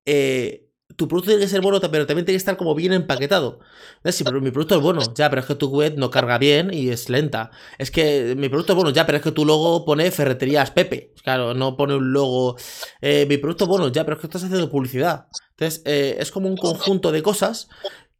eh, 0.04 0.68
tu 0.96 1.08
producto 1.08 1.30
tiene 1.30 1.42
que 1.42 1.48
ser 1.48 1.60
bueno, 1.60 1.80
pero 1.80 2.06
también 2.06 2.24
tiene 2.24 2.34
que 2.34 2.38
estar 2.38 2.56
como 2.56 2.74
bien 2.74 2.92
empaquetado. 2.92 3.60
Sí, 4.04 4.24
pero 4.24 4.40
mi 4.40 4.50
producto 4.50 4.76
es 4.76 4.82
bueno, 4.82 5.00
ya, 5.14 5.30
pero 5.30 5.40
es 5.40 5.46
que 5.46 5.54
tu 5.54 5.68
web 5.68 5.94
no 5.96 6.10
carga 6.10 6.38
bien 6.38 6.72
y 6.72 6.88
es 6.88 7.08
lenta. 7.08 7.50
Es 7.78 7.90
que 7.90 8.34
mi 8.36 8.48
producto 8.48 8.72
es 8.72 8.76
bueno, 8.76 8.90
ya, 8.90 9.06
pero 9.06 9.18
es 9.18 9.24
que 9.24 9.32
tu 9.32 9.44
logo 9.44 9.84
pone 9.84 10.10
ferreterías 10.10 10.70
Pepe. 10.70 11.12
Claro, 11.22 11.54
no 11.54 11.76
pone 11.76 11.94
un 11.94 12.12
logo. 12.12 12.56
Eh, 13.00 13.26
mi 13.28 13.36
producto 13.36 13.64
es 13.64 13.68
bueno, 13.68 13.88
ya, 13.88 14.04
pero 14.04 14.16
es 14.16 14.20
que 14.20 14.26
estás 14.26 14.44
haciendo 14.44 14.70
publicidad. 14.70 15.26
Entonces, 15.50 15.82
eh, 15.84 16.16
es 16.18 16.30
como 16.30 16.48
un 16.48 16.56
conjunto 16.56 17.12
de 17.12 17.22
cosas 17.22 17.68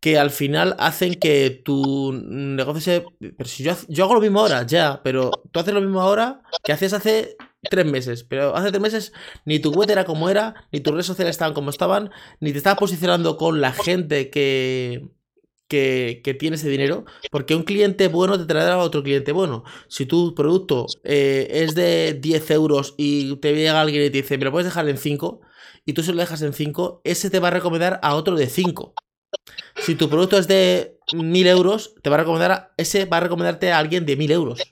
que 0.01 0.19
al 0.19 0.31
final 0.31 0.75
hacen 0.81 1.15
que 1.15 1.63
tu 1.65 2.13
negocio 2.13 2.81
se... 2.81 3.05
Pero 3.21 3.49
si 3.49 3.63
yo, 3.63 3.75
yo 3.89 4.05
hago 4.05 4.15
lo 4.15 4.21
mismo 4.21 4.41
ahora, 4.41 4.67
ya, 4.67 5.01
pero 5.05 5.31
tú 5.53 5.61
haces 5.61 5.73
lo 5.73 5.81
mismo 5.81 6.01
ahora 6.01 6.43
que 6.65 6.73
haces 6.73 6.93
hace 6.93 7.37
tres 7.71 7.87
meses. 7.87 8.25
Pero 8.25 8.55
hace 8.57 8.71
tres 8.71 8.83
meses 8.83 9.13
ni 9.45 9.59
tu 9.59 9.73
web 9.73 9.91
era 9.91 10.05
como 10.05 10.29
era, 10.29 10.67
ni 10.73 10.81
tus 10.81 10.93
redes 10.93 11.07
sociales 11.07 11.33
estaban 11.35 11.55
como 11.55 11.71
estaban, 11.71 12.11
ni 12.41 12.53
te 12.53 12.59
estabas 12.59 12.79
posicionando 12.79 13.37
con 13.37 13.61
la 13.61 13.73
gente 13.73 14.31
que, 14.31 15.11
que, 15.69 16.37
tiene 16.39 16.57
ese 16.57 16.69
dinero. 16.69 17.05
Porque 17.31 17.55
un 17.55 17.63
cliente 17.63 18.09
bueno 18.09 18.39
te 18.39 18.47
traerá 18.47 18.75
a 18.75 18.79
otro 18.79 19.03
cliente 19.03 19.33
bueno. 19.33 19.65
Si 19.89 20.07
tu 20.07 20.35
producto 20.35 20.87
eh, 21.05 21.49
es 21.51 21.75
de 21.75 22.19
10 22.21 22.51
euros 22.53 22.95
y 22.99 23.37
te 23.37 23.55
llega 23.55 23.81
alguien 23.81 24.05
y 24.05 24.11
te 24.11 24.19
dice, 24.23 24.39
me 24.39 24.45
lo 24.45 24.53
puedes 24.53 24.67
dejar 24.67 24.89
en 24.89 24.99
5, 24.99 25.41
y 25.85 25.95
tú 25.95 26.03
se 26.03 26.13
lo 26.13 26.19
dejas 26.19 26.43
en 26.43 26.53
5, 26.53 27.01
ese 27.05 27.31
te 27.31 27.41
va 27.41 27.49
a 27.49 27.53
recomendar 27.53 27.99
a 28.03 28.15
otro 28.15 28.37
de 28.37 28.49
5. 28.49 28.95
Si 29.77 29.95
tu 29.95 30.09
producto 30.09 30.39
es 30.39 30.47
de 30.47 30.99
1000 31.15 31.47
euros, 31.47 31.95
te 32.03 32.11
va 32.11 32.17
a 32.17 32.21
recomendar, 32.21 32.73
ese 32.77 33.07
va 33.07 33.17
a 33.17 33.21
recomendarte 33.21 33.73
a 33.73 33.79
alguien 33.79 34.07
de 34.07 34.17
1000 34.17 34.33
euros. 34.33 34.72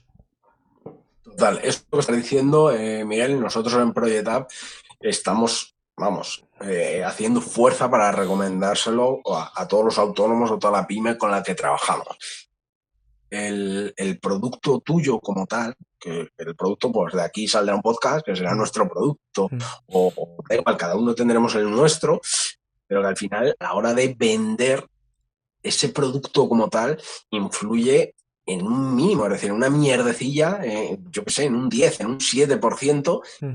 Total, 1.41 1.59
esto 1.63 1.87
que 1.89 1.99
está 2.01 2.13
diciendo 2.13 2.69
eh, 2.69 3.03
Miguel, 3.03 3.39
nosotros 3.39 3.73
en 3.73 3.93
Project 3.93 4.27
App 4.27 4.51
estamos, 4.99 5.75
vamos, 5.97 6.45
eh, 6.61 7.01
haciendo 7.03 7.41
fuerza 7.41 7.89
para 7.89 8.11
recomendárselo 8.11 9.21
a, 9.25 9.67
todos 9.67 9.85
los 9.85 9.97
autónomos 9.97 10.51
o 10.51 10.59
toda 10.59 10.81
la 10.81 10.85
pyme 10.85 11.17
con 11.17 11.31
la 11.31 11.41
que 11.41 11.55
trabajamos. 11.55 12.15
El, 13.27 14.19
producto 14.21 14.81
tuyo 14.81 15.19
como 15.19 15.47
tal, 15.47 15.73
que 15.99 16.29
el 16.37 16.55
producto, 16.55 16.91
pues 16.91 17.15
de 17.15 17.23
aquí 17.23 17.47
saldrá 17.47 17.73
un 17.73 17.81
podcast, 17.81 18.23
que 18.23 18.35
será 18.35 18.53
nuestro 18.53 18.87
producto, 18.87 19.49
mm. 19.49 19.57
o, 19.87 20.13
o 20.15 20.43
da 20.47 20.57
igual, 20.57 20.77
cada 20.77 20.95
uno 20.95 21.15
tendremos 21.15 21.55
el 21.55 21.71
nuestro, 21.71 22.21
pero 22.85 23.01
que 23.01 23.07
al 23.07 23.17
final, 23.17 23.55
a 23.59 23.63
la 23.63 23.73
hora 23.73 23.95
de 23.95 24.13
vender 24.15 24.85
ese 25.63 25.89
producto 25.89 26.47
como 26.47 26.69
tal, 26.69 27.01
influye 27.31 28.13
en 28.53 28.65
un 28.65 28.95
mínimo, 28.95 29.25
es 29.25 29.31
decir, 29.31 29.51
una 29.51 29.69
mierdecilla, 29.69 30.59
eh, 30.63 30.99
yo 31.09 31.23
qué 31.23 31.31
sé, 31.31 31.45
en 31.45 31.55
un 31.55 31.69
10, 31.69 32.01
en 32.01 32.07
un 32.07 32.19
7% 32.19 33.21
mm. 33.41 33.45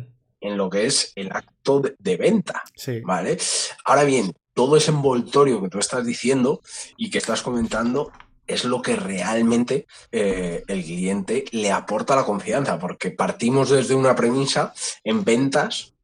en 0.41 0.57
lo 0.57 0.71
que 0.71 0.87
es 0.87 1.13
el 1.17 1.33
acto 1.33 1.83
de, 1.99 2.17
venta. 2.17 2.63
¿Vale? 3.05 3.39
Ahora 3.85 4.05
bien, 4.05 4.33
todo 4.55 4.77
ese 4.77 4.91
envoltorio 4.91 5.61
que 5.63 5.69
tú 5.69 5.79
estás 5.79 6.05
diciendo 6.05 6.63
y 6.97 7.11
que 7.11 7.19
estás 7.19 7.43
comentando 7.43 8.13
es 8.47 8.65
lo 8.65 8.81
que 8.81 8.95
realmente 8.97 9.87
eh, 10.13 10.63
el 10.69 10.85
cliente 10.85 11.45
le 11.51 11.73
aporta 11.73 12.15
la 12.15 12.25
confianza, 12.25 12.79
porque 12.79 13.11
partimos 13.11 13.71
desde 13.71 13.95
una 13.95 14.15
premisa 14.15 14.73
en 15.03 15.25
ventas 15.25 15.95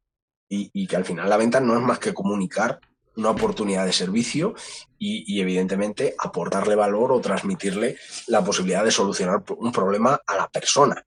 y 0.54 0.86
que 0.86 0.96
al 0.96 1.06
final 1.06 1.30
la 1.30 1.38
venta 1.38 1.60
no 1.60 1.74
es 1.74 1.82
más 1.82 1.98
que 1.98 2.12
comunicar 2.12 2.78
una 3.16 3.30
oportunidad 3.30 3.86
de 3.86 3.92
servicio 3.92 4.54
y, 4.98 5.40
evidentemente 5.40 6.14
aportarle 6.18 6.74
valor 6.74 7.12
o 7.12 7.20
transmitirle 7.20 7.96
la 8.28 8.44
posibilidad 8.44 8.84
de 8.84 8.90
solucionar 8.90 9.42
un 9.56 9.72
problema 9.72 10.20
a 10.26 10.36
la 10.36 10.48
persona. 10.48 11.04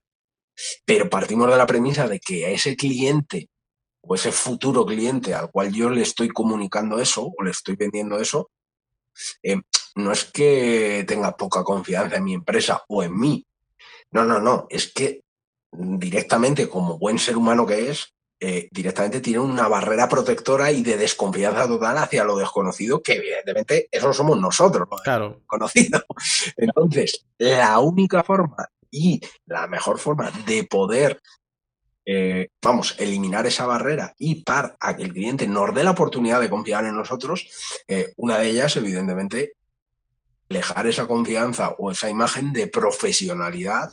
Pero 0.84 1.08
partimos 1.08 1.50
de 1.50 1.56
la 1.56 1.66
premisa 1.66 2.06
de 2.06 2.20
que 2.20 2.46
a 2.46 2.50
ese 2.50 2.76
cliente 2.76 3.48
o 4.02 4.14
ese 4.14 4.32
futuro 4.32 4.86
cliente 4.86 5.34
al 5.34 5.50
cual 5.50 5.72
yo 5.72 5.90
le 5.90 6.02
estoy 6.02 6.28
comunicando 6.28 6.98
eso 6.98 7.32
o 7.36 7.42
le 7.42 7.50
estoy 7.50 7.76
vendiendo 7.76 8.18
eso, 8.18 8.50
eh, 9.42 9.60
no 9.96 10.12
es 10.12 10.24
que 10.24 11.04
tenga 11.08 11.36
poca 11.36 11.64
confianza 11.64 12.16
en 12.16 12.24
mi 12.24 12.34
empresa 12.34 12.84
o 12.88 13.02
en 13.02 13.18
mí. 13.18 13.46
No, 14.10 14.24
no, 14.24 14.40
no. 14.40 14.66
Es 14.70 14.92
que 14.92 15.22
directamente 15.72 16.68
como 16.68 16.98
buen 16.98 17.18
ser 17.18 17.36
humano 17.36 17.66
que 17.66 17.90
es, 17.90 18.14
eh, 18.38 18.68
directamente 18.70 19.20
tiene 19.20 19.38
una 19.38 19.66
barrera 19.66 20.08
protectora 20.08 20.70
y 20.70 20.82
de 20.82 20.98
desconfianza 20.98 21.66
total 21.66 21.96
hacia 21.96 22.24
lo 22.24 22.36
desconocido, 22.36 23.02
que 23.02 23.14
evidentemente 23.14 23.88
eso 23.90 24.12
somos 24.12 24.38
nosotros, 24.38 24.88
claro. 25.02 25.40
conocido. 25.46 26.02
Entonces, 26.56 27.24
la 27.38 27.78
única 27.78 28.22
forma 28.22 28.68
y 28.90 29.20
la 29.46 29.66
mejor 29.66 29.98
forma 29.98 30.30
de 30.46 30.64
poder, 30.64 31.20
eh, 32.04 32.48
vamos, 32.60 32.94
eliminar 32.98 33.46
esa 33.46 33.66
barrera 33.66 34.14
y 34.18 34.42
para 34.42 34.76
a 34.80 34.94
que 34.96 35.04
el 35.04 35.14
cliente 35.14 35.48
nos 35.48 35.74
dé 35.74 35.82
la 35.82 35.92
oportunidad 35.92 36.40
de 36.40 36.50
confiar 36.50 36.84
en 36.84 36.94
nosotros, 36.94 37.48
eh, 37.88 38.12
una 38.16 38.38
de 38.38 38.50
ellas, 38.50 38.76
evidentemente, 38.76 39.54
dejar 40.48 40.86
esa 40.86 41.06
confianza 41.06 41.74
o 41.78 41.90
esa 41.90 42.08
imagen 42.08 42.52
de 42.52 42.68
profesionalidad 42.68 43.92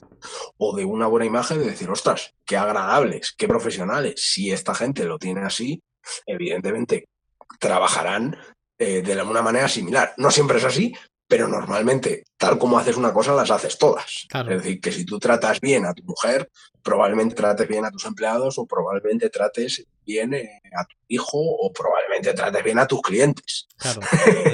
o 0.58 0.76
de 0.76 0.86
una 0.86 1.08
buena 1.08 1.26
imagen 1.26 1.60
de 1.60 1.66
decir, 1.66 1.90
ostras, 1.90 2.34
qué 2.46 2.58
agradables, 2.58 3.34
qué 3.38 3.48
profesionales. 3.48 4.16
Si 4.18 4.52
esta 4.52 4.76
gente 4.76 5.06
lo 5.06 5.18
tiene 5.18 5.42
así, 5.42 5.82
evidentemente 6.26 7.08
trabajarán 7.60 8.38
eh, 8.78 9.02
de 9.02 9.22
una 9.22 9.42
manera 9.42 9.68
similar. 9.68 10.14
No 10.18 10.32
siempre 10.32 10.58
es 10.58 10.66
así, 10.66 10.94
pero 11.28 11.48
normalmente, 11.48 12.26
tal 12.38 12.58
como 12.58 12.78
haces 12.78 12.98
una 12.98 13.14
cosa, 13.14 13.34
las 13.34 13.50
haces 13.50 13.78
todas. 13.78 14.28
Es 14.34 14.48
decir, 14.48 14.80
que 14.80 14.92
si 14.92 15.06
tú 15.06 15.20
tratas 15.20 15.60
bien 15.62 15.86
a 15.86 15.94
tu 15.94 16.04
mujer, 16.04 16.50
probablemente 16.84 17.36
trates 17.36 17.68
bien 17.68 17.86
a 17.86 17.92
tus 17.92 18.06
empleados 18.06 18.58
o 18.58 18.66
probablemente 18.66 19.30
trates 19.30 19.86
bien 20.06 20.34
eh, 20.34 20.62
a 20.78 20.86
tu 20.86 20.96
hijo 21.08 21.40
o 21.40 21.72
probablemente 21.72 22.34
trates 22.34 22.64
bien 22.64 22.78
a 22.78 22.86
tus 22.86 23.02
clientes. 23.02 23.68
Claro. 23.78 24.02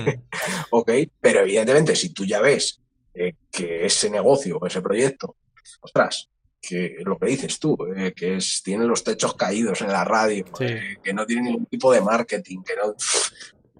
ok, 0.69 0.91
pero 1.19 1.41
evidentemente, 1.41 1.95
si 1.95 2.09
tú 2.13 2.25
ya 2.25 2.39
ves 2.39 2.79
eh, 3.13 3.33
que 3.51 3.85
ese 3.85 4.09
negocio 4.09 4.57
o 4.57 4.67
ese 4.67 4.81
proyecto, 4.81 5.35
ostras, 5.81 6.29
que 6.61 6.97
lo 7.03 7.17
que 7.17 7.27
dices 7.27 7.57
tú, 7.57 7.77
eh, 7.95 8.13
que 8.15 8.35
es, 8.35 8.61
tiene 8.63 8.85
los 8.85 9.03
techos 9.03 9.35
caídos 9.35 9.81
en 9.81 9.89
la 9.89 10.03
radio, 10.03 10.45
que 10.53 11.13
no 11.13 11.25
tiene 11.25 11.43
ningún 11.43 11.65
tipo 11.65 11.91
de 11.91 12.01
marketing, 12.01 12.61
que 12.63 12.75
no, 12.75 12.95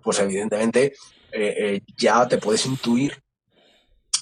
pues 0.02 0.20
evidentemente 0.20 0.94
eh, 1.32 1.56
eh, 1.58 1.82
ya 1.98 2.28
te 2.28 2.38
puedes 2.38 2.66
intuir 2.66 3.14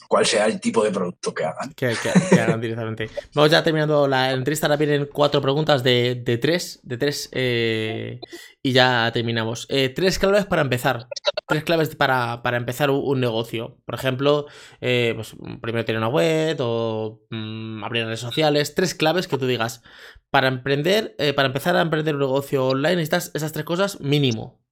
cuál 0.07 0.25
sea 0.25 0.45
el 0.45 0.61
tipo 0.61 0.83
de 0.83 0.91
producto 0.91 1.33
que 1.33 1.43
hagan. 1.43 1.73
Que, 1.73 1.95
hagan 2.39 2.61
directamente. 2.61 3.09
Vamos 3.33 3.51
ya 3.51 3.63
terminando 3.63 4.07
la 4.07 4.31
entrevista. 4.31 4.67
Ahora 4.67 4.77
vienen 4.77 5.09
cuatro 5.11 5.41
preguntas 5.41 5.83
de, 5.83 6.39
tres, 6.41 6.79
de 6.83 6.97
tres 6.97 7.29
eh, 7.33 8.19
y 8.63 8.71
ya 8.71 9.11
terminamos. 9.11 9.67
tres 9.67 10.17
claves 10.17 10.45
para 10.45 10.61
empezar. 10.61 11.07
Tres 11.47 11.63
claves 11.63 11.95
para, 11.95 12.41
empezar 12.53 12.89
un, 12.89 13.19
negocio. 13.19 13.77
Por 13.85 13.95
ejemplo, 13.95 14.45
pues, 14.79 15.35
primero 15.61 15.85
tener 15.85 15.99
una 15.99 16.09
web 16.09 16.57
o 16.61 17.21
mm, 17.29 17.83
abrir 17.83 18.05
redes 18.05 18.21
sociales. 18.21 18.75
Tres 18.75 18.95
claves 18.95 19.27
que 19.27 19.37
tú 19.37 19.45
digas. 19.45 19.81
Para 20.29 20.47
emprender, 20.47 21.15
para 21.35 21.47
empezar 21.47 21.75
a 21.75 21.81
emprender 21.81 22.15
un 22.15 22.21
negocio 22.21 22.67
online, 22.67 22.97
necesitas 22.97 23.31
esas 23.33 23.51
tres 23.51 23.65
cosas 23.65 23.99
mínimo 23.99 24.66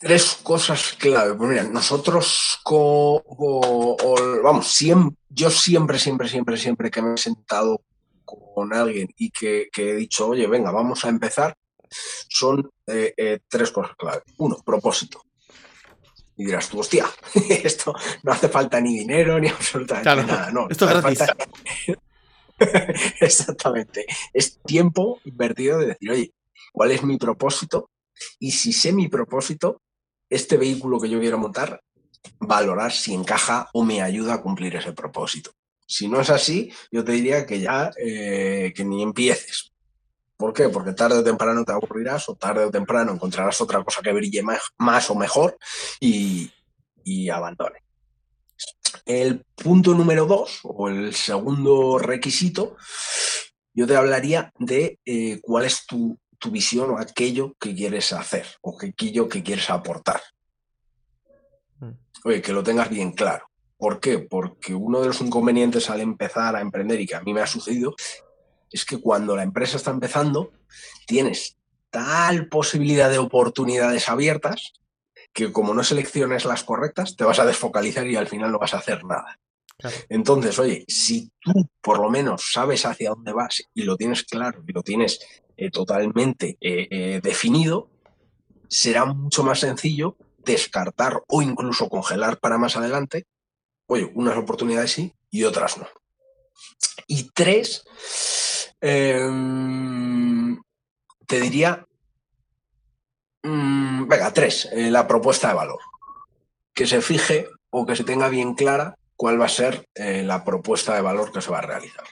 tres 0.00 0.40
cosas 0.42 0.94
clave. 0.98 1.34
Pues 1.34 1.50
mira, 1.50 1.62
nosotros, 1.64 2.58
vamos, 4.42 4.66
siempre, 4.66 5.16
yo 5.28 5.50
siempre, 5.50 5.98
siempre, 5.98 6.28
siempre, 6.28 6.56
siempre 6.56 6.90
que 6.90 7.02
me 7.02 7.14
he 7.14 7.18
sentado 7.18 7.82
con 8.24 8.72
alguien 8.72 9.08
y 9.16 9.30
que, 9.30 9.68
he 9.76 9.94
dicho, 9.94 10.28
oye, 10.28 10.46
venga, 10.46 10.70
vamos 10.72 11.04
a 11.04 11.10
empezar, 11.10 11.54
son 12.28 12.70
eh, 12.86 13.12
eh, 13.16 13.40
tres 13.46 13.70
cosas 13.70 13.94
clave. 13.96 14.22
Uno, 14.38 14.56
propósito. 14.64 15.22
Y 16.36 16.46
dirás 16.46 16.70
tú, 16.70 16.80
hostia, 16.80 17.06
esto 17.62 17.94
no 18.22 18.32
hace 18.32 18.48
falta 18.48 18.80
ni 18.80 18.98
dinero 18.98 19.38
ni 19.38 19.48
absolutamente 19.48 20.24
nada. 20.24 20.50
No, 20.50 20.66
esto 20.70 20.86
es 20.88 20.92
gratis. 20.92 21.20
Exactamente. 23.20 24.06
Es 24.32 24.58
tiempo 24.62 25.20
invertido 25.24 25.78
de 25.78 25.86
decir, 25.88 26.10
oye, 26.10 26.32
¿cuál 26.72 26.92
es 26.92 27.02
mi 27.02 27.18
propósito? 27.18 27.90
Y 28.38 28.52
si 28.52 28.72
sé 28.72 28.92
mi 28.92 29.08
propósito, 29.08 29.82
este 30.30 30.56
vehículo 30.56 31.00
que 31.00 31.10
yo 31.10 31.20
quiero 31.20 31.38
montar, 31.38 31.82
valorar 32.38 32.92
si 32.92 33.12
encaja 33.12 33.68
o 33.72 33.84
me 33.84 34.00
ayuda 34.00 34.34
a 34.34 34.42
cumplir 34.42 34.76
ese 34.76 34.92
propósito. 34.92 35.52
Si 35.86 36.06
no 36.08 36.20
es 36.20 36.30
así, 36.30 36.72
yo 36.92 37.04
te 37.04 37.12
diría 37.12 37.44
que 37.44 37.60
ya 37.60 37.90
eh, 37.98 38.72
que 38.74 38.84
ni 38.84 39.02
empieces. 39.02 39.72
¿Por 40.36 40.52
qué? 40.52 40.68
Porque 40.68 40.92
tarde 40.92 41.18
o 41.18 41.24
temprano 41.24 41.64
te 41.64 41.72
aburrirás 41.72 42.28
o 42.28 42.36
tarde 42.36 42.64
o 42.64 42.70
temprano 42.70 43.12
encontrarás 43.12 43.60
otra 43.60 43.82
cosa 43.82 44.00
que 44.00 44.12
brille 44.12 44.42
más, 44.42 45.10
o 45.10 45.14
mejor 45.14 45.58
y, 45.98 46.50
y 47.04 47.28
abandone. 47.28 47.80
El 49.04 49.44
punto 49.56 49.92
número 49.92 50.26
dos, 50.26 50.60
o 50.62 50.88
el 50.88 51.14
segundo 51.14 51.98
requisito, 51.98 52.76
yo 53.74 53.86
te 53.86 53.96
hablaría 53.96 54.52
de 54.58 55.00
eh, 55.04 55.40
cuál 55.42 55.64
es 55.64 55.86
tu, 55.86 56.18
visión 56.48 56.90
o 56.90 56.98
aquello 56.98 57.54
que 57.60 57.74
quieres 57.74 58.12
hacer 58.12 58.46
o 58.62 58.78
aquello 58.80 59.28
que 59.28 59.42
quieres 59.42 59.68
aportar. 59.68 60.22
Mm. 61.80 61.90
Oye, 62.24 62.40
que 62.40 62.52
lo 62.52 62.62
tengas 62.62 62.88
bien 62.88 63.12
claro. 63.12 63.50
¿Por 63.76 63.98
qué? 63.98 64.18
Porque 64.18 64.74
uno 64.74 65.00
de 65.00 65.08
los 65.08 65.20
inconvenientes 65.20 65.90
al 65.90 66.00
empezar 66.00 66.54
a 66.54 66.60
emprender 66.60 67.00
y 67.00 67.06
que 67.06 67.16
a 67.16 67.22
mí 67.22 67.34
me 67.34 67.40
ha 67.40 67.46
sucedido 67.46 67.94
es 68.70 68.84
que 68.84 68.98
cuando 68.98 69.34
la 69.34 69.42
empresa 69.42 69.76
está 69.76 69.90
empezando 69.90 70.52
tienes 71.06 71.56
tal 71.90 72.48
posibilidad 72.48 73.10
de 73.10 73.18
oportunidades 73.18 74.08
abiertas 74.08 74.74
que 75.32 75.52
como 75.52 75.74
no 75.74 75.82
selecciones 75.82 76.44
las 76.44 76.64
correctas 76.64 77.16
te 77.16 77.24
vas 77.24 77.38
a 77.38 77.46
desfocalizar 77.46 78.06
y 78.06 78.16
al 78.16 78.28
final 78.28 78.52
no 78.52 78.58
vas 78.58 78.74
a 78.74 78.78
hacer 78.78 79.04
nada. 79.04 79.38
Entonces, 80.08 80.58
oye, 80.58 80.84
si 80.88 81.30
tú 81.40 81.68
por 81.80 82.00
lo 82.00 82.10
menos 82.10 82.52
sabes 82.52 82.84
hacia 82.84 83.10
dónde 83.10 83.32
vas 83.32 83.62
y 83.74 83.84
lo 83.84 83.96
tienes 83.96 84.24
claro 84.24 84.62
y 84.66 84.72
lo 84.72 84.82
tienes 84.82 85.20
eh, 85.60 85.70
totalmente 85.70 86.56
eh, 86.58 86.88
eh, 86.90 87.20
definido, 87.22 87.90
será 88.66 89.04
mucho 89.04 89.42
más 89.42 89.60
sencillo 89.60 90.16
descartar 90.38 91.22
o 91.28 91.42
incluso 91.42 91.90
congelar 91.90 92.38
para 92.38 92.56
más 92.56 92.78
adelante, 92.78 93.26
oye, 93.84 94.10
unas 94.14 94.38
oportunidades 94.38 94.92
sí 94.92 95.12
y 95.30 95.44
otras 95.44 95.76
no. 95.76 95.86
Y 97.06 97.24
tres, 97.34 97.84
em, 98.80 100.58
te 101.26 101.40
diría, 101.40 101.86
mm, 103.42 104.08
venga, 104.08 104.32
tres, 104.32 104.66
la 104.72 105.06
propuesta 105.06 105.48
de 105.48 105.54
valor. 105.54 105.80
Que 106.72 106.86
se 106.86 107.02
fije 107.02 107.48
o 107.68 107.84
que 107.84 107.96
se 107.96 108.04
tenga 108.04 108.30
bien 108.30 108.54
clara 108.54 108.96
cuál 109.14 109.38
va 109.38 109.44
a 109.44 109.50
ser 109.50 109.86
la 109.94 110.42
propuesta 110.42 110.94
de 110.94 111.02
valor 111.02 111.30
que 111.32 111.42
se 111.42 111.50
va 111.50 111.58
a 111.58 111.68
realizar. 111.72 112.06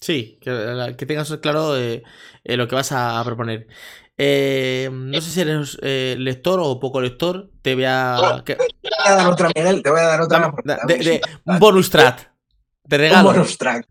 Sí, 0.00 0.38
que, 0.40 1.06
tengas 1.06 1.30
claro 1.42 1.76
eh, 1.76 2.02
eh, 2.44 2.56
lo 2.56 2.66
que 2.66 2.74
vas 2.74 2.90
a 2.92 3.22
proponer. 3.24 3.66
no 4.16 5.20
sé 5.20 5.30
si 5.30 5.40
eres 5.40 5.78
lector 6.18 6.60
o 6.62 6.80
poco 6.80 7.00
lector. 7.00 7.50
Te 7.62 7.74
voy 7.74 7.84
a. 7.86 8.42
te 8.44 8.56
voy 8.56 8.66
a 9.06 9.14
dar 9.14 9.26
otra, 9.26 9.50
Miguel. 9.54 9.82
Te 9.82 9.90
voy 9.90 10.00
a 10.00 10.04
dar 10.04 10.20
otra. 10.22 10.54
un 11.44 11.58
bonus 11.58 11.90
track. 11.90 12.32
Te 12.88 12.96
regalo. 12.96 13.28
Un 13.28 13.34
bonus 13.36 13.58
track. 13.58 13.86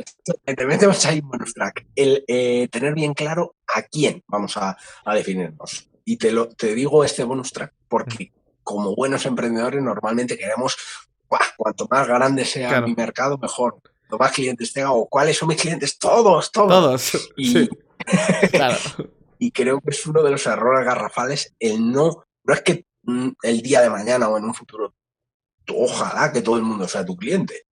Te 0.45 0.66
metemos 0.66 1.05
ahí 1.05 1.20
un 1.20 1.30
bonus 1.30 1.53
track. 1.53 1.86
El 1.95 2.24
tener 2.72 2.95
bien 2.95 3.14
claro 3.14 3.55
a 3.68 3.84
quién 3.84 4.24
vamos 4.28 4.57
a, 4.57 4.76
definirnos. 5.14 5.89
Y 6.05 6.18
te, 6.18 6.32
lo, 6.32 6.49
te 6.49 6.74
digo 6.74 7.03
este 7.03 7.24
bonus 7.24 7.53
track 7.53 7.72
porque, 7.88 8.32
como 8.64 8.95
buenos 8.95 9.28
emprendedores, 9.28 9.84
normalmente 9.84 10.36
queremos 10.36 10.76
cuanto 11.55 11.88
más 11.89 12.07
grande 12.07 12.45
sea 12.45 12.82
mi 12.82 12.95
mercado, 12.95 13.38
mejor. 13.38 13.80
Más 14.18 14.32
clientes 14.32 14.74
tenga, 14.74 14.91
o 14.91 15.07
cuáles 15.07 15.38
son 15.38 15.49
mis 15.49 15.62
clientes, 15.62 15.97
todos, 15.97 16.51
todos. 16.51 16.70
Todos. 16.70 17.30
Y, 17.38 17.70
claro. 18.51 18.78
y 19.38 19.51
creo 19.51 19.80
que 19.80 19.91
es 19.91 20.05
uno 20.07 20.24
de 20.24 20.32
los 20.32 20.45
errores 20.47 20.86
garrafales 20.86 21.53
el 21.60 21.91
no, 21.91 22.24
no 22.43 22.53
es 22.53 22.62
que 22.62 22.86
mm, 23.03 23.30
el 23.43 23.62
día 23.62 23.82
de 23.82 23.89
mañana 23.89 24.30
o 24.30 24.38
en 24.38 24.45
un 24.45 24.53
futuro, 24.53 24.93
ojalá 25.74 26.32
que 26.32 26.41
todo 26.41 26.57
el 26.57 26.64
mundo 26.64 26.88
sea 26.88 27.05
tu 27.05 27.16
cliente, 27.16 27.66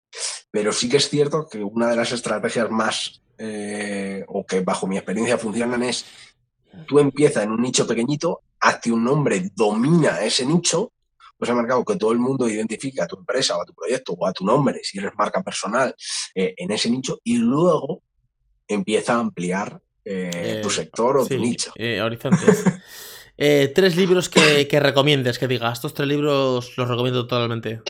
pero 0.51 0.71
sí 0.71 0.89
que 0.89 0.97
es 0.97 1.09
cierto 1.09 1.47
que 1.47 1.63
una 1.63 1.89
de 1.89 1.95
las 1.95 2.11
estrategias 2.11 2.69
más, 2.69 3.21
eh, 3.37 4.23
o 4.27 4.45
que 4.45 4.61
bajo 4.61 4.87
mi 4.87 4.97
experiencia 4.97 5.37
funcionan 5.37 5.83
es, 5.83 6.05
tú 6.87 6.99
empiezas 6.99 7.43
en 7.43 7.51
un 7.51 7.61
nicho 7.61 7.87
pequeñito, 7.87 8.41
hazte 8.59 8.91
un 8.91 9.03
nombre, 9.03 9.51
domina 9.55 10.21
ese 10.21 10.45
nicho 10.45 10.91
pues 11.37 11.51
ha 11.51 11.55
marcado 11.55 11.83
que 11.85 11.95
todo 11.95 12.11
el 12.11 12.19
mundo 12.19 12.49
identifique 12.49 13.01
a 13.01 13.07
tu 13.07 13.17
empresa 13.17 13.57
o 13.57 13.61
a 13.61 13.65
tu 13.65 13.73
proyecto 13.73 14.13
o 14.13 14.25
a 14.25 14.33
tu 14.33 14.45
nombre, 14.45 14.79
si 14.83 14.97
eres 14.97 15.11
marca 15.17 15.43
personal, 15.43 15.95
eh, 16.35 16.53
en 16.57 16.71
ese 16.71 16.89
nicho 16.89 17.19
y 17.23 17.37
luego 17.37 18.03
empieza 18.67 19.15
a 19.15 19.19
ampliar 19.19 19.81
eh, 20.03 20.59
tu 20.61 20.69
eh, 20.69 20.71
sector 20.71 21.17
o 21.17 21.25
tu 21.25 21.37
nicho. 21.37 21.71
horizontes. 22.03 22.63
tres 23.37 23.95
libros 23.95 24.29
que, 24.29 24.67
que, 24.67 24.79
recomiendes, 24.79 25.37
que 25.37 25.47
digas, 25.47 25.73
estos 25.73 25.93
tres 25.93 26.07
libros 26.07 26.77
los 26.77 26.89
recomiendo 26.89 27.27
totalmente. 27.27 27.81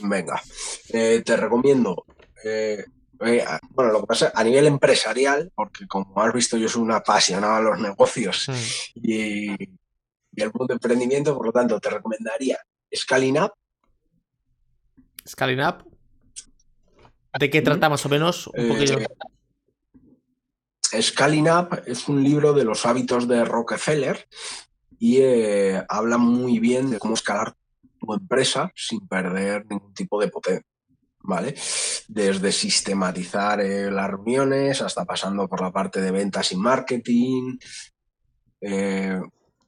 Venga, 0.00 0.40
te 0.90 1.36
recomiendo 1.36 2.04
bueno, 3.18 3.92
lo 3.92 4.00
que 4.00 4.06
pasa 4.06 4.32
a 4.34 4.44
nivel 4.44 4.66
empresarial, 4.66 5.50
porque 5.54 5.86
como 5.86 6.20
has 6.22 6.32
visto, 6.32 6.56
yo 6.56 6.68
soy 6.68 6.82
un 6.82 6.92
apasionado 6.92 7.54
a 7.54 7.60
los 7.60 7.80
negocios 7.80 8.48
mm. 8.48 9.00
y, 9.02 9.56
y 10.34 10.42
el 10.42 10.50
mundo 10.52 10.66
de 10.68 10.74
emprendimiento, 10.74 11.36
por 11.36 11.46
lo 11.46 11.52
tanto, 11.52 11.80
te 11.80 11.90
recomendaría 11.90 12.58
Scaling 12.94 13.40
Up. 13.40 13.52
Scaling 15.26 15.60
Up. 15.60 15.84
¿De 17.38 17.50
qué 17.50 17.62
trata 17.62 17.88
más 17.88 18.04
o 18.06 18.08
menos? 18.08 18.50
Eh, 18.54 19.06
Scaling 21.02 21.50
Up 21.50 21.82
es 21.86 22.08
un 22.08 22.22
libro 22.22 22.52
de 22.52 22.64
los 22.64 22.86
hábitos 22.86 23.28
de 23.28 23.44
Rockefeller 23.44 24.26
y 24.98 25.18
eh, 25.18 25.84
habla 25.88 26.18
muy 26.18 26.58
bien 26.58 26.90
de 26.90 26.98
cómo 26.98 27.14
escalar 27.14 27.54
tu 27.98 28.12
empresa 28.14 28.72
sin 28.74 29.06
perder 29.06 29.66
ningún 29.68 29.92
tipo 29.92 30.20
de 30.20 30.28
potencia. 30.28 30.64
¿Vale? 31.20 31.54
Desde 32.06 32.52
sistematizar 32.52 33.60
eh, 33.60 33.90
las 33.90 34.08
reuniones 34.08 34.80
hasta 34.80 35.04
pasando 35.04 35.46
por 35.46 35.60
la 35.60 35.70
parte 35.70 36.00
de 36.00 36.10
ventas 36.10 36.52
y 36.52 36.56
marketing, 36.56 37.58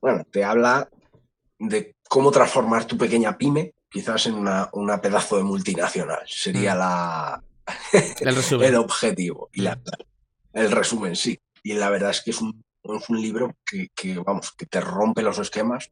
bueno, 0.00 0.24
te 0.30 0.44
habla 0.44 0.88
de 1.58 1.94
cómo 2.08 2.30
transformar 2.30 2.86
tu 2.86 2.96
pequeña 2.96 3.36
pyme 3.36 3.74
quizás 3.90 4.26
en 4.26 4.34
una, 4.34 5.00
pedazo 5.02 5.36
de 5.36 5.42
multinacional. 5.42 6.22
Sería 6.26 6.74
mm. 6.74 6.78
la, 6.78 7.42
el, 8.20 8.76
objetivo 8.76 9.50
y 9.52 9.66
el 10.52 10.70
resumen, 10.70 11.16
sí. 11.16 11.38
Y 11.62 11.74
la 11.74 11.90
verdad 11.90 12.10
es 12.10 12.22
que 12.22 12.30
es 12.30 12.40
un, 12.40 12.64
libro 13.10 13.54
que, 13.64 14.18
vamos, 14.24 14.52
que 14.52 14.66
te 14.66 14.80
rompe 14.80 15.22
los 15.22 15.38
esquemas 15.38 15.90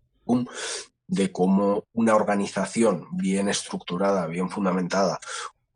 de 1.06 1.32
cómo 1.32 1.84
una 1.92 2.14
organización 2.14 3.06
bien 3.12 3.48
estructurada, 3.48 4.26
bien 4.26 4.48
fundamentada, 4.48 5.18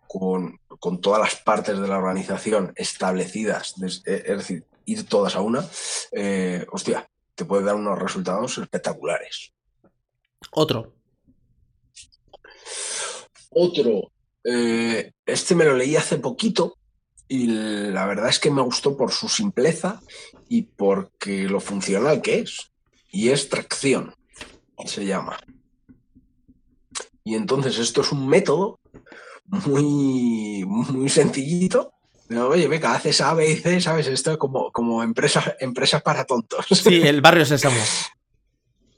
con, 0.07 0.59
todas 1.01 1.20
las 1.20 1.37
partes 1.37 1.78
de 1.78 1.89
la 1.89 1.99
organización 1.99 2.72
establecidas, 2.76 3.74
es, 3.83 4.03
decir, 4.05 4.64
ir 4.85 5.07
todas 5.07 5.37
a 5.37 5.41
una, 5.41 5.64
eh, 6.12 6.66
hostia, 6.70 7.09
te 7.35 7.45
puede 7.45 7.64
dar 7.64 7.74
unos 7.74 7.99
resultados 7.99 8.59
espectaculares. 8.59 9.53
Otro. 10.51 10.95
Otro. 13.51 14.12
Eh, 14.45 15.12
este 15.24 15.55
me 15.55 15.64
lo 15.64 15.76
leí 15.76 15.97
hace 15.97 16.18
poquito 16.18 16.76
y 17.28 17.47
la 17.47 18.07
verdad 18.07 18.28
es 18.28 18.39
que 18.39 18.51
me 18.51 18.62
gustó 18.62 18.97
por 18.97 19.12
su 19.12 19.28
simpleza 19.28 20.03
y 20.49 20.62
porque 20.62 21.45
lo 21.45 21.61
funcional 21.61 22.20
que 22.20 22.41
es. 22.41 22.70
Y 23.11 23.28
es 23.28 23.49
tracción, 23.49 24.14
se 24.87 25.05
llama. 25.05 25.39
Y 27.24 27.35
entonces 27.35 27.78
esto 27.78 28.01
es 28.01 28.11
un 28.11 28.26
método 28.26 28.80
muy, 29.45 30.64
muy 30.64 31.09
sencillito 31.09 31.93
oye, 32.30 32.68
venga, 32.68 32.94
haces 32.94 33.20
A, 33.20 33.34
B 33.34 33.50
y 33.50 33.56
C, 33.56 33.80
¿sabes? 33.80 34.06
Esto 34.06 34.38
como, 34.38 34.70
como 34.72 35.02
empresa, 35.02 35.56
empresas 35.60 36.02
para 36.02 36.24
tontos. 36.24 36.66
Sí, 36.70 37.02
el 37.02 37.20
barrio 37.22 37.44
Sésamo. 37.44 37.80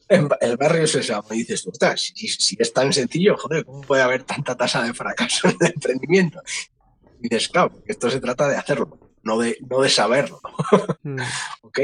el 0.09 0.57
barrio 0.57 0.87
Sésamo. 0.87 1.27
Y 1.33 1.39
dices, 1.39 1.67
si, 1.97 2.29
si, 2.29 2.57
es 2.59 2.73
tan 2.73 2.93
sencillo, 2.93 3.37
joder, 3.37 3.65
¿cómo 3.65 3.81
puede 3.83 4.03
haber 4.03 4.23
tanta 4.25 4.57
tasa 4.57 4.83
de 4.83 4.95
fracaso 4.95 5.49
en 5.49 5.57
el 5.61 5.73
emprendimiento? 5.75 6.43
Y 7.21 7.29
dices, 7.29 7.49
claro, 7.49 7.73
esto 7.87 8.11
se 8.11 8.21
trata 8.21 8.49
de 8.49 8.57
hacerlo, 8.57 8.99
no 9.23 9.39
de, 9.39 9.59
no 9.69 9.81
de 9.81 9.89
saberlo. 9.89 10.41
Mm. 11.07 11.21
¿Ok? 11.61 11.81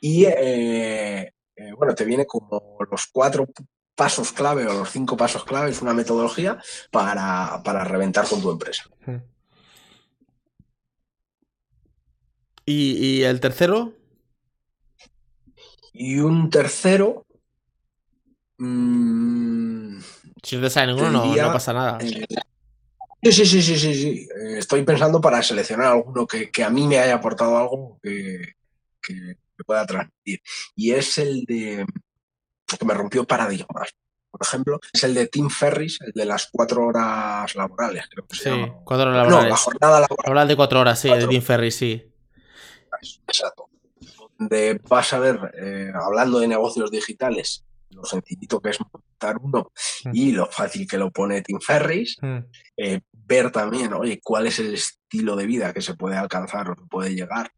Y 0.00 0.24
eh, 0.24 1.32
eh, 1.56 1.72
bueno, 1.76 1.96
te 1.96 2.04
viene 2.04 2.26
como 2.26 2.78
los 2.88 3.06
cuatro 3.08 3.48
pasos 3.94 4.32
clave 4.32 4.66
o 4.66 4.72
los 4.72 4.90
cinco 4.90 5.16
pasos 5.16 5.44
clave, 5.44 5.70
es 5.70 5.82
una 5.82 5.94
metodología 5.94 6.58
para, 6.90 7.60
para 7.64 7.84
reventar 7.84 8.26
con 8.26 8.40
tu 8.40 8.50
empresa. 8.50 8.84
Mm. 9.06 9.16
¿Y, 12.64 13.22
el 13.22 13.40
tercero? 13.40 13.92
Y 15.92 16.18
un 16.18 16.48
tercero. 16.50 17.26
Mmm, 18.58 19.98
si 20.42 20.56
no 20.56 20.62
te 20.62 20.70
sale 20.70 20.92
ninguno, 20.92 21.24
no, 21.24 21.52
pasa 21.52 21.72
nada. 21.72 21.98
Eh, 22.00 22.26
sí, 23.32 23.44
sí, 23.46 23.62
sí, 23.62 23.78
sí, 23.78 23.94
sí. 23.94 24.28
Eh, 24.40 24.58
estoy 24.58 24.82
pensando 24.82 25.20
para 25.20 25.42
seleccionar 25.42 25.88
alguno 25.88 26.26
que, 26.26 26.50
a 26.62 26.70
mí 26.70 26.86
me 26.86 26.98
haya 26.98 27.14
aportado 27.14 27.58
algo 27.58 27.98
que, 28.02 28.54
que, 29.00 29.36
pueda 29.64 29.86
transmitir. 29.86 30.40
Y 30.74 30.92
es 30.92 31.18
el 31.18 31.44
de 31.44 31.86
que 32.66 32.84
me 32.84 32.94
rompió 32.94 33.24
paradigmas. 33.24 33.90
Por 34.30 34.40
ejemplo, 34.42 34.80
es 34.92 35.04
el 35.04 35.14
de 35.14 35.28
Tim 35.28 35.50
Ferris, 35.50 36.00
el 36.00 36.12
de 36.12 36.24
las 36.24 36.48
cuatro 36.50 36.86
horas 36.86 37.54
laborales, 37.54 38.06
creo 38.10 38.26
que 38.26 38.34
se 38.34 38.44
Sí, 38.44 38.48
llama. 38.50 38.74
cuatro 38.82 39.10
horas 39.10 39.24
No, 39.24 39.30
laborales. 39.30 39.50
la 39.50 39.56
jornada 39.56 40.00
laboral. 40.00 40.24
Hablar 40.26 40.46
de 40.48 40.56
cuatro 40.56 40.80
horas, 40.80 40.98
sí, 40.98 41.08
Cuatro. 41.08 41.26
de 41.26 41.30
Tim 41.30 41.42
Ferris, 41.42 41.76
sí. 41.76 42.11
Exacto. 43.00 43.68
Donde 44.38 44.80
vas 44.88 45.12
a 45.12 45.18
ver, 45.18 45.52
eh, 45.56 45.92
hablando 45.94 46.40
de 46.40 46.48
negocios 46.48 46.90
digitales, 46.90 47.64
lo 47.90 48.04
sencillito 48.04 48.60
que 48.60 48.70
es 48.70 48.78
montar 48.80 49.36
uno 49.40 49.70
Mm. 50.04 50.10
y 50.14 50.32
lo 50.32 50.46
fácil 50.46 50.86
que 50.86 50.98
lo 50.98 51.10
pone 51.10 51.42
Tim 51.42 51.60
Ferris, 51.60 52.16
Mm, 52.20 52.38
eh, 52.76 53.00
ver 53.12 53.50
también, 53.50 53.92
oye, 53.92 54.20
cuál 54.22 54.46
es 54.46 54.58
el 54.58 54.74
estilo 54.74 55.36
de 55.36 55.46
vida 55.46 55.72
que 55.72 55.82
se 55.82 55.94
puede 55.94 56.16
alcanzar 56.16 56.70
o 56.70 56.76
que 56.76 56.84
puede 56.86 57.14
llegar 57.14 57.52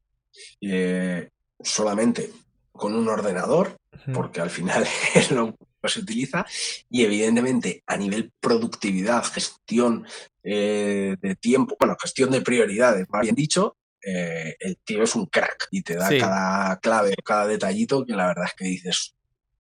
eh, 0.61 1.31
solamente 1.61 2.31
con 2.73 2.95
un 2.95 3.09
ordenador, 3.09 3.79
mm. 4.07 4.13
porque 4.13 4.41
al 4.41 4.51
final 4.51 4.85
es 5.15 5.31
lo 5.31 5.55
que 5.81 5.89
se 5.89 6.01
utiliza, 6.01 6.45
y 6.91 7.05
evidentemente 7.05 7.83
a 7.87 7.97
nivel 7.97 8.33
productividad, 8.41 9.23
gestión 9.25 10.07
eh, 10.43 11.17
de 11.21 11.37
tiempo, 11.37 11.77
bueno, 11.79 11.97
gestión 12.01 12.31
de 12.31 12.41
prioridades, 12.41 13.09
más 13.11 13.23
bien 13.23 13.35
dicho, 13.35 13.77
eh, 14.07 14.57
el 14.61 14.77
tío 14.79 15.03
es 15.03 15.15
un 15.15 15.27
crack 15.27 15.69
y 15.71 15.83
te 15.83 15.95
da 15.97 16.09
Sí. 16.09 16.19
cada 16.19 16.79
clave, 16.81 17.15
cada 17.25 17.47
detallito 17.47 18.05
que 18.05 18.15
la 18.15 18.27
verdad 18.29 18.45
es 18.47 18.55
que 18.55 18.65
dices, 18.67 19.15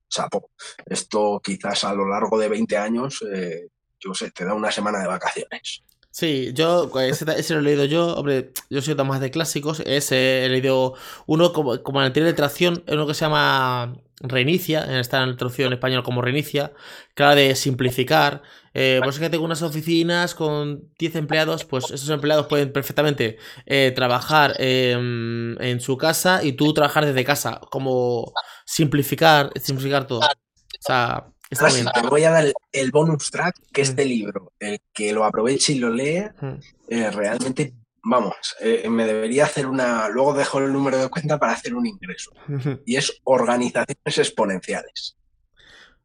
chapo, 0.09 0.51
esto 0.86 1.40
quizás 1.42 1.84
a 1.84 1.95
lo 1.95 2.09
largo 2.09 2.38
de 2.38 2.49
20 2.49 2.76
años, 2.76 3.24
eh, 3.34 3.68
yo 3.99 4.14
sé, 4.14 4.30
te 4.30 4.45
da 4.45 4.55
una 4.55 4.70
semana 4.70 5.01
de 5.01 5.07
vacaciones. 5.07 5.82
Sí, 6.16 6.52
yo 6.54 6.88
ese, 7.00 7.24
ese 7.36 7.54
lo 7.54 7.60
he 7.60 7.62
leído 7.64 7.86
yo, 7.86 8.14
hombre, 8.14 8.52
yo 8.70 8.80
soy 8.80 8.94
más 8.94 9.20
de 9.20 9.32
clásicos, 9.32 9.80
ese 9.84 10.44
he 10.46 10.48
leído 10.48 10.94
uno 11.26 11.52
como, 11.52 11.74
en 11.74 11.82
la 11.82 12.04
anterior 12.06 12.32
traducción, 12.34 12.84
uno 12.86 13.04
que 13.08 13.14
se 13.14 13.22
llama 13.22 13.96
Reinicia, 14.20 14.84
en 14.84 14.92
esta 14.92 15.24
traducción 15.36 15.66
en 15.66 15.72
español 15.72 16.04
como 16.04 16.22
Reinicia, 16.22 16.72
que 17.16 17.24
de 17.24 17.56
simplificar, 17.56 18.42
eh, 18.74 19.00
pues 19.02 19.16
es 19.16 19.20
que 19.20 19.28
tengo 19.28 19.44
unas 19.44 19.62
oficinas 19.62 20.36
con 20.36 20.88
10 21.00 21.16
empleados, 21.16 21.64
pues 21.64 21.86
esos 21.90 22.08
empleados 22.10 22.46
pueden 22.46 22.72
perfectamente 22.72 23.38
eh, 23.66 23.92
trabajar 23.96 24.54
em, 24.60 25.60
en 25.60 25.80
su 25.80 25.96
casa 25.98 26.44
y 26.44 26.52
tú 26.52 26.72
trabajar 26.72 27.06
desde 27.06 27.24
casa, 27.24 27.60
como 27.72 28.32
simplificar, 28.64 29.50
simplificar 29.60 30.06
todo. 30.06 30.20
O 30.20 30.26
sea, 30.78 31.34
está 31.55 31.66
Ahora 31.66 31.74
bien. 31.74 31.86
sí, 31.94 32.00
te 32.02 32.09
voy 32.09 32.24
a 32.24 32.30
dar 32.30 32.44
el, 32.44 32.55
el 32.72 32.90
bonus 32.90 33.30
track, 33.30 33.57
que 33.72 33.80
Mm. 33.80 33.84
este 33.84 34.05
libro, 34.05 34.52
el 34.59 34.80
que 34.92 35.12
lo 35.12 35.24
aproveche 35.24 35.72
y 35.72 35.78
lo 35.78 35.90
lea, 35.90 36.34
Mm. 36.40 36.55
eh, 36.88 37.11
realmente, 37.11 37.72
vamos, 38.02 38.36
eh, 38.61 38.88
me 38.90 39.07
debería 39.07 39.44
hacer 39.46 39.66
una, 39.66 40.09
luego 40.09 40.34
dejo 40.34 40.59
el 40.59 40.72
número 40.72 40.98
de 40.98 41.09
cuenta 41.09 41.38
para 41.38 41.52
hacer 41.52 41.74
un 41.74 41.86
ingreso. 41.86 42.30
Y 42.86 42.96
es 42.96 43.20
organizaciones 43.24 44.18
exponenciales. 44.18 45.16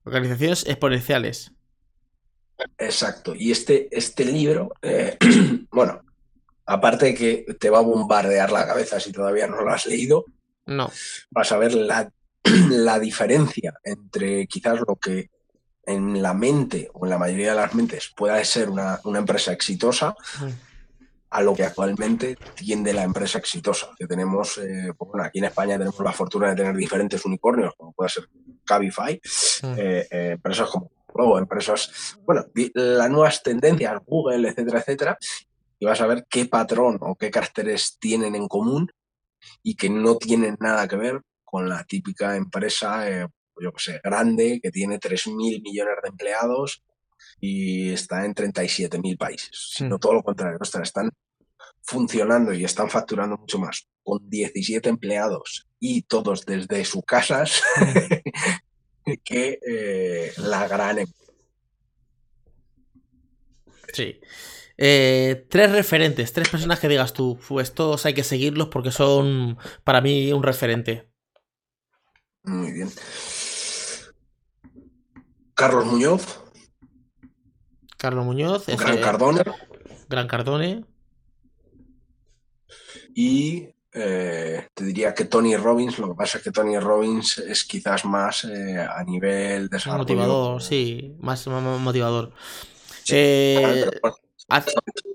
Organizaciones 0.06 0.66
exponenciales. 0.66 1.52
Exacto. 2.78 3.36
Y 3.36 3.52
este, 3.52 3.88
este 3.92 4.26
libro, 4.26 4.74
eh, 4.82 5.18
bueno, 5.72 6.02
aparte 6.66 7.08
de 7.08 7.14
que 7.16 7.46
te 7.60 7.70
va 7.70 7.80
a 7.80 7.82
bombardear 7.84 8.52
la 8.52 8.66
cabeza 8.68 9.00
si 9.00 9.12
todavía 9.12 9.48
no 9.48 9.62
lo 9.62 9.72
has 9.72 9.86
leído, 9.86 10.26
No. 10.66 10.92
vas 11.32 11.52
a 11.52 11.58
ver 11.58 11.74
la, 11.74 12.12
la 12.70 13.00
diferencia 13.00 13.74
entre 13.84 14.46
quizás 14.48 14.80
lo 14.88 14.96
que 14.98 15.30
en 15.90 16.22
la 16.22 16.34
mente 16.34 16.90
o 16.94 17.06
en 17.06 17.10
la 17.10 17.18
mayoría 17.18 17.52
de 17.52 17.58
las 17.58 17.74
mentes 17.74 18.14
pueda 18.16 18.44
ser 18.44 18.70
una, 18.70 19.00
una 19.04 19.20
empresa 19.20 19.52
exitosa 19.52 20.16
a 21.32 21.42
lo 21.42 21.54
que 21.54 21.64
actualmente 21.64 22.38
tiende 22.56 22.94
la 22.94 23.04
empresa 23.04 23.38
exitosa. 23.38 23.90
Que 23.98 24.08
tenemos, 24.08 24.58
eh, 24.58 24.94
pues 24.98 25.12
bueno, 25.12 25.26
aquí 25.26 25.40
en 25.40 25.46
España 25.46 25.78
tenemos 25.78 26.00
la 26.00 26.12
fortuna 26.12 26.50
de 26.50 26.56
tener 26.56 26.76
diferentes 26.76 27.24
unicornios, 27.26 27.74
como 27.76 27.94
puede 27.94 28.10
ser 28.10 28.30
Cabify, 28.66 29.14
eh, 29.14 30.08
eh, 30.10 30.32
empresas 30.34 30.70
como 30.70 30.92
Globo, 31.14 31.40
empresas, 31.40 32.18
bueno, 32.24 32.46
las 32.76 33.10
nuevas 33.10 33.42
tendencias, 33.42 34.00
Google, 34.06 34.50
etcétera, 34.50 34.80
etcétera, 34.80 35.18
y 35.80 35.86
vas 35.86 36.02
a 36.02 36.08
ver 36.08 36.26
qué 36.30 36.46
patrón 36.46 37.00
o 37.02 37.16
qué 37.16 37.32
caracteres 37.32 37.98
tienen 38.00 38.36
en 38.36 38.48
común 38.48 38.92
y 39.64 39.76
que 39.76 39.90
no 39.90 40.18
tienen 40.18 40.56
nada 40.60 40.88
que 40.88 40.98
ver 40.98 41.22
con 41.44 41.68
la 41.68 41.84
típica 41.84 42.36
empresa, 42.36 43.10
eh, 43.10 43.28
yo 43.62 43.72
que 43.74 43.84
sé, 43.84 44.00
grande, 44.04 44.60
que 44.62 44.72
tiene 44.72 45.00
3.000 45.00 45.62
millones 45.62 45.96
de 46.04 46.10
empleados 46.10 46.84
y 47.40 47.92
está 47.92 48.26
en 48.26 48.34
37.000 48.34 49.18
países, 49.18 49.50
sino 49.76 49.96
Mm. 49.96 50.00
todo 50.00 50.14
lo 50.14 50.24
contrario, 50.24 50.58
ostras, 50.62 50.84
están 50.90 51.10
funcionando 51.84 52.54
y 52.54 52.64
están 52.66 52.90
facturando 52.90 53.38
mucho 53.38 53.58
más 53.60 53.88
con 54.04 54.30
17 54.30 54.90
empleados 54.90 55.68
y 55.80 56.04
todos 56.04 56.46
desde 56.46 56.84
sus 56.86 57.04
casas 57.06 57.62
que 59.24 59.60
eh, 59.68 60.34
la 60.38 60.68
gran 60.68 61.00
em- 61.00 61.08
Sí. 63.94 64.20
Eh, 64.78 65.46
tres 65.50 65.72
referentes, 65.72 66.32
tres 66.32 66.48
personas 66.48 66.80
que 66.80 66.88
digas 66.88 67.12
tú, 67.14 67.38
"Fu, 67.42 67.60
estos 67.60 68.06
hay 68.06 68.14
que 68.14 68.24
seguirlos 68.24 68.70
porque 68.70 68.92
son 68.92 69.58
para 69.84 70.00
mí 70.00 70.32
un 70.32 70.44
referente. 70.44 71.10
Muy 72.44 72.72
bien. 72.72 72.90
Carlos 75.60 75.86
Muñoz, 75.86 76.40
Carlos 77.98 78.24
Muñoz, 78.26 78.70
ese- 78.70 78.82
Gran 78.82 79.02
Cardone 79.02 79.42
Gran 80.08 80.28
Cardone. 80.28 80.86
y 83.14 83.68
eh, 83.92 84.68
te 84.74 84.84
diría 84.86 85.14
que 85.14 85.26
Tony 85.26 85.58
Robbins, 85.58 85.98
lo 86.00 86.10
que 86.10 86.16
pasa 86.16 86.38
es 86.38 86.44
que 86.44 86.52
Tony 86.52 86.78
Robbins 86.80 87.40
es 87.40 87.64
quizás 87.66 88.06
más 88.06 88.46
eh, 88.46 88.78
a 88.80 89.04
nivel 89.04 89.68
desarrollo. 89.68 90.00
Motivador, 90.04 90.62
sí, 90.62 91.16
más, 91.20 91.46
más- 91.48 91.64
más 91.64 91.80
motivador. 91.80 92.32
Sí, 93.04 93.16
Eh, 93.18 93.90
bueno, 94.02 94.16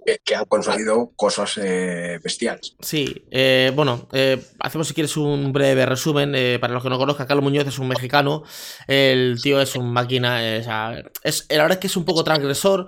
que, 0.05 0.19
que 0.25 0.35
han 0.35 0.45
conseguido 0.45 1.13
cosas 1.17 1.59
eh, 1.63 2.19
bestiales. 2.23 2.77
Sí, 2.81 3.27
eh, 3.31 3.73
bueno, 3.75 4.09
eh, 4.13 4.43
hacemos 4.61 4.89
si 4.89 4.95
quieres 4.95 5.17
un 5.17 5.53
breve 5.53 5.87
resumen. 5.87 6.33
para 6.61 6.73
los 6.73 6.83
que 6.83 6.91
no 6.91 6.99
conozcan, 6.99 7.27
Carlos 7.27 7.45
Muñoz 7.45 7.67
es 7.67 7.79
un 7.79 7.89
mexicano. 7.89 8.43
El 8.87 9.39
tío 9.43 9.61
es 9.61 9.75
un 9.77 9.93
máquina. 9.93 10.41
o 10.61 10.63
sea, 10.63 11.03
es, 11.23 11.47
la 11.51 11.63
verdad 11.63 11.77
es 11.77 11.81
que 11.81 11.87
es 11.89 11.97
un 11.97 12.05
poco 12.05 12.25
transgresor. 12.25 12.87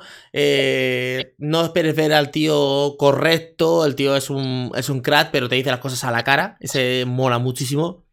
no 1.38 1.64
esperes 1.64 1.96
ver 1.96 2.12
al 2.12 2.30
tío 2.30 2.96
correcto. 2.98 3.84
El 3.84 3.94
tío 3.94 4.16
es 4.16 4.30
un, 4.30 4.72
es 4.76 4.88
un 4.88 5.00
crack, 5.00 5.30
pero 5.30 5.48
te 5.48 5.56
dice 5.56 5.70
las 5.70 5.80
cosas 5.80 6.04
a 6.04 6.10
la 6.10 6.24
cara. 6.24 6.56
Ese 6.60 7.04
mola 7.06 7.38
muchísimo. 7.38 8.04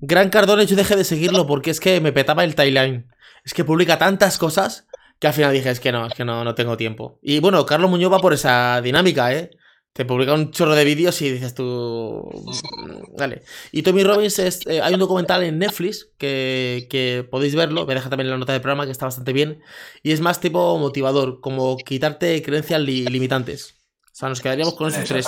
Gran 0.00 0.28
Cardone, 0.28 0.66
yo 0.66 0.76
dejé 0.76 0.96
de 0.96 1.04
seguirlo 1.04 1.46
porque 1.46 1.70
es 1.70 1.80
que 1.80 2.00
me 2.00 2.12
petaba 2.12 2.44
el 2.44 2.54
timeline. 2.54 3.10
Es 3.44 3.54
que 3.54 3.64
publica 3.64 3.98
tantas 3.98 4.38
cosas 4.38 4.86
que 5.24 5.28
al 5.28 5.32
final 5.32 5.54
dije, 5.54 5.70
es 5.70 5.80
que 5.80 5.90
no, 5.90 6.06
es 6.06 6.12
que 6.12 6.22
no, 6.22 6.44
no 6.44 6.54
tengo 6.54 6.76
tiempo. 6.76 7.18
Y 7.22 7.40
bueno, 7.40 7.64
Carlos 7.64 7.88
Muñoz 7.90 8.12
va 8.12 8.18
por 8.18 8.34
esa 8.34 8.82
dinámica, 8.82 9.32
¿eh? 9.32 9.48
Te 9.94 10.04
publica 10.04 10.34
un 10.34 10.50
chorro 10.50 10.74
de 10.74 10.84
vídeos 10.84 11.22
y 11.22 11.30
dices 11.30 11.54
tú. 11.54 12.28
mm, 12.34 13.16
Dale. 13.16 13.42
Y 13.72 13.82
Tommy 13.82 14.04
Robbins 14.04 14.38
es. 14.38 14.60
eh, 14.66 14.82
hay 14.82 14.92
un 14.92 15.00
documental 15.00 15.42
en 15.42 15.58
Netflix 15.58 16.10
que, 16.18 16.86
que 16.90 17.26
podéis 17.30 17.54
verlo. 17.54 17.86
Me 17.86 17.94
deja 17.94 18.10
también 18.10 18.26
en 18.26 18.32
la 18.32 18.36
nota 18.38 18.52
del 18.52 18.60
programa 18.60 18.84
que 18.84 18.92
está 18.92 19.06
bastante 19.06 19.32
bien. 19.32 19.62
Y 20.02 20.12
es 20.12 20.20
más 20.20 20.40
tipo 20.40 20.76
motivador, 20.78 21.40
como 21.40 21.78
quitarte 21.78 22.42
creencias 22.42 22.82
li- 22.82 23.06
limitantes. 23.06 23.76
O 24.12 24.14
sea, 24.16 24.28
nos 24.28 24.42
quedaríamos 24.42 24.74
con 24.74 24.88
esos 24.88 25.04
tres. 25.06 25.26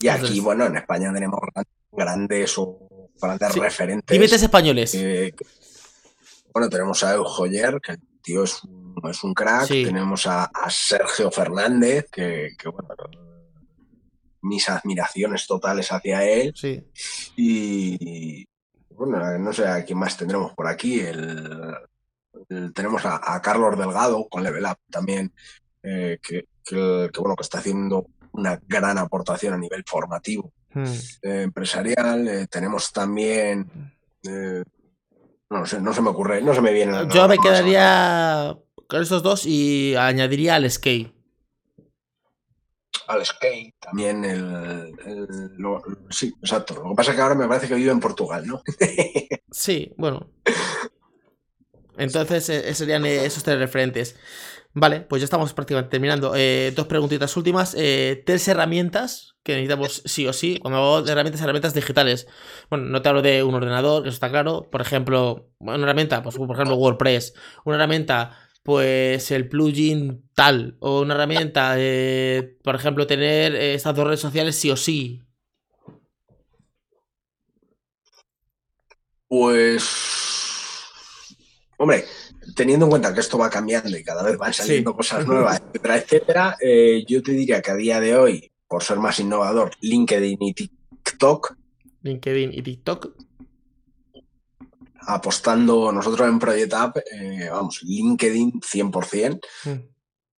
Y 0.00 0.08
aquí, 0.08 0.40
bueno, 0.40 0.66
en 0.66 0.78
España 0.78 1.12
tenemos 1.14 1.38
gran- 1.54 1.66
grandes 1.92 2.58
o 2.58 2.88
grandes 3.20 3.52
Sí, 3.52 3.60
referentes. 3.60 4.12
Dime 4.12 4.26
tres 4.26 4.42
españoles. 4.42 4.90
que- 4.90 5.32
bueno, 6.52 6.68
tenemos 6.68 7.04
a 7.04 7.14
Eujoyer, 7.14 7.78
que 7.80 7.96
tío 8.22 8.44
es 8.44 8.62
un, 8.64 8.94
es 9.10 9.22
un 9.24 9.34
crack. 9.34 9.66
Sí. 9.66 9.84
Tenemos 9.84 10.26
a, 10.26 10.44
a 10.44 10.70
Sergio 10.70 11.30
Fernández, 11.30 12.06
que, 12.10 12.50
que, 12.58 12.68
bueno, 12.68 12.88
mis 14.42 14.68
admiraciones 14.68 15.46
totales 15.46 15.90
hacia 15.92 16.24
él. 16.24 16.52
Sí. 16.56 16.82
Y 17.36 18.46
bueno, 18.90 19.38
no 19.38 19.52
sé 19.52 19.66
a 19.66 19.84
quién 19.84 19.98
más 19.98 20.16
tendremos 20.16 20.52
por 20.54 20.66
aquí. 20.66 21.00
El, 21.00 21.74
el- 22.48 22.72
tenemos 22.72 23.04
a, 23.04 23.34
a 23.34 23.40
Carlos 23.42 23.78
Delgado 23.78 24.26
con 24.28 24.42
Level 24.42 24.64
Up 24.64 24.78
también, 24.90 25.32
eh, 25.82 26.18
que, 26.22 26.46
que- 26.64 27.10
que, 27.12 27.20
bueno, 27.20 27.36
que 27.36 27.42
está 27.42 27.58
haciendo 27.58 28.06
una 28.32 28.58
gran 28.66 28.98
aportación 28.98 29.54
a 29.54 29.58
nivel 29.58 29.84
formativo 29.86 30.52
Hmm. 30.74 30.84
eh, 31.22 31.42
empresarial. 31.42 32.26
Eh, 32.28 32.46
tenemos 32.46 32.90
también 32.92 33.92
no 35.58 35.66
sé, 35.66 35.80
no 35.80 35.92
se 35.92 36.02
me 36.02 36.10
ocurre, 36.10 36.42
no 36.42 36.54
se 36.54 36.60
me 36.60 36.72
viene. 36.72 36.92
nada 36.92 37.08
Yo 37.08 37.28
me 37.28 37.38
quedaría 37.38 38.56
con 38.88 39.02
esos 39.02 39.22
dos 39.22 39.46
y 39.46 39.94
añadiría 39.96 40.56
al 40.56 40.70
skate. 40.70 41.12
Al 43.08 43.24
skate, 43.26 43.74
también 43.80 44.24
el, 44.24 44.94
el- 45.04 45.56
lo- 45.58 45.82
sí, 46.10 46.32
exacto. 46.40 46.74
Lo 46.74 46.90
que 46.90 46.94
pasa 46.96 47.10
es 47.10 47.16
que 47.16 47.22
ahora 47.22 47.34
me 47.34 47.48
parece 47.48 47.68
que 47.68 47.74
vive 47.74 47.90
en 47.90 48.00
Portugal, 48.00 48.46
¿no? 48.46 48.62
Sí, 49.50 49.92
bueno. 49.98 50.30
Entonces, 51.98 52.48
eh, 52.48 52.74
serían 52.74 53.04
esos 53.04 53.42
tres 53.44 53.58
referentes. 53.58 54.16
Vale, 54.74 55.00
pues 55.02 55.20
ya 55.20 55.24
estamos 55.24 55.52
prácticamente 55.52 55.90
terminando. 55.90 56.32
Eh, 56.34 56.72
dos 56.74 56.86
preguntitas 56.86 57.36
últimas. 57.36 57.74
Eh, 57.78 58.22
tres 58.24 58.48
herramientas 58.48 59.36
que 59.42 59.52
necesitamos 59.52 60.02
sí 60.06 60.26
o 60.26 60.32
sí. 60.32 60.58
Cuando 60.60 60.78
hablo 60.78 61.02
de 61.02 61.12
herramientas, 61.12 61.42
herramientas 61.42 61.74
digitales. 61.74 62.26
Bueno, 62.70 62.86
no 62.86 63.02
te 63.02 63.08
hablo 63.08 63.20
de 63.20 63.42
un 63.42 63.54
ordenador, 63.54 64.02
eso 64.06 64.14
está 64.14 64.30
claro. 64.30 64.68
Por 64.70 64.80
ejemplo, 64.80 65.50
una 65.58 65.74
herramienta, 65.76 66.22
pues 66.22 66.36
por 66.36 66.50
ejemplo 66.50 66.76
WordPress. 66.76 67.34
Una 67.64 67.76
herramienta, 67.76 68.38
pues 68.62 69.30
el 69.30 69.48
plugin 69.48 70.30
tal. 70.34 70.76
O 70.80 71.02
una 71.02 71.14
herramienta, 71.14 71.74
eh, 71.76 72.56
por 72.64 72.74
ejemplo, 72.74 73.06
tener 73.06 73.54
estas 73.54 73.94
dos 73.94 74.06
redes 74.06 74.20
sociales 74.20 74.56
sí 74.56 74.70
o 74.70 74.76
sí. 74.76 75.22
Pues. 79.28 79.82
Hombre, 81.78 82.04
teniendo 82.54 82.86
en 82.86 82.90
cuenta 82.90 83.14
que 83.14 83.20
esto 83.20 83.38
va 83.38 83.50
cambiando 83.50 83.96
y 83.96 84.04
cada 84.04 84.22
vez 84.22 84.36
van 84.36 84.52
saliendo 84.52 84.94
cosas 84.94 85.26
nuevas, 85.26 85.60
etcétera, 85.72 85.96
etcétera, 85.96 86.56
eh, 86.60 87.04
yo 87.06 87.22
te 87.22 87.32
diría 87.32 87.62
que 87.62 87.70
a 87.70 87.76
día 87.76 88.00
de 88.00 88.16
hoy, 88.16 88.52
por 88.66 88.82
ser 88.82 88.98
más 88.98 89.18
innovador, 89.20 89.70
LinkedIn 89.80 90.38
y 90.40 90.54
TikTok. 90.54 91.56
LinkedIn 92.02 92.52
y 92.52 92.62
TikTok. 92.62 93.14
Apostando 95.04 95.90
nosotros 95.90 96.28
en 96.28 96.38
Project 96.38 96.74
App, 96.74 96.96
eh, 96.98 97.48
vamos, 97.50 97.82
LinkedIn 97.82 98.60
100%, 98.60 99.40
mm. 99.64 99.70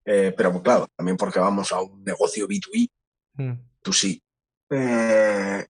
eh, 0.07 0.35
pero 0.37 0.63
claro, 0.63 0.89
también 0.97 1.17
porque 1.17 1.39
vamos 1.39 1.71
a 1.73 1.83
un 1.83 2.03
negocio 2.03 2.49
B2B, 2.49 2.89
mm. 3.35 3.53
tú 3.83 3.93
sí. 3.93 4.23
Eh, 4.71 5.67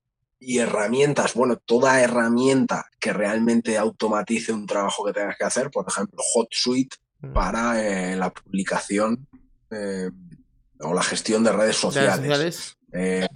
y 0.47 0.59
herramientas, 0.59 1.34
bueno, 1.34 1.57
toda 1.57 2.01
herramienta 2.01 2.86
que 3.01 3.12
realmente 3.12 3.78
automatice 3.78 4.53
un 4.53 4.66
trabajo 4.66 5.05
que 5.05 5.12
tengas 5.12 5.36
que 5.36 5.45
hacer, 5.45 5.70
por 5.70 5.86
ejemplo, 5.88 6.22
HotSuite 6.34 6.97
mm. 7.20 7.32
para 7.32 7.82
eh, 7.82 8.16
la 8.16 8.30
publicación 8.32 9.26
eh, 9.70 10.11
o 10.80 10.95
la 10.95 11.03
gestión 11.03 11.42
de 11.45 11.53
redes 11.53 11.76
sociales. 11.76 12.76
Eh, 12.92 13.26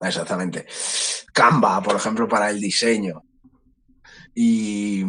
exactamente. 0.00 0.66
Canva, 1.32 1.82
por 1.82 1.96
ejemplo, 1.96 2.28
para 2.28 2.50
el 2.50 2.60
diseño. 2.60 3.22
Y. 4.34 5.02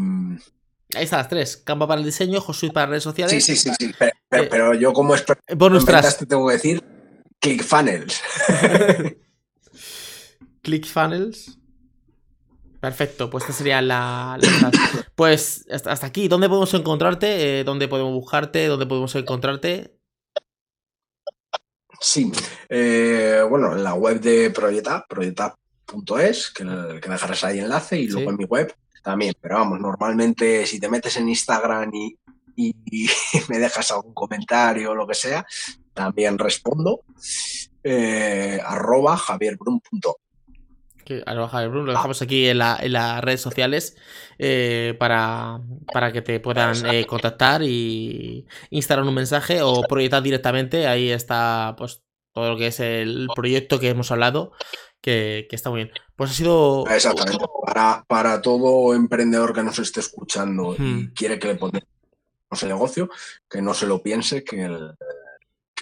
Ahí 0.95 1.03
están 1.03 1.19
las 1.19 1.27
tres. 1.27 1.57
Canva 1.57 1.87
para 1.87 1.99
el 1.99 2.05
diseño, 2.05 2.39
HotSuite 2.39 2.73
para 2.73 2.87
redes 2.87 3.03
sociales. 3.03 3.43
Sí, 3.43 3.55
sí, 3.55 3.69
sí, 3.69 3.71
sí. 3.77 3.93
Pero, 4.29 4.73
yo 4.73 4.93
como 4.93 5.15
experto 5.15 5.41
te 6.19 6.25
tengo 6.25 6.47
que 6.47 6.53
decir 6.53 6.83
ClickFunnels. 7.39 8.21
ClickFunnels. 10.67 11.57
Perfecto, 12.81 13.29
pues 13.29 13.45
esta 13.45 13.53
sería 13.53 13.81
la, 13.81 14.37
Pues 15.15 15.65
hasta 15.71 16.05
aquí, 16.05 16.27
¿dónde 16.27 16.49
podemos 16.49 16.73
encontrarte? 16.73 17.59
Eh, 17.59 17.63
¿Dónde 17.63 17.87
podemos 17.87 18.13
buscarte? 18.13 18.67
¿Dónde 18.67 18.85
podemos 18.85 19.15
encontrarte? 19.15 19.97
Sí, 22.01 22.31
eh, 22.67 23.43
bueno, 23.49 23.77
en 23.77 23.83
la 23.83 23.93
web 23.93 24.19
de 24.19 24.51
Proyecta, 24.51 25.05
proyecta.es, 25.07 26.49
que, 26.51 26.65
que 27.01 27.09
dejarás 27.09 27.43
ahí 27.45 27.59
enlace, 27.59 28.01
y 28.01 28.09
luego 28.09 28.29
en 28.31 28.37
mi 28.37 28.43
web 28.43 28.75
también. 29.01 29.33
Pero 29.39 29.55
vamos, 29.55 29.79
normalmente 29.79 30.65
si 30.65 30.81
te 30.81 30.89
metes 30.89 31.15
en 31.15 31.29
Instagram 31.29 31.91
y, 31.93 32.17
me 33.47 33.57
dejas 33.57 33.91
algún 33.91 34.13
comentario 34.13 34.91
o 34.91 34.95
lo 34.95 35.07
que 35.07 35.15
sea, 35.15 35.45
también 35.93 36.37
respondo. 36.37 37.03
Eh, 37.83 38.59
arroba 38.63 39.17
lo 41.09 41.85
dejamos 41.85 42.21
aquí 42.21 42.47
en, 42.47 42.57
las 42.57 43.21
redes 43.21 43.41
sociales 43.41 43.97
eh, 44.37 44.95
para, 44.99 45.61
que 46.13 46.21
te 46.21 46.39
puedan 46.39 46.85
eh, 46.85 47.05
contactar 47.05 47.63
y 47.63 48.45
instalar 48.69 49.05
un 49.05 49.13
mensaje 49.13 49.61
o 49.61 49.83
proyectar 49.83 50.21
directamente. 50.21 50.87
Ahí 50.87 51.09
está 51.09 51.75
pues 51.77 52.03
todo 52.33 52.51
lo 52.51 52.57
que 52.57 52.67
es 52.67 52.79
el 52.79 53.27
proyecto 53.35 53.79
que 53.79 53.89
hemos 53.89 54.11
hablado, 54.11 54.51
que, 55.01 55.47
está 55.51 55.69
muy 55.69 55.85
bien. 55.85 55.91
Pues 56.15 56.31
ha 56.31 56.33
sido... 56.33 56.85
Exactamente. 56.87 57.45
Para, 57.65 58.03
para 58.07 58.41
todo 58.41 58.93
emprendedor 58.93 59.53
que 59.53 59.63
nos 59.63 59.79
esté 59.79 60.01
escuchando 60.01 60.75
y 60.77 61.09
quiere 61.09 61.39
que 61.39 61.47
le 61.47 61.55
pongamos 61.55 61.87
el 62.61 62.69
negocio, 62.69 63.09
que 63.49 63.61
no 63.61 63.73
se 63.73 63.87
lo 63.87 64.01
piense, 64.01 64.43
que 64.43 64.67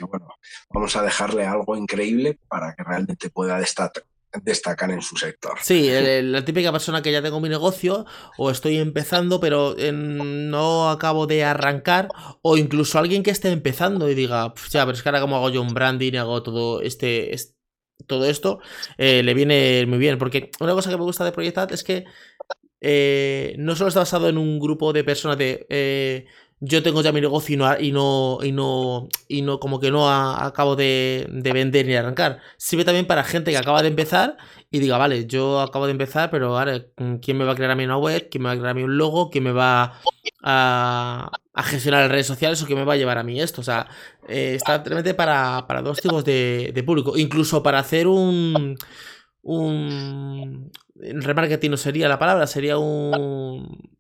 bueno, 0.02 0.28
vamos 0.70 0.96
a 0.96 1.02
dejarle 1.02 1.46
algo 1.46 1.78
increíble 1.78 2.38
para 2.48 2.76
que 2.76 2.84
realmente 2.84 3.30
pueda 3.30 3.58
destacar 3.60 4.04
destacan 4.44 4.92
en 4.92 5.02
su 5.02 5.16
sector. 5.16 5.58
Sí, 5.62 5.90
la 5.90 6.46
típica 6.46 6.72
persona 6.72 7.02
que 7.02 7.12
ya 7.12 7.22
tengo 7.22 7.40
mi 7.40 7.50
negocio 7.50 8.06
o 8.38 8.52
estoy 8.52 8.78
empezando 8.78 9.40
pero 9.40 9.76
no 9.94 10.90
acabo 10.90 11.28
de 11.28 11.44
arrancar 11.44 12.10
o 12.42 12.58
incluso 12.58 13.00
alguien 13.00 13.24
que 13.24 13.32
esté 13.32 13.50
empezando 13.50 14.10
y 14.10 14.16
diga, 14.16 14.54
ya, 14.70 14.86
pero 14.86 14.96
es 14.96 15.04
que 15.04 15.10
ahora 15.10 15.22
como 15.22 15.36
hago 15.36 15.50
yo 15.50 15.62
un 15.62 15.74
branding 15.74 16.14
y 16.14 16.18
hago 16.18 16.44
todo 16.44 16.82
este, 16.82 17.36
todo 18.08 18.26
esto, 18.26 18.60
eh, 18.98 19.24
le 19.24 19.34
viene 19.34 19.86
muy 19.88 19.98
bien 19.98 20.18
porque 20.18 20.52
una 20.60 20.74
cosa 20.74 20.90
que 20.90 20.98
me 20.98 21.04
gusta 21.04 21.26
de 21.26 21.32
Proyectat 21.32 21.72
es 21.72 21.84
que 21.84 22.06
eh, 22.82 23.56
no 23.58 23.76
solo 23.76 23.88
está 23.88 24.02
basado 24.02 24.30
en 24.30 24.38
un 24.38 24.60
grupo 24.60 24.94
de 24.94 25.04
personas 25.04 25.38
de... 25.38 25.66
Eh, 25.70 26.26
yo 26.66 26.82
tengo 26.84 27.02
ya 27.02 27.12
mi 27.12 27.22
negocio 27.22 27.54
y 27.54 27.92
no, 27.92 28.40
y 28.44 28.52
no, 28.52 29.08
y 29.28 29.42
no, 29.42 29.60
como 29.60 29.80
que 29.80 29.92
no 29.92 30.10
acabo 30.10 30.76
de, 30.76 31.28
vender 31.30 31.86
ni 31.86 31.96
arrancar. 31.96 32.40
Sirve 32.58 32.84
también 32.84 33.06
para 33.06 33.24
gente 33.24 33.52
que 33.52 33.58
acaba 33.58 33.82
de 33.82 33.90
empezar 33.90 34.38
y 34.72 34.80
diga, 34.80 34.98
vale, 34.98 35.28
yo 35.28 35.62
acabo 35.62 35.86
de 35.86 35.92
empezar, 35.92 36.32
pero 36.32 36.58
ahora, 36.58 36.86
¿quién 37.22 37.38
me 37.38 37.46
va 37.46 37.52
a 37.54 37.56
crear 37.56 37.72
a 37.72 37.76
mí 37.76 37.86
una 37.86 37.98
web? 37.98 38.28
¿Quién 38.30 38.44
me 38.44 38.50
va 38.50 38.54
a 38.54 38.58
crear 38.58 38.72
a 38.72 38.74
mí 38.74 38.84
un 38.84 38.98
logo? 38.98 39.30
¿Quién 39.30 39.44
me 39.44 39.52
va 39.52 40.02
a, 40.44 41.32
gestionar 41.64 42.02
las 42.02 42.12
redes 42.12 42.28
sociales 42.28 42.62
o 42.62 42.66
quién 42.66 42.80
me 42.80 42.86
va 42.86 42.94
a 42.94 42.98
llevar 42.98 43.18
a 43.20 43.24
mí 43.24 43.40
esto? 43.40 43.62
O 43.62 43.64
sea, 43.64 43.88
eh, 44.28 44.56
está 44.56 44.80
realmente 44.80 45.14
para, 45.14 45.66
para 45.68 45.82
dos 45.82 46.02
tipos 46.02 46.26
de, 46.26 46.72
de 46.74 46.84
público. 46.84 47.18
Incluso 47.18 47.62
para 47.62 47.80
hacer 47.80 48.08
un 48.08 48.76
un 49.46 50.72
remarketing 50.98 51.70
no 51.70 51.78
sería 51.78 52.10
la 52.10 52.18
palabra, 52.18 52.48
sería 52.48 52.80
un 52.80 53.95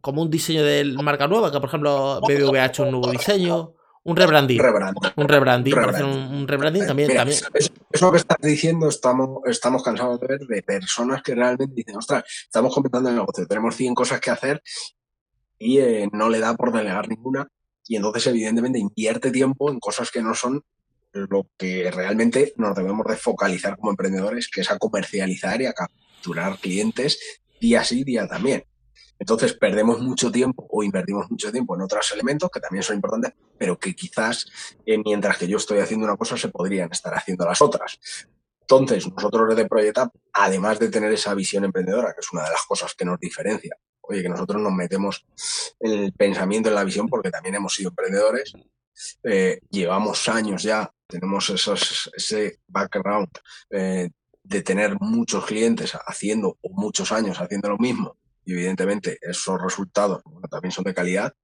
como 0.00 0.22
un 0.22 0.30
diseño 0.30 0.64
de 0.64 0.84
marca 1.02 1.26
nueva, 1.26 1.50
que 1.50 1.60
por 1.60 1.68
ejemplo 1.68 2.20
BBV 2.20 2.56
ha 2.56 2.66
hecho 2.66 2.82
un 2.84 2.90
nuevo 2.92 3.10
diseño, 3.10 3.74
un 4.04 4.16
rebranding. 4.16 4.60
Un 4.60 5.28
rebranding, 5.28 5.74
un, 5.74 6.46
rebranding 6.46 6.86
también. 6.86 7.14
también. 7.14 7.40
Eso, 7.90 8.12
que 8.12 8.18
estás 8.18 8.38
diciendo, 8.40 8.88
estamos, 8.88 9.40
estamos 9.46 9.82
cansados 9.82 10.20
de 10.20 10.26
ver 10.28 10.40
de 10.46 10.62
personas 10.62 11.22
que 11.22 11.34
realmente 11.34 11.74
dicen, 11.74 11.96
ostras, 11.96 12.24
estamos 12.44 12.72
comenzando 12.72 13.08
el 13.08 13.16
negocio, 13.16 13.46
tenemos 13.46 13.74
100 13.74 13.94
cosas 13.94 14.20
que 14.20 14.30
hacer 14.30 14.62
y 15.58 15.78
eh, 15.78 16.08
no 16.12 16.28
le 16.28 16.38
da 16.38 16.54
por 16.54 16.72
delegar 16.72 17.08
ninguna. 17.08 17.48
Y 17.88 17.96
entonces, 17.96 18.26
evidentemente, 18.28 18.78
invierte 18.78 19.30
tiempo 19.30 19.70
en 19.70 19.80
cosas 19.80 20.10
que 20.10 20.22
no 20.22 20.34
son 20.34 20.62
lo 21.12 21.48
que 21.56 21.90
realmente 21.90 22.52
nos 22.56 22.76
debemos 22.76 23.06
de 23.06 23.16
focalizar 23.16 23.76
como 23.76 23.90
emprendedores, 23.90 24.48
que 24.48 24.60
es 24.60 24.70
a 24.70 24.78
comercializar 24.78 25.60
y 25.62 25.66
a 25.66 25.72
capturar 25.72 26.58
clientes 26.58 27.18
día 27.60 27.82
sí, 27.84 28.04
día 28.04 28.28
también. 28.28 28.64
Entonces 29.18 29.54
perdemos 29.54 30.00
mucho 30.00 30.30
tiempo 30.30 30.66
o 30.70 30.82
invertimos 30.82 31.30
mucho 31.30 31.50
tiempo 31.50 31.74
en 31.74 31.82
otros 31.82 32.10
elementos 32.12 32.50
que 32.50 32.60
también 32.60 32.82
son 32.82 32.96
importantes, 32.96 33.32
pero 33.58 33.78
que 33.78 33.94
quizás 33.94 34.46
eh, 34.84 34.98
mientras 35.04 35.38
que 35.38 35.48
yo 35.48 35.56
estoy 35.56 35.78
haciendo 35.78 36.06
una 36.06 36.16
cosa 36.16 36.36
se 36.36 36.48
podrían 36.48 36.90
estar 36.92 37.14
haciendo 37.14 37.44
las 37.46 37.62
otras. 37.62 37.98
Entonces, 38.60 39.06
nosotros 39.08 39.48
desde 39.48 39.68
Proyecta, 39.68 40.10
además 40.32 40.80
de 40.80 40.88
tener 40.88 41.12
esa 41.12 41.34
visión 41.34 41.64
emprendedora, 41.64 42.12
que 42.12 42.20
es 42.20 42.32
una 42.32 42.42
de 42.42 42.50
las 42.50 42.62
cosas 42.66 42.94
que 42.94 43.04
nos 43.04 43.20
diferencia, 43.20 43.76
oye, 44.00 44.22
que 44.22 44.28
nosotros 44.28 44.60
nos 44.60 44.72
metemos 44.72 45.24
en 45.78 45.92
el 45.92 46.12
pensamiento, 46.12 46.68
en 46.68 46.74
la 46.74 46.82
visión, 46.82 47.08
porque 47.08 47.30
también 47.30 47.54
hemos 47.54 47.74
sido 47.74 47.90
emprendedores, 47.90 48.52
eh, 49.22 49.60
llevamos 49.70 50.28
años 50.28 50.64
ya, 50.64 50.90
tenemos 51.06 51.48
esos, 51.50 52.10
ese 52.16 52.58
background 52.66 53.28
eh, 53.70 54.10
de 54.42 54.62
tener 54.62 54.96
muchos 55.00 55.46
clientes 55.46 55.92
haciendo, 56.06 56.58
o 56.60 56.70
muchos 56.70 57.12
años 57.12 57.40
haciendo 57.40 57.68
lo 57.68 57.78
mismo, 57.78 58.16
y 58.46 58.52
evidentemente 58.52 59.18
esos 59.20 59.60
resultados 59.60 60.22
también 60.50 60.72
son 60.72 60.84
de 60.84 60.94
calidad, 60.94 61.34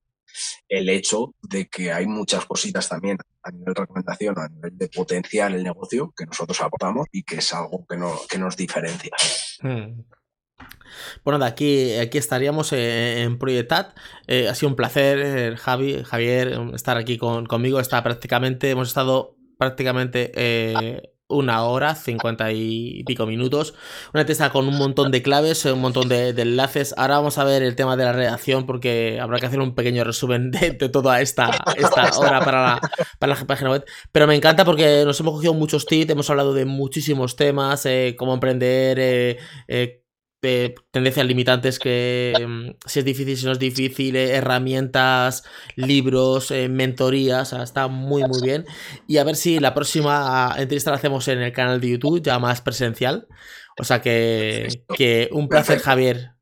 el 0.69 0.89
hecho 0.89 1.35
de 1.43 1.69
que 1.69 1.93
hay 1.93 2.07
muchas 2.07 2.47
cositas 2.47 2.89
también 2.89 3.19
a 3.43 3.51
nivel 3.51 3.75
de 3.75 3.81
recomendación, 3.81 4.39
a 4.39 4.49
nivel 4.49 4.79
de 4.79 4.89
potenciar 4.89 5.53
el 5.53 5.63
negocio 5.63 6.15
que 6.17 6.25
nosotros 6.25 6.59
aportamos 6.61 7.07
y 7.13 7.23
que 7.25 7.37
es 7.37 7.53
algo 7.53 7.85
que, 7.87 7.97
no, 7.97 8.19
que 8.31 8.39
nos 8.39 8.57
diferencia. 8.57 9.11
Hmm. 9.61 10.01
Bueno, 11.25 11.45
aquí, 11.45 11.95
aquí 11.97 12.19
estaríamos 12.19 12.73
en 12.73 13.39
Proyectat. 13.39 13.97
Eh, 14.27 14.49
ha 14.49 14.55
sido 14.55 14.71
un 14.71 14.77
placer, 14.77 15.19
eh, 15.19 15.57
Javi, 15.57 16.05
Javier, 16.05 16.59
estar 16.75 16.97
aquí 16.97 17.19
conmigo. 17.19 17.81
Está 17.81 18.03
prácticamente, 18.03 18.71
hemos 18.71 18.89
estado 18.89 19.37
prácticamente 19.59 20.33
eh, 20.35 21.12
una 21.33 21.65
hora, 21.65 21.95
cincuenta 21.95 22.53
y 22.53 23.03
pico 23.05 23.27
minutos. 23.27 23.75
Una 24.13 24.25
testa 24.27 24.51
con 24.51 24.69
un 24.69 24.79
montón 24.79 25.11
de 25.11 25.23
claves, 25.23 25.65
un 25.65 25.81
montón 25.81 26.09
de, 26.09 26.31
enlaces. 26.31 26.95
Ahora 26.97 27.17
vamos 27.17 27.39
a 27.39 27.45
ver 27.45 27.63
el 27.63 27.77
tema 27.77 27.97
de 27.97 28.05
la 28.05 28.13
redacción 28.13 28.67
porque 28.67 29.19
habrá 29.21 29.39
que 29.39 29.47
hacer 29.47 29.61
un 29.61 29.75
pequeño 29.75 30.05
resumen 30.05 30.51
de, 30.51 30.73
toda 30.73 31.21
esta, 31.21 31.51
esta 31.77 32.11
hora 32.19 32.41
para 32.45 32.63
la, 32.63 32.81
para 33.19 33.35
la 33.35 33.47
página 33.47 33.71
web. 33.71 33.85
Pero 34.13 34.27
me 34.27 34.35
encanta 34.35 34.65
porque 34.65 35.05
nos 35.05 35.19
hemos 35.21 35.35
cogido 35.35 35.55
muchos 35.55 35.87
tips, 35.87 36.11
hemos 36.11 36.29
hablado 36.31 36.55
de 36.55 36.65
muchísimos 36.65 37.37
temas, 37.37 37.87
eh, 37.87 38.15
cómo 38.19 38.35
emprender, 38.35 38.99
eh, 39.01 39.39
eh, 39.69 40.02
tendencias 40.43 41.25
limitantes 41.25 41.79
que 41.79 42.35
mm, 42.37 42.89
si 42.89 42.99
es 42.99 43.05
difícil, 43.05 43.37
si 43.37 43.47
no 43.47 43.53
es 43.53 43.59
difícil, 43.61 44.17
eh, 44.17 44.35
herramientas, 44.35 45.45
libros, 45.77 46.51
eh, 46.51 46.69
mentorías, 46.69 47.53
está 47.53 47.87
muy 47.87 48.25
muy 48.25 48.43
bien. 48.43 48.67
Y 49.07 49.19
a 49.19 49.25
ver 49.25 49.37
si 49.37 49.61
la 49.61 49.73
próxima 49.73 50.55
entrevista 50.59 50.91
la 50.91 50.97
hacemos 50.97 51.29
en 51.29 51.43
el 51.43 51.53
canal 51.53 51.81
de 51.81 51.91
YouTube, 51.91 52.23
ya 52.23 52.39
más 52.41 52.61
presencial. 52.61 53.29
O 53.79 53.85
sea 53.85 54.03
que, 54.03 54.85
que 54.97 55.29
un 55.33 55.49
placer, 55.49 55.79
Javier. 55.79 56.33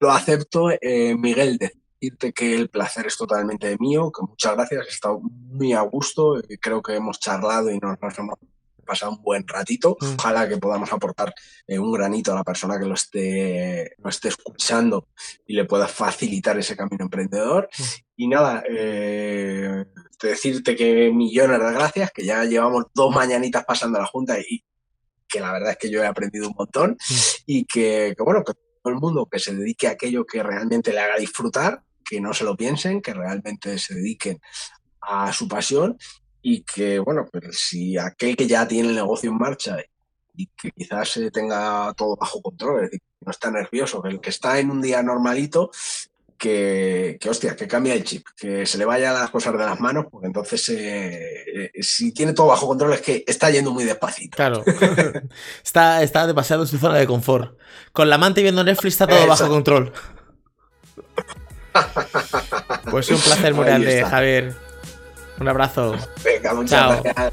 Lo 0.00 0.12
acepto, 0.12 0.70
eh, 0.70 1.14
Miguel, 1.16 1.58
decirte 1.58 2.32
que 2.32 2.54
el 2.54 2.68
placer 2.68 3.06
es 3.06 3.16
totalmente 3.16 3.76
mío, 3.78 4.10
que 4.10 4.22
muchas 4.22 4.54
gracias, 4.54 4.86
he 4.86 4.90
estado 4.90 5.20
muy 5.20 5.72
a 5.72 5.82
gusto, 5.82 6.40
creo 6.60 6.82
que 6.82 6.94
hemos 6.94 7.20
charlado 7.20 7.70
y 7.70 7.78
nos, 7.78 8.00
nos 8.00 8.18
hemos 8.18 8.38
pasado 8.84 9.12
un 9.12 9.22
buen 9.22 9.46
ratito. 9.46 9.96
Mm. 10.00 10.14
Ojalá 10.18 10.48
que 10.48 10.58
podamos 10.58 10.92
aportar 10.92 11.34
eh, 11.66 11.78
un 11.78 11.92
granito 11.92 12.32
a 12.32 12.36
la 12.36 12.44
persona 12.44 12.78
que 12.78 12.86
lo 12.86 12.94
esté, 12.94 13.94
lo 13.98 14.10
esté 14.10 14.28
escuchando 14.28 15.08
y 15.46 15.54
le 15.54 15.64
pueda 15.64 15.88
facilitar 15.88 16.58
ese 16.58 16.76
camino 16.76 17.04
emprendedor. 17.04 17.68
Mm. 17.78 17.82
Y 18.16 18.28
nada, 18.28 18.62
eh, 18.68 19.84
decirte 20.20 20.76
que 20.76 21.10
millones 21.10 21.58
de 21.58 21.72
gracias, 21.72 22.10
que 22.12 22.24
ya 22.24 22.44
llevamos 22.44 22.86
dos 22.94 23.14
mañanitas 23.14 23.64
pasando 23.64 23.98
la 23.98 24.06
junta 24.06 24.38
y 24.38 24.64
que 25.28 25.40
la 25.40 25.52
verdad 25.52 25.70
es 25.72 25.78
que 25.78 25.90
yo 25.90 26.02
he 26.02 26.06
aprendido 26.06 26.48
un 26.48 26.54
montón 26.56 26.92
mm. 26.92 27.14
y 27.46 27.64
que, 27.64 28.14
que, 28.16 28.22
bueno, 28.22 28.44
que 28.44 28.52
todo 28.82 28.92
el 28.92 29.00
mundo 29.00 29.28
que 29.30 29.38
se 29.38 29.54
dedique 29.54 29.88
a 29.88 29.92
aquello 29.92 30.26
que 30.26 30.42
realmente 30.42 30.92
le 30.92 31.00
haga 31.00 31.16
disfrutar, 31.16 31.82
que 32.04 32.20
no 32.20 32.34
se 32.34 32.44
lo 32.44 32.56
piensen, 32.56 33.00
que 33.00 33.14
realmente 33.14 33.78
se 33.78 33.94
dediquen 33.94 34.40
a 35.00 35.32
su 35.32 35.48
pasión 35.48 35.98
y 36.42 36.62
que, 36.62 36.98
bueno, 36.98 37.26
pues 37.30 37.58
si 37.58 37.96
aquel 37.96 38.36
que 38.36 38.46
ya 38.46 38.66
tiene 38.66 38.88
el 38.88 38.94
negocio 38.96 39.30
en 39.30 39.38
marcha 39.38 39.76
y 40.34 40.46
que 40.46 40.70
quizás 40.72 41.20
tenga 41.32 41.94
todo 41.94 42.16
bajo 42.16 42.42
control, 42.42 42.76
es 42.76 42.82
decir, 42.90 43.00
que 43.00 43.24
no 43.26 43.30
está 43.30 43.50
nervioso, 43.50 44.02
que 44.02 44.08
el 44.08 44.20
que 44.20 44.30
está 44.30 44.58
en 44.58 44.70
un 44.70 44.82
día 44.82 45.02
normalito, 45.02 45.70
que, 46.36 47.18
que, 47.20 47.30
hostia, 47.30 47.54
que 47.54 47.68
cambie 47.68 47.92
el 47.92 48.02
chip, 48.02 48.26
que 48.36 48.66
se 48.66 48.76
le 48.76 48.84
vaya 48.84 49.12
las 49.12 49.30
cosas 49.30 49.52
de 49.52 49.64
las 49.64 49.78
manos, 49.78 50.06
porque 50.10 50.26
entonces 50.26 50.68
eh, 50.70 51.70
eh, 51.72 51.82
si 51.82 52.12
tiene 52.12 52.32
todo 52.32 52.48
bajo 52.48 52.66
control 52.66 52.94
es 52.94 53.00
que 53.00 53.24
está 53.24 53.48
yendo 53.50 53.70
muy 53.70 53.84
despacito. 53.84 54.34
Claro, 54.34 54.64
está, 55.64 56.02
está 56.02 56.26
demasiado 56.26 56.62
en 56.62 56.68
su 56.68 56.78
zona 56.78 56.98
de 56.98 57.06
confort. 57.06 57.56
Con 57.92 58.10
la 58.10 58.16
amante 58.16 58.42
viendo 58.42 58.64
Netflix 58.64 58.94
está 58.94 59.06
todo 59.06 59.26
bajo 59.26 59.48
control. 59.48 59.92
Pues 62.90 63.08
un 63.08 63.18
placer 63.18 63.54
muy 63.54 63.64
grande, 63.64 64.04
Javier. 64.04 64.54
Un 65.42 65.48
abrazo. 65.48 65.96
Venga, 66.22 66.54
muchas 66.54 67.02
gracias. 67.02 67.32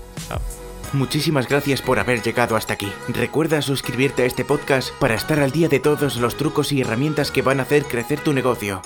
Muchísimas 0.94 1.48
gracias 1.48 1.84
por 1.84 2.00
haber 2.00 2.24
llegado 2.24 2.56
hasta 2.56 2.74
aquí. 2.74 2.92
Recuerda 3.08 3.62
suscribirte 3.62 4.24
a 4.24 4.26
este 4.26 4.44
podcast 4.44 4.92
para 5.00 5.14
estar 5.14 5.40
al 5.40 5.52
día 5.52 5.70
de 5.70 5.80
todos 5.80 6.18
los 6.18 6.36
trucos 6.36 6.72
y 6.72 6.82
herramientas 6.82 7.30
que 7.30 7.44
van 7.44 7.60
a 7.60 7.64
hacer 7.64 7.86
crecer 7.86 8.20
tu 8.20 8.34
negocio. 8.34 8.82